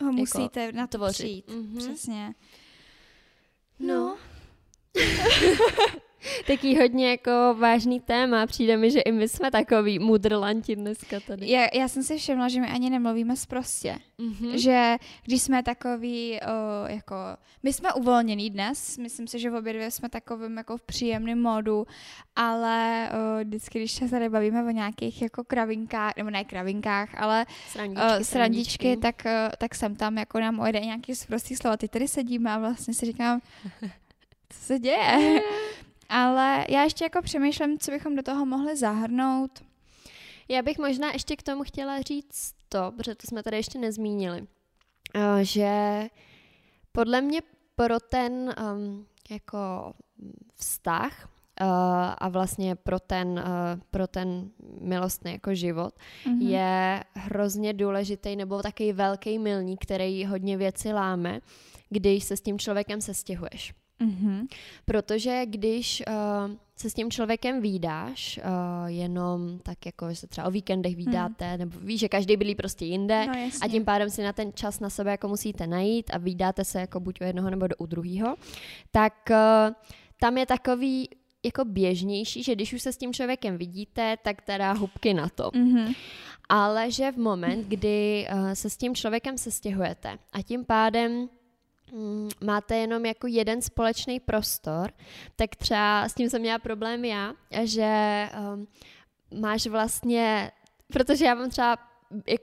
ho 0.00 0.06
jako 0.06 0.16
musíte 0.16 0.60
jako 0.60 0.76
na 0.76 0.86
to 0.86 1.06
přijít. 1.08 1.48
Mm-hmm. 1.48 1.78
Přesně. 1.78 2.34
No. 3.78 3.96
no. 3.96 4.16
Taký 6.46 6.78
hodně 6.78 7.10
jako 7.10 7.30
vážný 7.58 8.00
téma. 8.00 8.46
Přijde 8.46 8.76
mi, 8.76 8.90
že 8.90 9.00
i 9.00 9.12
my 9.12 9.28
jsme 9.28 9.50
takový 9.50 9.98
mudrlanti 9.98 10.76
dneska 10.76 11.20
tady. 11.20 11.50
Já, 11.50 11.66
já 11.74 11.88
jsem 11.88 12.02
si 12.02 12.18
všimla, 12.18 12.48
že 12.48 12.60
my 12.60 12.66
ani 12.66 12.90
nemluvíme 12.90 13.36
zprostě. 13.36 13.98
Mm-hmm. 14.18 14.54
Že 14.54 14.96
když 15.24 15.42
jsme 15.42 15.62
takový, 15.62 16.40
o, 16.40 16.88
jako, 16.88 17.14
my 17.62 17.72
jsme 17.72 17.92
uvolněný 17.92 18.50
dnes, 18.50 18.98
myslím 18.98 19.26
si, 19.26 19.38
že 19.38 19.50
v 19.50 19.54
obě 19.54 19.72
dvě 19.72 19.90
jsme 19.90 20.08
takovým 20.08 20.56
jako 20.56 20.76
v 20.76 20.82
příjemném 20.82 21.42
módu, 21.42 21.86
ale 22.36 23.10
o, 23.12 23.44
vždycky, 23.44 23.78
když 23.78 23.92
se 23.92 24.08
tady 24.08 24.28
bavíme 24.28 24.64
o 24.64 24.70
nějakých 24.70 25.22
jako 25.22 25.44
kravinkách, 25.44 26.16
nebo 26.16 26.30
ne 26.30 26.44
kravinkách, 26.44 27.22
ale 27.22 27.46
srandičky, 27.68 28.20
o, 28.20 28.24
srandičky 28.24 28.96
tak, 28.96 29.22
o, 29.26 29.56
tak 29.56 29.74
jsem 29.74 29.96
tam 29.96 30.18
jako 30.18 30.40
nám 30.40 30.60
ojde 30.60 30.80
nějaký 30.80 31.14
zprostý 31.14 31.56
slova. 31.56 31.76
Ty 31.76 31.88
tady 31.88 32.08
sedíme 32.08 32.52
a 32.52 32.58
vlastně 32.58 32.94
si 32.94 33.06
říkám, 33.06 33.40
co 34.50 34.58
se 34.58 34.78
děje? 34.78 35.40
Ale 36.10 36.66
já 36.68 36.82
ještě 36.82 37.04
jako 37.04 37.22
přemýšlím, 37.22 37.78
co 37.78 37.90
bychom 37.90 38.16
do 38.16 38.22
toho 38.22 38.46
mohli 38.46 38.76
zahrnout. 38.76 39.64
Já 40.48 40.62
bych 40.62 40.78
možná 40.78 41.12
ještě 41.12 41.36
k 41.36 41.42
tomu 41.42 41.62
chtěla 41.64 42.00
říct 42.00 42.54
to, 42.68 42.92
protože 42.96 43.14
to 43.14 43.26
jsme 43.26 43.42
tady 43.42 43.56
ještě 43.56 43.78
nezmínili, 43.78 44.46
eh, 45.14 45.44
že 45.44 46.02
podle 46.92 47.20
mě 47.20 47.40
pro 47.74 48.00
ten 48.00 48.54
um, 48.74 49.06
jako 49.30 49.92
vztah 50.54 51.28
uh, 51.60 51.66
a 52.18 52.28
vlastně 52.28 52.76
pro 52.76 53.00
ten, 53.00 53.28
uh, 53.28 53.80
pro 53.90 54.06
ten 54.06 54.50
milostný 54.80 55.32
jako 55.32 55.54
život 55.54 55.94
mm-hmm. 56.24 56.48
je 56.48 57.04
hrozně 57.14 57.72
důležitý 57.72 58.36
nebo 58.36 58.62
takový 58.62 58.92
velký 58.92 59.38
milník, 59.38 59.82
který 59.82 60.26
hodně 60.26 60.56
věci 60.56 60.92
láme, 60.92 61.40
když 61.88 62.24
se 62.24 62.36
s 62.36 62.40
tím 62.40 62.58
člověkem 62.58 63.00
sestěhuješ. 63.00 63.74
Mm-hmm. 64.00 64.46
Protože 64.84 65.42
když 65.46 66.02
uh, 66.08 66.54
se 66.76 66.90
s 66.90 66.94
tím 66.94 67.10
člověkem 67.10 67.60
výdáš, 67.60 68.40
uh, 68.44 68.86
jenom 68.86 69.58
tak 69.58 69.86
jako, 69.86 70.10
že 70.10 70.16
se 70.16 70.26
třeba 70.26 70.46
o 70.46 70.50
víkendech 70.50 70.96
výdáte, 70.96 71.52
mm. 71.52 71.58
nebo 71.58 71.78
víš, 71.80 72.00
že 72.00 72.08
každý 72.08 72.36
bylí 72.36 72.54
prostě 72.54 72.84
jinde 72.84 73.26
no, 73.26 73.32
a 73.62 73.68
tím 73.68 73.84
pádem 73.84 74.10
si 74.10 74.22
na 74.22 74.32
ten 74.32 74.52
čas 74.54 74.80
na 74.80 74.90
sebe 74.90 75.10
jako 75.10 75.28
musíte 75.28 75.66
najít 75.66 76.10
a 76.14 76.18
výdáte 76.18 76.64
se 76.64 76.80
jako 76.80 77.00
buď 77.00 77.20
u 77.20 77.24
jednoho 77.24 77.50
nebo 77.50 77.66
do, 77.66 77.76
u 77.78 77.86
druhého, 77.86 78.36
tak 78.90 79.14
uh, 79.30 79.74
tam 80.20 80.38
je 80.38 80.46
takový 80.46 81.08
jako 81.44 81.64
běžnější, 81.64 82.42
že 82.42 82.54
když 82.54 82.72
už 82.72 82.82
se 82.82 82.92
s 82.92 82.96
tím 82.96 83.12
člověkem 83.12 83.58
vidíte, 83.58 84.16
tak 84.22 84.42
teda 84.42 84.72
hubky 84.72 85.14
na 85.14 85.28
to. 85.28 85.50
Mm-hmm. 85.50 85.94
Ale 86.48 86.90
že 86.90 87.12
v 87.12 87.16
moment, 87.16 87.66
kdy 87.66 88.28
uh, 88.32 88.52
se 88.52 88.70
s 88.70 88.76
tím 88.76 88.94
člověkem 88.94 89.38
sestěhujete 89.38 90.18
a 90.32 90.42
tím 90.42 90.64
pádem 90.64 91.28
máte 92.44 92.76
jenom 92.76 93.06
jako 93.06 93.26
jeden 93.26 93.62
společný 93.62 94.20
prostor, 94.20 94.92
tak 95.36 95.56
třeba 95.56 96.08
s 96.08 96.14
tím 96.14 96.30
jsem 96.30 96.40
měla 96.40 96.58
problém 96.58 97.04
já, 97.04 97.34
že 97.62 98.28
um, 98.54 98.66
máš 99.40 99.66
vlastně, 99.66 100.50
protože 100.92 101.24
já 101.24 101.34
mám 101.34 101.50
třeba 101.50 101.90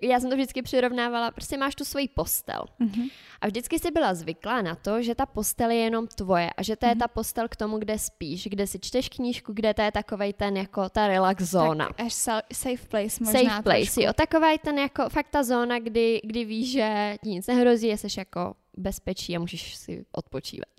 já 0.02 0.20
jsem 0.20 0.30
to 0.30 0.36
vždycky 0.36 0.62
přirovnávala, 0.62 1.32
prostě 1.32 1.58
máš 1.58 1.76
tu 1.76 1.86
svoji 1.86 2.08
postel. 2.08 2.66
Mm-hmm. 2.80 3.12
A 3.42 3.48
vždycky 3.48 3.80
jsi 3.80 3.92
byla 3.92 4.14
zvyklá 4.14 4.62
na 4.62 4.76
to, 4.76 5.02
že 5.02 5.16
ta 5.16 5.26
postel 5.26 5.70
je 5.70 5.78
jenom 5.78 6.08
tvoje 6.08 6.50
a 6.58 6.64
že 6.64 6.76
to 6.76 6.86
je 6.86 6.92
mm-hmm. 6.92 7.00
ta 7.00 7.08
postel 7.08 7.48
k 7.48 7.56
tomu, 7.56 7.78
kde 7.78 8.00
spíš, 8.00 8.48
kde 8.48 8.68
si 8.68 8.80
čteš 8.80 9.10
knížku, 9.10 9.54
kde 9.54 9.74
to 9.74 9.82
je 9.82 9.92
takovej 9.92 10.34
ten 10.34 10.58
jako 10.58 10.90
ta 10.90 11.08
relax 11.08 11.44
zóna. 11.44 11.88
Tak 11.88 12.00
až 12.00 12.14
safe 12.54 12.88
place 12.88 13.24
možná 13.24 13.40
Safe 13.40 13.64
place, 13.64 13.80
trošku. 13.80 14.02
jo. 14.02 14.14
Takovej 14.14 14.58
ten 14.58 14.78
jako 14.80 15.10
fakt 15.10 15.30
ta 15.30 15.44
zóna, 15.44 15.80
kdy, 15.80 16.22
kdy 16.24 16.46
víš, 16.46 16.72
že 16.72 17.18
ti 17.24 17.30
nic 17.30 17.48
nehrozí, 17.48 17.88
jsi 17.90 18.08
jako 18.18 18.54
bezpečí 18.78 19.36
a 19.36 19.40
můžeš 19.40 19.76
si 19.76 20.06
odpočívat. 20.12 20.70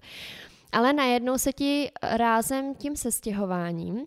Ale 0.73 0.93
najednou 0.93 1.39
se 1.39 1.53
ti 1.53 1.91
rázem 2.03 2.75
tím 2.75 2.97
sestěhováním 2.97 4.07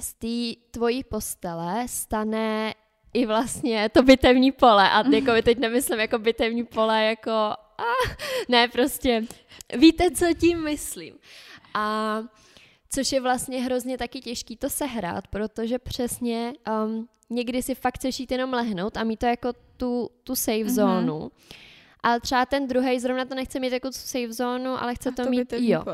z 0.00 0.14
té 0.14 0.60
tvojí 0.70 1.04
postele 1.04 1.88
stane 1.88 2.74
i 3.12 3.26
vlastně 3.26 3.88
to 3.88 4.02
bitevní 4.02 4.52
pole. 4.52 4.90
A 4.90 5.08
jako 5.14 5.32
teď 5.42 5.58
nemyslím 5.58 6.00
jako 6.00 6.18
bitevní 6.18 6.64
pole, 6.64 7.04
jako 7.04 7.30
ah, 7.78 8.14
ne, 8.48 8.68
prostě 8.68 9.22
víte, 9.78 10.10
co 10.10 10.26
tím 10.40 10.64
myslím. 10.64 11.14
A 11.74 12.18
což 12.90 13.12
je 13.12 13.20
vlastně 13.20 13.62
hrozně 13.62 13.98
taky 13.98 14.20
těžký 14.20 14.56
to 14.56 14.70
sehrát, 14.70 15.28
protože 15.28 15.78
přesně 15.78 16.52
um, 16.84 17.08
někdy 17.30 17.62
si 17.62 17.74
fakt 17.74 17.94
chceš 17.94 18.20
jít 18.20 18.32
jenom 18.32 18.52
lehnout 18.52 18.96
a 18.96 19.04
mít 19.04 19.18
to 19.18 19.26
jako 19.26 19.52
tu, 19.76 20.10
tu 20.24 20.36
safe 20.36 20.58
mm-hmm. 20.58 20.68
zónu 20.68 21.30
ale 22.02 22.20
třeba 22.20 22.46
ten 22.46 22.66
druhý 22.66 23.00
zrovna 23.00 23.24
to 23.24 23.34
nechce 23.34 23.60
mít 23.60 23.72
jako 23.72 23.92
safe 23.92 24.32
zónu, 24.32 24.82
ale 24.82 24.94
chce 24.94 25.08
a 25.08 25.12
to, 25.12 25.24
to 25.24 25.30
mít, 25.30 25.52
jo. 25.52 25.84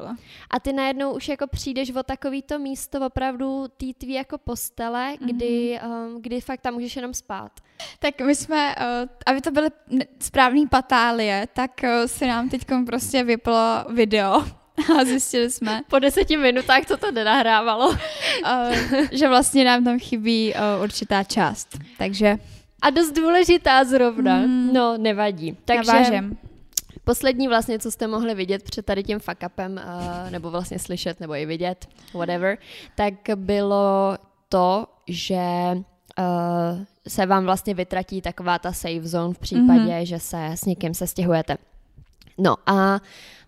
A 0.51 0.61
ty 0.61 0.73
najednou 0.73 1.13
už 1.13 1.29
jako 1.29 1.47
přijdeš 1.47 1.91
o 1.91 2.03
takový 2.03 2.43
to 2.43 2.59
místo 2.59 3.07
opravdu 3.07 3.65
tý 3.77 3.95
tvý 3.95 4.13
jako 4.13 4.39
postele, 4.39 5.13
mm-hmm. 5.13 5.27
kdy, 5.27 5.81
um, 5.87 6.23
kdy 6.23 6.41
fakt 6.41 6.61
tam 6.61 6.75
můžeš 6.75 6.97
jenom 6.97 7.15
spát. 7.15 7.53
Tak 7.99 8.21
my 8.21 8.35
jsme, 8.35 8.75
uh, 8.77 9.09
aby 9.27 9.41
to 9.41 9.51
byly 9.51 9.71
správný 10.21 10.67
patálie, 10.67 11.49
tak 11.53 11.71
uh, 11.85 12.07
si 12.07 12.27
nám 12.27 12.49
teď 12.49 12.67
prostě 12.87 13.25
vyplo 13.25 13.85
video 13.91 14.33
a 14.99 15.05
zjistili 15.05 15.51
jsme. 15.51 15.83
Po 15.91 15.99
deseti 15.99 16.37
minutách 16.37 16.87
to 16.87 16.97
to 16.97 17.13
nenahrávalo. 17.13 17.89
uh, 17.89 17.97
že 19.13 19.29
vlastně 19.29 19.65
nám 19.65 19.85
tam 19.85 19.99
chybí 19.99 20.55
uh, 20.55 20.83
určitá 20.83 21.25
část. 21.25 21.79
Takže 21.99 22.39
a 22.83 22.91
dost 22.91 23.13
důležitá 23.13 23.85
zrovna. 23.85 24.37
Mm. 24.37 24.73
No, 24.73 24.99
nevadí. 24.99 25.57
Takže 25.65 25.93
Navážem. 25.93 26.39
poslední 27.05 27.49
vlastně, 27.49 27.79
co 27.79 27.91
jste 27.91 28.07
mohli 28.07 28.35
vidět 28.35 28.63
před 28.63 28.87
tady 28.87 29.03
tím 29.03 29.19
fuck 29.19 29.43
upem, 29.47 29.81
uh, 29.85 30.31
nebo 30.31 30.51
vlastně 30.51 30.79
slyšet, 30.79 31.21
nebo 31.21 31.35
i 31.35 31.47
vidět, 31.47 31.89
whatever, 32.15 32.59
tak 32.95 33.15
bylo 33.35 34.17
to, 34.49 34.87
že 35.07 35.45
uh, 35.75 36.85
se 37.09 37.27
vám 37.27 37.45
vlastně 37.45 37.75
vytratí 37.75 38.23
taková 38.23 38.59
ta 38.59 38.73
safe 38.73 39.03
zone 39.03 39.35
v 39.35 39.39
případě, 39.39 39.81
mm-hmm. 39.81 40.03
že 40.03 40.19
se 40.19 40.47
s 40.47 40.65
někým 40.65 40.95
se 40.95 41.07
stěhujete. 41.07 41.57
No 42.39 42.57
a 42.67 43.01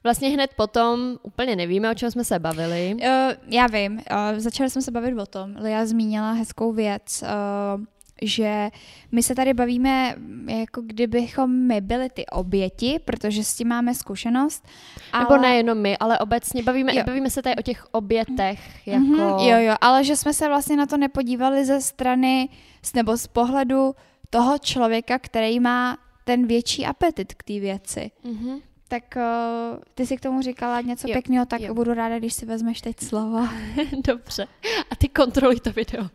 vlastně 0.05 0.29
hned 0.29 0.55
potom 0.57 1.19
úplně 1.23 1.57
nevíme, 1.57 1.91
o 1.91 1.95
čem 1.95 2.11
jsme 2.11 2.25
se 2.25 2.39
bavili. 2.39 2.95
Uh, 2.95 3.07
já 3.47 3.67
vím, 3.67 3.93
uh, 3.93 4.39
začali 4.39 4.71
jsme 4.71 4.83
se 4.83 4.91
bavit 4.91 5.19
o 5.19 5.27
tom. 5.27 5.57
Lia 5.61 5.87
zmínila 5.87 6.33
hezkou 6.33 6.73
věc. 6.73 7.23
Uh, 7.23 7.85
že 8.23 8.71
my 9.13 9.23
se 9.23 9.35
tady 9.35 9.55
bavíme, 9.55 10.15
jako 10.47 10.83
kdybychom 10.83 11.51
my 11.51 11.81
byli 11.81 12.09
ty 12.11 12.27
oběti, 12.27 13.01
protože 13.05 13.45
s 13.45 13.55
tím 13.55 13.69
máme 13.69 13.95
zkušenost. 13.95 14.69
Ale... 15.13 15.25
Nebo 15.25 15.43
nejenom 15.43 15.79
my, 15.79 15.99
ale 15.99 16.19
obecně 16.19 16.63
bavíme, 16.63 16.97
jo. 16.97 17.03
bavíme 17.07 17.31
se 17.31 17.43
tady 17.43 17.57
o 17.57 17.63
těch 17.63 17.87
obětech. 17.93 18.61
Mhm, 18.87 19.15
jako... 19.15 19.23
Mm-hmm, 19.23 19.49
jo, 19.49 19.59
jo, 19.59 19.75
ale 19.81 20.05
že 20.05 20.17
jsme 20.17 20.35
se 20.35 20.49
vlastně 20.49 20.77
na 20.77 20.87
to 20.87 20.97
nepodívali 20.97 21.65
ze 21.65 21.81
strany 21.81 22.49
nebo 22.95 23.17
z 23.17 23.27
pohledu 23.27 23.95
toho 24.31 24.59
člověka, 24.59 25.19
který 25.19 25.61
má 25.61 25.99
ten 26.25 26.47
větší 26.47 26.87
apetit 26.87 27.35
k 27.35 27.43
té 27.43 27.61
věci. 27.61 28.11
Mm-hmm. 28.25 28.61
Tak 28.91 29.17
uh, 29.17 29.79
ty 29.95 30.07
si 30.07 30.17
k 30.17 30.21
tomu 30.21 30.43
říkala 30.43 30.81
něco 30.81 31.09
jo, 31.09 31.13
pěkného, 31.13 31.47
tak 31.47 31.61
jo. 31.61 31.75
budu 31.75 31.95
ráda, 31.95 32.19
když 32.19 32.35
si 32.35 32.47
vezmeš 32.47 32.81
teď 32.81 33.01
slovo. 33.01 33.49
Dobře. 34.07 34.47
A 34.91 34.97
ty 34.97 35.09
kontroluj 35.09 35.61
to 35.61 35.73
video. 35.73 36.09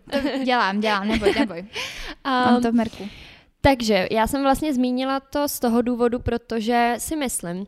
dělám, 0.43 0.79
dělám, 0.79 1.07
neboj, 1.07 1.33
neboj. 1.39 1.59
Um, 1.59 1.67
Mám 2.23 2.61
to 2.61 2.71
v 2.71 2.75
merku. 2.75 3.09
Takže 3.61 4.07
já 4.11 4.27
jsem 4.27 4.41
vlastně 4.41 4.73
zmínila 4.73 5.19
to 5.19 5.47
z 5.47 5.59
toho 5.59 5.81
důvodu, 5.81 6.19
protože 6.19 6.95
si 6.97 7.15
myslím, 7.15 7.67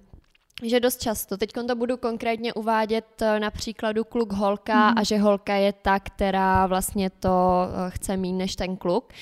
že 0.64 0.80
dost 0.80 1.02
často, 1.02 1.38
teď 1.38 1.52
to 1.68 1.76
budu 1.76 1.98
konkrétně 1.98 2.54
uvádět 2.54 3.22
eh, 3.22 3.40
na 3.40 3.52
příkladu 3.52 4.04
kluk-holka 4.04 4.92
mm. 4.92 4.98
a 4.98 5.04
že 5.04 5.18
holka 5.18 5.56
je 5.56 5.74
ta, 5.74 6.00
která 6.00 6.68
vlastně 6.68 7.10
to 7.10 7.68
eh, 7.68 7.90
chce 7.90 8.18
mít 8.18 8.34
než 8.34 8.56
ten 8.56 8.78
kluk, 8.78 9.14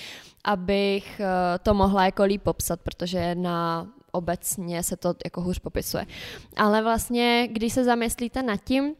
abych 0.43 1.21
to 1.63 1.73
mohla 1.73 2.05
jako 2.05 2.23
líp 2.23 2.41
popsat, 2.43 2.79
protože 2.81 3.35
na 3.35 3.87
obecně 4.15 4.83
se 4.83 4.97
to 4.97 5.13
jako 5.25 5.41
hůř 5.41 5.59
popisuje. 5.59 6.05
Ale 6.57 6.83
vlastně, 6.83 7.47
když 7.51 7.73
se 7.73 7.83
zamyslíte 7.83 8.43
nad 8.43 8.57
tím, 8.63 8.95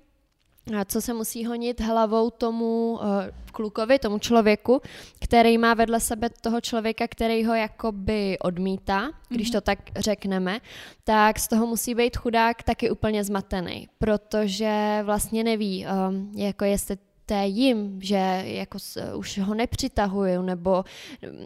co 0.86 1.02
se 1.02 1.14
musí 1.14 1.46
honit 1.46 1.82
hlavou 1.82 2.30
tomu 2.30 3.00
uh, 3.02 3.08
klukovi, 3.52 4.00
tomu 4.00 4.20
člověku, 4.20 4.82
který 5.20 5.58
má 5.58 5.74
vedle 5.74 6.00
sebe 6.00 6.30
toho 6.42 6.62
člověka, 6.62 7.08
který 7.08 7.46
ho 7.46 7.54
jakoby 7.54 8.38
odmítá, 8.40 9.12
když 9.30 9.50
mm-hmm. 9.50 9.54
to 9.54 9.62
tak 9.62 9.80
řekneme, 9.96 10.60
tak 11.04 11.40
z 11.40 11.48
toho 11.48 11.68
musí 11.68 11.96
být 11.96 12.18
chudák 12.18 12.64
taky 12.64 12.92
úplně 12.92 13.24
zmatený, 13.24 13.88
protože 14.00 15.00
vlastně 15.04 15.44
neví, 15.44 15.86
um, 15.86 16.32
jako 16.36 16.66
jestli 16.66 16.98
té 17.26 17.46
jim, 17.46 18.02
že 18.02 18.44
jako 18.46 18.78
už 19.16 19.40
ho 19.40 19.54
nepřitahuju, 19.54 20.42
nebo, 20.42 20.84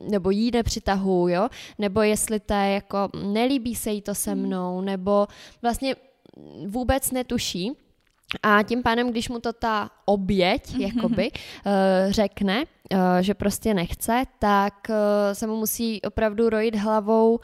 nebo 0.10 0.30
jí 0.30 0.52
nepřitahuju, 0.52 1.36
jo? 1.36 1.50
nebo 1.80 2.02
jestli 2.02 2.40
to 2.40 2.54
jako 2.54 3.10
nelíbí 3.24 3.76
se 3.76 3.92
jí 3.92 4.02
to 4.02 4.16
se 4.16 4.32
hmm. 4.32 4.42
mnou, 4.42 4.82
nebo 4.82 5.28
vlastně 5.62 5.96
vůbec 6.66 7.12
netuší. 7.12 7.72
A 8.44 8.64
tím 8.64 8.84
pádem, 8.84 9.10
když 9.10 9.30
mu 9.30 9.40
to 9.40 9.54
ta 9.54 9.90
oběť, 10.06 10.76
jakoby, 10.78 11.32
uh, 11.32 12.12
řekne, 12.12 12.64
uh, 12.94 13.00
že 13.22 13.34
prostě 13.34 13.74
nechce, 13.74 14.24
tak 14.40 14.74
uh, 14.90 14.96
se 15.34 15.48
mu 15.48 15.56
musí 15.56 16.02
opravdu 16.02 16.50
rojit 16.50 16.76
hlavou, 16.76 17.40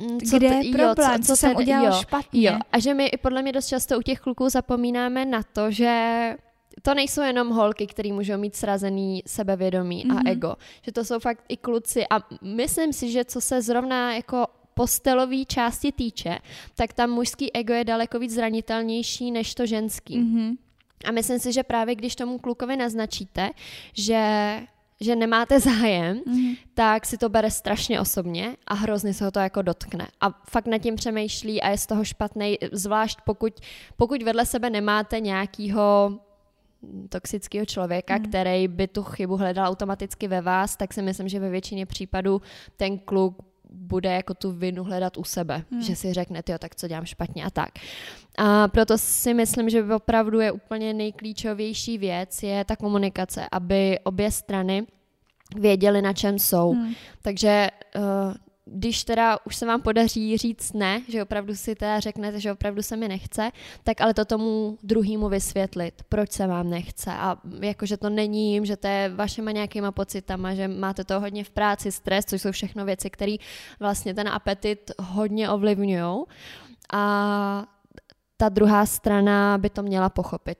mm, 0.00 0.20
co 0.20 0.36
Kde 0.36 0.46
je 0.46 0.72
problém, 0.72 0.88
jo, 0.88 1.18
co, 1.18 1.22
co, 1.22 1.26
co 1.26 1.36
jsem 1.36 1.56
udělal 1.56 1.84
jo, 1.84 1.92
špatně. 2.00 2.48
Jo. 2.48 2.58
A 2.72 2.78
že 2.78 2.94
my 2.94 3.10
podle 3.22 3.42
mě 3.42 3.52
dost 3.52 3.66
často 3.66 3.98
u 3.98 4.02
těch 4.02 4.20
kluků 4.20 4.48
zapomínáme 4.48 5.24
na 5.24 5.42
to, 5.42 5.70
že 5.70 6.34
to 6.82 6.94
nejsou 6.94 7.22
jenom 7.22 7.48
holky, 7.48 7.86
které 7.86 8.12
můžou 8.12 8.38
mít 8.38 8.56
srazený 8.56 9.22
sebevědomí 9.26 10.04
mm-hmm. 10.04 10.10
a 10.10 10.14
mhm. 10.14 10.26
ego. 10.26 10.54
Že 10.82 10.92
to 10.92 11.04
jsou 11.04 11.18
fakt 11.18 11.44
i 11.48 11.56
kluci. 11.56 12.04
A 12.10 12.20
myslím 12.42 12.92
si, 12.92 13.10
že 13.10 13.24
co 13.24 13.40
se 13.40 13.62
zrovna 13.62 14.14
jako 14.14 14.46
postelové 14.74 15.44
části 15.44 15.92
týče, 15.92 16.38
tak 16.74 16.92
tam 16.92 17.10
mužský 17.10 17.54
ego 17.54 17.72
je 17.74 17.84
daleko 17.84 18.18
víc 18.18 18.34
zranitelnější 18.34 19.30
než 19.30 19.54
to 19.54 19.66
ženský. 19.66 20.18
Mm-hmm. 20.18 20.56
A 21.04 21.12
myslím 21.12 21.38
si, 21.38 21.52
že 21.52 21.62
právě 21.62 21.94
když 21.94 22.16
tomu 22.16 22.38
klukovi 22.38 22.76
naznačíte, 22.76 23.50
že 23.94 24.60
že 25.00 25.16
nemáte 25.16 25.60
zájem, 25.60 26.16
mm-hmm. 26.16 26.56
tak 26.74 27.06
si 27.06 27.18
to 27.18 27.28
bere 27.28 27.50
strašně 27.50 28.00
osobně 28.00 28.56
a 28.66 28.74
hrozně 28.74 29.14
se 29.14 29.24
ho 29.24 29.30
to 29.30 29.38
jako 29.38 29.62
dotkne. 29.62 30.08
A 30.20 30.30
fakt 30.50 30.66
nad 30.66 30.78
tím 30.78 30.94
přemýšlí 30.94 31.62
a 31.62 31.68
je 31.68 31.78
z 31.78 31.86
toho 31.86 32.04
špatný, 32.04 32.58
zvlášť 32.72 33.18
pokud, 33.24 33.52
pokud 33.96 34.22
vedle 34.22 34.46
sebe 34.46 34.70
nemáte 34.70 35.20
nějakýho 35.20 36.18
toxického 37.08 37.66
člověka, 37.66 38.16
mm. 38.16 38.24
který 38.24 38.68
by 38.68 38.88
tu 38.88 39.02
chybu 39.02 39.36
hledal 39.36 39.66
automaticky 39.66 40.28
ve 40.28 40.40
vás, 40.40 40.76
tak 40.76 40.94
si 40.94 41.02
myslím, 41.02 41.28
že 41.28 41.40
ve 41.40 41.50
většině 41.50 41.86
případů 41.86 42.42
ten 42.76 42.98
kluk 42.98 43.36
bude 43.70 44.12
jako 44.12 44.34
tu 44.34 44.52
vinu 44.52 44.84
hledat 44.84 45.16
u 45.16 45.24
sebe, 45.24 45.64
hmm. 45.70 45.82
že 45.82 45.96
si 45.96 46.12
řekne, 46.12 46.42
jo, 46.48 46.58
tak 46.58 46.76
co 46.76 46.88
dělám 46.88 47.04
špatně 47.04 47.44
a 47.44 47.50
tak. 47.50 47.68
A 48.38 48.68
proto 48.68 48.98
si 48.98 49.34
myslím, 49.34 49.70
že 49.70 49.94
opravdu 49.94 50.40
je 50.40 50.52
úplně 50.52 50.94
nejklíčovější 50.94 51.98
věc, 51.98 52.42
je 52.42 52.64
ta 52.64 52.76
komunikace, 52.76 53.46
aby 53.52 53.98
obě 54.04 54.30
strany 54.30 54.86
věděli, 55.56 56.02
na 56.02 56.12
čem 56.12 56.38
jsou. 56.38 56.72
Hmm. 56.72 56.94
Takže 57.22 57.68
uh, 57.96 58.02
když 58.70 59.04
teda 59.04 59.38
už 59.46 59.56
se 59.56 59.66
vám 59.66 59.82
podaří 59.82 60.36
říct 60.36 60.72
ne, 60.72 61.02
že 61.08 61.22
opravdu 61.22 61.54
si 61.54 61.74
teda 61.74 62.00
řeknete, 62.00 62.40
že 62.40 62.52
opravdu 62.52 62.82
se 62.82 62.96
mi 62.96 63.08
nechce, 63.08 63.50
tak 63.84 64.00
ale 64.00 64.14
to 64.14 64.24
tomu 64.24 64.78
druhému 64.82 65.28
vysvětlit, 65.28 66.02
proč 66.08 66.32
se 66.32 66.46
vám 66.46 66.70
nechce 66.70 67.12
a 67.12 67.36
jakože 67.60 67.96
to 67.96 68.10
není 68.10 68.52
jim, 68.52 68.66
že 68.66 68.76
to 68.76 68.86
je 68.86 69.08
vašima 69.08 69.50
nějakýma 69.50 69.92
pocitama, 69.92 70.54
že 70.54 70.68
máte 70.68 71.04
to 71.04 71.20
hodně 71.20 71.44
v 71.44 71.50
práci, 71.50 71.92
stres, 71.92 72.24
což 72.24 72.42
jsou 72.42 72.52
všechno 72.52 72.84
věci, 72.84 73.10
které 73.10 73.36
vlastně 73.80 74.14
ten 74.14 74.28
apetit 74.28 74.90
hodně 74.98 75.50
ovlivňují 75.50 76.24
a 76.92 77.66
ta 78.36 78.48
druhá 78.48 78.86
strana 78.86 79.58
by 79.58 79.70
to 79.70 79.82
měla 79.82 80.08
pochopit. 80.08 80.58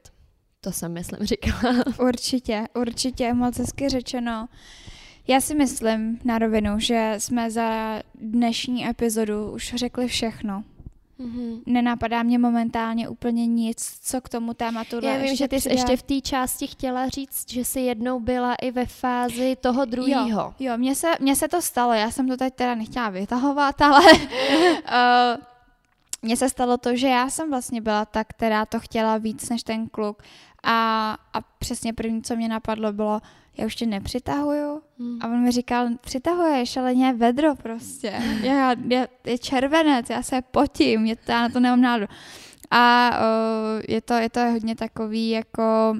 To 0.60 0.72
jsem, 0.72 0.92
myslím, 0.92 1.26
říkala. 1.26 1.74
Určitě, 1.98 2.64
určitě, 2.74 3.34
moc 3.34 3.58
hezky 3.58 3.88
řečeno. 3.88 4.48
Já 5.28 5.40
si 5.40 5.54
myslím 5.54 6.18
na 6.24 6.38
rovinu, 6.38 6.78
že 6.78 7.14
jsme 7.18 7.50
za 7.50 8.00
dnešní 8.14 8.88
epizodu 8.88 9.52
už 9.52 9.74
řekli 9.74 10.08
všechno. 10.08 10.64
Mm-hmm. 11.20 11.62
Nenapadá 11.66 12.22
mě 12.22 12.38
momentálně 12.38 13.08
úplně 13.08 13.46
nic, 13.46 13.98
co 14.02 14.20
k 14.20 14.28
tomu 14.28 14.54
tématu 14.54 14.96
Já 15.02 15.16
vím, 15.16 15.36
že 15.36 15.48
ty 15.48 15.60
jsi 15.60 15.72
ještě 15.72 15.96
v 15.96 16.02
té 16.02 16.20
části 16.20 16.66
chtěla 16.66 17.08
říct, 17.08 17.52
že 17.52 17.64
jsi 17.64 17.80
jednou 17.80 18.20
byla 18.20 18.54
i 18.54 18.70
ve 18.70 18.86
fázi 18.86 19.56
toho 19.60 19.84
druhého. 19.84 20.40
Jo, 20.40 20.54
jo 20.58 20.78
mně, 20.78 20.94
se, 20.94 21.12
mně 21.20 21.36
se 21.36 21.48
to 21.48 21.62
stalo, 21.62 21.92
já 21.92 22.10
jsem 22.10 22.28
to 22.28 22.36
teď 22.36 22.54
teda 22.54 22.74
nechtěla 22.74 23.08
vytahovat, 23.08 23.80
ale 23.80 24.12
uh, 24.12 25.42
mně 26.22 26.36
se 26.36 26.48
stalo 26.48 26.78
to, 26.78 26.96
že 26.96 27.08
já 27.08 27.30
jsem 27.30 27.50
vlastně 27.50 27.80
byla 27.80 28.04
ta, 28.04 28.24
která 28.24 28.66
to 28.66 28.80
chtěla 28.80 29.18
víc 29.18 29.48
než 29.48 29.62
ten 29.62 29.88
kluk 29.88 30.22
a, 30.62 31.10
a 31.32 31.40
přesně 31.40 31.92
první, 31.92 32.22
co 32.22 32.36
mě 32.36 32.48
napadlo, 32.48 32.92
bylo, 32.92 33.20
já 33.56 33.66
už 33.66 33.74
tě 33.74 33.86
nepřitahuju. 33.86 34.82
Hmm. 34.98 35.18
A 35.22 35.26
on 35.26 35.42
mi 35.42 35.50
říkal, 35.50 35.88
přitahuješ, 36.00 36.76
ale 36.76 36.94
ne 36.94 37.12
vedro 37.12 37.54
prostě. 37.54 38.12
Já, 38.42 38.74
já, 38.88 39.06
je 39.26 39.38
červenec, 39.38 40.10
já 40.10 40.22
se 40.22 40.42
potím, 40.42 41.06
je 41.06 41.16
to, 41.16 41.32
já 41.32 41.42
na 41.42 41.48
to 41.48 41.60
nemám 41.60 41.80
náladu. 41.80 42.06
A 42.70 43.10
uh, 43.10 43.82
je, 43.88 44.00
to, 44.00 44.14
je 44.14 44.30
to 44.30 44.40
hodně 44.40 44.76
takový 44.76 45.30
jako, 45.30 45.96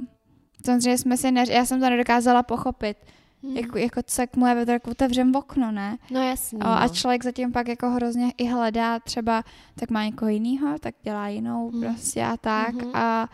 samozřejmě 0.65 0.99
jsme 0.99 1.17
si, 1.17 1.29
neř- 1.29 1.53
já 1.53 1.65
jsem 1.65 1.81
to 1.81 1.91
nedokázala 1.91 2.43
pochopit. 2.43 2.97
Hmm. 3.43 3.57
Jako, 3.57 3.79
jako 3.79 4.01
co 4.07 4.23
jak 4.23 4.37
moje 4.37 4.55
vedro, 4.55 4.73
jako 4.73 4.91
otevřem 4.91 5.37
okno, 5.37 5.73
ne? 5.73 5.99
No 6.11 6.23
jasně. 6.23 6.59
A, 6.63 6.75
a 6.75 6.89
člověk 6.89 7.25
zatím 7.25 7.53
pak 7.53 7.69
jako 7.69 7.91
hrozně 7.91 8.33
i 8.39 8.45
hledá 8.45 8.99
třeba, 8.99 9.43
tak 9.81 9.91
má 9.91 10.05
někoho 10.05 10.29
jiného, 10.29 10.79
tak 10.79 10.95
dělá 11.03 11.29
jinou 11.29 11.71
hmm. 11.71 11.81
prostě 11.83 12.25
a 12.25 12.37
tak. 12.37 12.75
Hmm. 12.75 12.97
A 12.97 13.29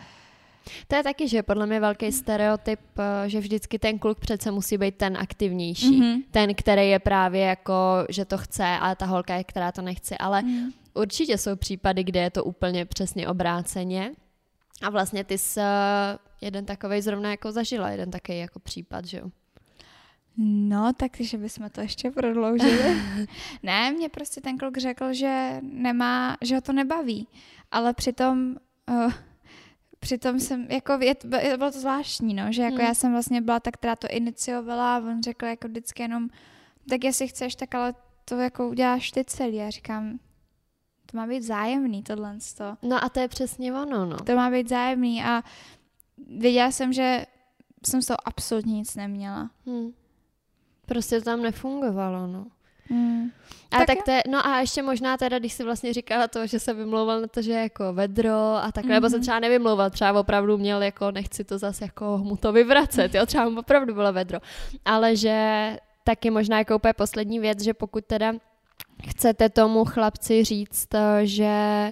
to 0.87 0.95
je 0.95 1.03
taky, 1.03 1.27
že 1.27 1.43
podle 1.43 1.65
mě 1.65 1.79
velký 1.79 2.11
stereotyp, 2.11 2.79
eh, 2.97 3.29
že 3.29 3.39
vždycky 3.39 3.79
ten 3.79 3.99
kluk 3.99 4.19
přece 4.19 4.51
musí 4.51 4.77
být 4.77 4.95
ten 4.95 5.17
aktivnější. 5.17 6.01
Mm-hmm. 6.01 6.23
Ten, 6.31 6.55
který 6.55 6.89
je 6.89 6.99
právě 6.99 7.41
jako, 7.41 7.73
že 8.09 8.25
to 8.25 8.37
chce, 8.37 8.65
ale 8.65 8.95
ta 8.95 9.05
holka 9.05 9.35
je, 9.35 9.43
která 9.43 9.71
to 9.71 9.81
nechce. 9.81 10.17
Ale 10.17 10.41
mm. 10.41 10.69
určitě 10.93 11.37
jsou 11.37 11.55
případy, 11.55 12.03
kde 12.03 12.19
je 12.19 12.29
to 12.29 12.43
úplně 12.43 12.85
přesně 12.85 13.27
obráceně. 13.27 14.11
A 14.81 14.89
vlastně 14.89 15.23
ty 15.23 15.37
jsi 15.37 15.59
eh, 15.59 16.17
jeden 16.41 16.65
takový 16.65 17.01
zrovna 17.01 17.31
jako 17.31 17.51
zažila, 17.51 17.89
jeden 17.89 18.11
takový 18.11 18.37
jako 18.37 18.59
případ, 18.59 19.05
že 19.05 19.17
jo? 19.17 19.29
No, 20.37 20.93
takže 20.97 21.37
bychom 21.37 21.69
to 21.69 21.81
ještě 21.81 22.11
prodloužili. 22.11 23.01
ne, 23.63 23.91
mě 23.91 24.09
prostě 24.09 24.41
ten 24.41 24.57
kluk 24.57 24.77
řekl, 24.77 25.13
že 25.13 25.59
nemá, 25.61 26.37
že 26.41 26.55
ho 26.55 26.61
to 26.61 26.73
nebaví, 26.73 27.27
ale 27.71 27.93
přitom 27.93 28.55
uh, 28.89 29.13
přitom 30.03 30.39
jsem, 30.39 30.67
jako, 30.71 30.93
je, 31.01 31.15
bylo 31.57 31.71
to 31.71 31.79
zvláštní, 31.79 32.33
no, 32.33 32.51
že 32.51 32.61
jako 32.61 32.75
hmm. 32.75 32.85
já 32.85 32.93
jsem 32.93 33.11
vlastně 33.11 33.41
byla 33.41 33.59
ta, 33.59 33.71
která 33.71 33.95
to 33.95 34.07
iniciovala 34.11 34.95
a 34.95 34.99
on 34.99 35.23
řekl 35.23 35.45
jako 35.45 35.67
vždycky 35.67 36.03
jenom, 36.03 36.29
tak 36.89 37.03
jestli 37.03 37.27
chceš, 37.27 37.55
tak 37.55 37.75
ale 37.75 37.93
to 38.25 38.35
jako 38.35 38.69
uděláš 38.69 39.11
ty 39.11 39.23
celý. 39.25 39.55
Já 39.55 39.69
říkám, 39.69 40.19
to 41.11 41.17
má 41.17 41.27
být 41.27 41.43
zájemný 41.43 42.03
tohle. 42.03 42.37
No 42.81 43.03
a 43.03 43.09
to 43.09 43.19
je 43.19 43.27
přesně 43.27 43.73
ono, 43.73 44.05
no. 44.05 44.17
To 44.17 44.35
má 44.35 44.49
být 44.49 44.69
zájemný 44.69 45.23
a 45.23 45.43
věděla 46.37 46.71
jsem, 46.71 46.93
že 46.93 47.25
jsem 47.85 48.01
z 48.01 48.05
toho 48.05 48.17
absolutně 48.25 48.73
nic 48.73 48.95
neměla. 48.95 49.49
Hmm. 49.65 49.91
Prostě 50.85 51.19
to 51.19 51.25
tam 51.25 51.41
nefungovalo, 51.41 52.27
no. 52.27 52.47
Hmm. 52.89 53.31
A 53.71 53.77
tak, 53.77 53.87
tak 53.87 54.03
to 54.05 54.11
je, 54.11 54.23
no 54.29 54.47
a 54.47 54.59
ještě 54.59 54.81
možná 54.81 55.17
teda, 55.17 55.39
když 55.39 55.53
si 55.53 55.63
vlastně 55.63 55.93
říkala 55.93 56.27
to, 56.27 56.47
že 56.47 56.59
se 56.59 56.73
vymlouval 56.73 57.21
na 57.21 57.27
to, 57.27 57.41
že 57.41 57.51
jako 57.51 57.93
vedro 57.93 58.55
a 58.55 58.71
takhle, 58.71 58.89
mm-hmm. 58.89 58.93
nebo 58.93 59.09
se 59.09 59.15
mhm. 59.15 59.21
třeba 59.21 59.39
nevymlouval, 59.39 59.89
třeba 59.89 60.19
opravdu 60.19 60.57
měl 60.57 60.81
jako, 60.83 61.11
nechci 61.11 61.43
to 61.43 61.57
zase 61.57 61.83
jako 61.85 62.17
mu 62.17 62.37
to 62.37 62.51
vyvracet, 62.51 63.15
jo, 63.15 63.25
třeba 63.25 63.49
mu 63.49 63.59
opravdu 63.59 63.93
bylo 63.93 64.13
vedro, 64.13 64.39
ale 64.85 65.15
že 65.15 65.77
taky 66.03 66.29
možná 66.29 66.57
jako 66.57 66.75
úplně 66.75 66.93
poslední 66.93 67.39
věc, 67.39 67.63
že 67.63 67.73
pokud 67.73 68.05
teda 68.05 68.33
chcete 69.09 69.49
tomu 69.49 69.85
chlapci 69.85 70.43
říct, 70.43 70.89
že 71.23 71.91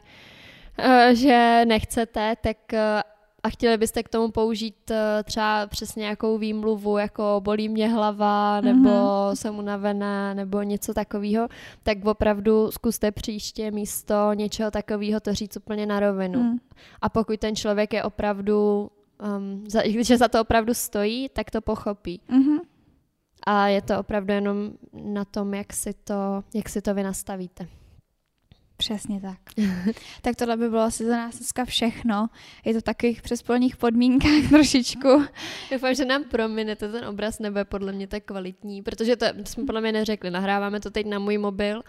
eh, 0.78 1.16
že 1.16 1.62
nechcete, 1.66 2.36
tak 2.42 2.74
eh, 2.74 3.04
a 3.44 3.50
chtěli 3.50 3.78
byste 3.78 4.04
k 4.04 4.10
tomu 4.10 4.32
použít 4.32 4.92
eh, 4.92 5.24
třeba 5.24 5.68
přes 5.68 5.96
nějakou 5.96 6.38
výmluvu, 6.38 6.98
jako 6.98 7.42
bolí 7.44 7.70
mě 7.70 7.88
hlava, 7.88 8.62
nebo 8.62 8.90
mm-hmm. 8.90 9.36
jsem 9.36 9.60
unavená, 9.60 10.34
nebo 10.34 10.62
něco 10.62 10.94
takového, 10.94 11.48
tak 11.84 12.06
opravdu 12.06 12.72
zkuste 12.72 13.12
příště 13.12 13.72
místo 13.72 14.34
něčeho 14.34 14.72
takového 14.72 15.20
to 15.20 15.34
říct 15.34 15.58
úplně 15.58 15.86
na 15.86 16.00
rovinu. 16.00 16.44
Mm. 16.44 16.60
A 17.02 17.10
pokud 17.10 17.40
ten 17.40 17.56
člověk 17.56 17.94
je 17.94 18.04
opravdu, 18.04 18.90
um, 19.38 19.64
za, 19.68 19.82
že 20.02 20.18
za 20.18 20.28
to 20.28 20.42
opravdu 20.42 20.74
stojí, 20.74 21.30
tak 21.30 21.52
to 21.52 21.62
pochopí. 21.62 22.22
Mm-hmm. 22.30 22.60
A 23.48 23.68
je 23.68 23.82
to 23.82 24.00
opravdu 24.00 24.34
jenom 24.34 24.72
na 24.94 25.26
tom, 25.26 25.54
jak 25.54 25.74
si 25.74 25.94
to, 25.94 26.44
jak 26.54 26.70
si 26.70 26.82
to 26.82 26.94
vy 26.94 27.04
nastavíte. 27.04 27.68
Přesně 28.82 29.22
tak. 29.22 29.38
tak 30.22 30.36
tohle 30.36 30.58
by 30.58 30.70
bylo 30.70 30.82
asi 30.82 31.06
za 31.06 31.18
nás 31.18 31.38
dneska 31.38 31.66
všechno. 31.66 32.28
Je 32.66 32.74
to 32.74 32.80
v 32.80 32.84
takových 32.84 33.22
přespolních 33.22 33.78
podmínkách 33.78 34.42
trošičku. 34.50 35.24
Doufám, 35.72 35.96
že 35.96 36.06
nám 36.06 36.24
prominete 36.24 36.92
ten 36.92 37.06
obraz 37.06 37.40
nebe, 37.40 37.66
podle 37.66 37.92
mě 37.92 38.08
tak 38.08 38.24
kvalitní, 38.24 38.82
protože 38.82 39.16
to, 39.16 39.26
jsme 39.46 39.66
podle 39.66 39.82
mě 39.82 39.92
neřekli, 39.92 40.32
nahráváme 40.32 40.80
to 40.80 40.92
teď 40.92 41.06
na 41.06 41.20
můj 41.20 41.38
mobil, 41.38 41.82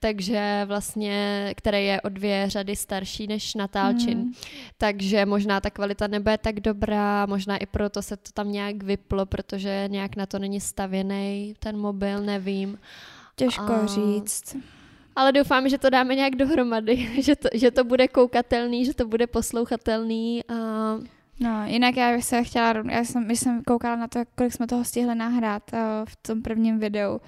takže 0.00 0.62
vlastně, 0.64 1.52
který 1.56 1.84
je 1.84 2.00
o 2.00 2.08
dvě 2.08 2.50
řady 2.50 2.76
starší 2.76 3.26
než 3.26 3.54
Natálčin. 3.54 4.18
Hmm. 4.18 4.32
Takže 4.78 5.26
možná 5.26 5.60
ta 5.60 5.70
kvalita 5.70 6.06
nebe 6.06 6.32
je 6.32 6.38
tak 6.38 6.60
dobrá, 6.60 7.26
možná 7.26 7.56
i 7.56 7.66
proto 7.66 8.02
se 8.02 8.16
to 8.16 8.32
tam 8.34 8.52
nějak 8.52 8.82
vyplo, 8.82 9.26
protože 9.26 9.84
nějak 9.88 10.16
na 10.16 10.26
to 10.26 10.38
není 10.38 10.60
stavěný 10.60 11.54
ten 11.58 11.78
mobil, 11.78 12.22
nevím. 12.22 12.78
Těžko 13.36 13.72
A... 13.72 13.86
říct 13.86 14.56
ale 15.16 15.32
doufám, 15.32 15.68
že 15.68 15.78
to 15.78 15.90
dáme 15.90 16.14
nějak 16.14 16.36
dohromady, 16.36 17.10
že 17.22 17.36
to, 17.36 17.48
že 17.54 17.70
to 17.70 17.84
bude 17.84 18.08
koukatelný, 18.08 18.84
že 18.84 18.94
to 18.94 19.06
bude 19.06 19.26
poslouchatelný 19.26 20.44
a 20.48 20.54
No, 21.42 21.64
jinak 21.66 21.96
já 21.96 22.12
bych 22.12 22.24
se 22.24 22.44
chtěla, 22.44 22.74
já 22.90 23.04
jsem, 23.04 23.24
když 23.24 23.40
jsem 23.40 23.62
koukala 23.62 23.96
na 23.96 24.08
to, 24.08 24.20
kolik 24.36 24.52
jsme 24.52 24.66
toho 24.66 24.84
stihli 24.84 25.14
nahrát 25.14 25.62
uh, 25.72 25.78
v 26.04 26.16
tom 26.16 26.42
prvním 26.42 26.78
videu, 26.78 27.20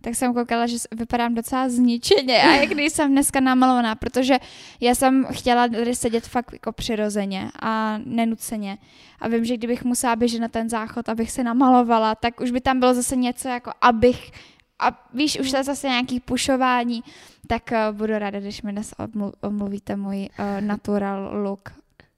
tak 0.00 0.14
jsem 0.14 0.34
koukala, 0.34 0.66
že 0.66 0.76
vypadám 0.92 1.34
docela 1.34 1.68
zničeně 1.68 2.42
a 2.42 2.54
jak 2.54 2.68
když 2.68 2.92
jsem 2.92 3.10
dneska 3.10 3.40
namalovaná, 3.40 3.94
protože 3.94 4.38
já 4.80 4.94
jsem 4.94 5.26
chtěla 5.32 5.68
tady 5.68 5.94
sedět 5.94 6.26
fakt 6.26 6.52
jako 6.52 6.72
přirozeně 6.72 7.50
a 7.62 7.98
nenuceně. 8.04 8.78
A 9.20 9.28
vím, 9.28 9.44
že 9.44 9.56
kdybych 9.56 9.84
musela 9.84 10.16
běžet 10.16 10.40
na 10.40 10.48
ten 10.48 10.68
záchod, 10.68 11.08
abych 11.08 11.30
se 11.30 11.44
namalovala, 11.44 12.14
tak 12.14 12.40
už 12.40 12.50
by 12.50 12.60
tam 12.60 12.80
bylo 12.80 12.94
zase 12.94 13.16
něco 13.16 13.48
jako 13.48 13.70
abych 13.80 14.30
a 14.78 15.08
víš, 15.14 15.40
už 15.40 15.50
to 15.50 15.56
je 15.56 15.64
zase 15.64 15.88
nějaký 15.88 16.20
pušování, 16.20 17.02
tak 17.46 17.70
uh, 17.72 17.96
budu 17.96 18.18
ráda, 18.18 18.40
když 18.40 18.62
mi 18.62 18.72
dnes 18.72 18.94
omluvíte 19.40 19.96
můj 19.96 20.28
uh, 20.38 20.60
natural 20.60 21.42
look. 21.42 21.72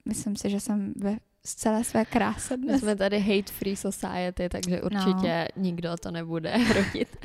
Myslím 0.05 0.35
si, 0.35 0.49
že 0.49 0.59
jsem 0.59 0.93
ve 0.95 1.17
z 1.45 1.55
celé 1.55 1.83
své 1.83 2.05
krásy 2.05 2.57
dnes. 2.57 2.73
My 2.73 2.79
jsme 2.79 2.95
tady 2.95 3.19
hate 3.19 3.53
free 3.53 3.75
society, 3.75 4.49
takže 4.49 4.81
určitě 4.81 5.47
no. 5.55 5.63
nikdo 5.63 5.97
to 5.97 6.11
nebude 6.11 6.49
hrotit. 6.57 7.17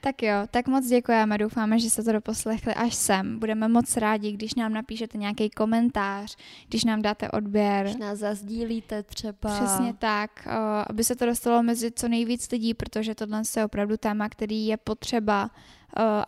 tak 0.00 0.22
jo, 0.22 0.34
tak 0.50 0.68
moc 0.68 0.86
děkujeme, 0.86 1.38
doufáme, 1.38 1.78
že 1.78 1.90
se 1.90 2.02
to 2.02 2.12
doposlechli 2.12 2.74
až 2.74 2.94
sem. 2.94 3.38
Budeme 3.38 3.68
moc 3.68 3.96
rádi, 3.96 4.32
když 4.32 4.54
nám 4.54 4.72
napíšete 4.72 5.18
nějaký 5.18 5.50
komentář, 5.50 6.36
když 6.68 6.84
nám 6.84 7.02
dáte 7.02 7.30
odběr. 7.30 7.84
Když 7.84 7.96
nás 7.96 8.18
zazdílíte 8.18 9.02
třeba. 9.02 9.54
Přesně 9.54 9.94
tak, 9.94 10.48
aby 10.86 11.04
se 11.04 11.16
to 11.16 11.26
dostalo 11.26 11.62
mezi 11.62 11.90
co 11.90 12.08
nejvíc 12.08 12.50
lidí, 12.50 12.74
protože 12.74 13.14
tohle 13.14 13.42
je 13.56 13.64
opravdu 13.64 13.96
téma, 13.96 14.28
který 14.28 14.66
je 14.66 14.76
potřeba, 14.76 15.50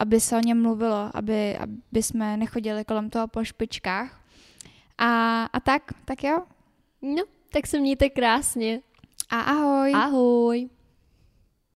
aby 0.01 0.21
se 0.21 0.37
o 0.37 0.41
něm 0.41 0.63
mluvilo, 0.63 1.11
aby, 1.15 1.57
aby 1.57 2.03
jsme 2.03 2.37
nechodili 2.37 2.85
kolem 2.85 3.11
toho 3.11 3.29
po 3.29 3.45
špičkách. 3.45 4.21
A, 4.99 5.45
a 5.45 5.61
tak, 5.61 5.83
tak 6.05 6.25
jo, 6.25 6.43
No, 7.03 7.23
tak 7.53 7.67
se 7.67 7.81
mějte 7.81 8.11
krásně. 8.11 8.81
A 9.31 9.41
ahoj. 9.41 9.93
Ahoj. 9.95 10.69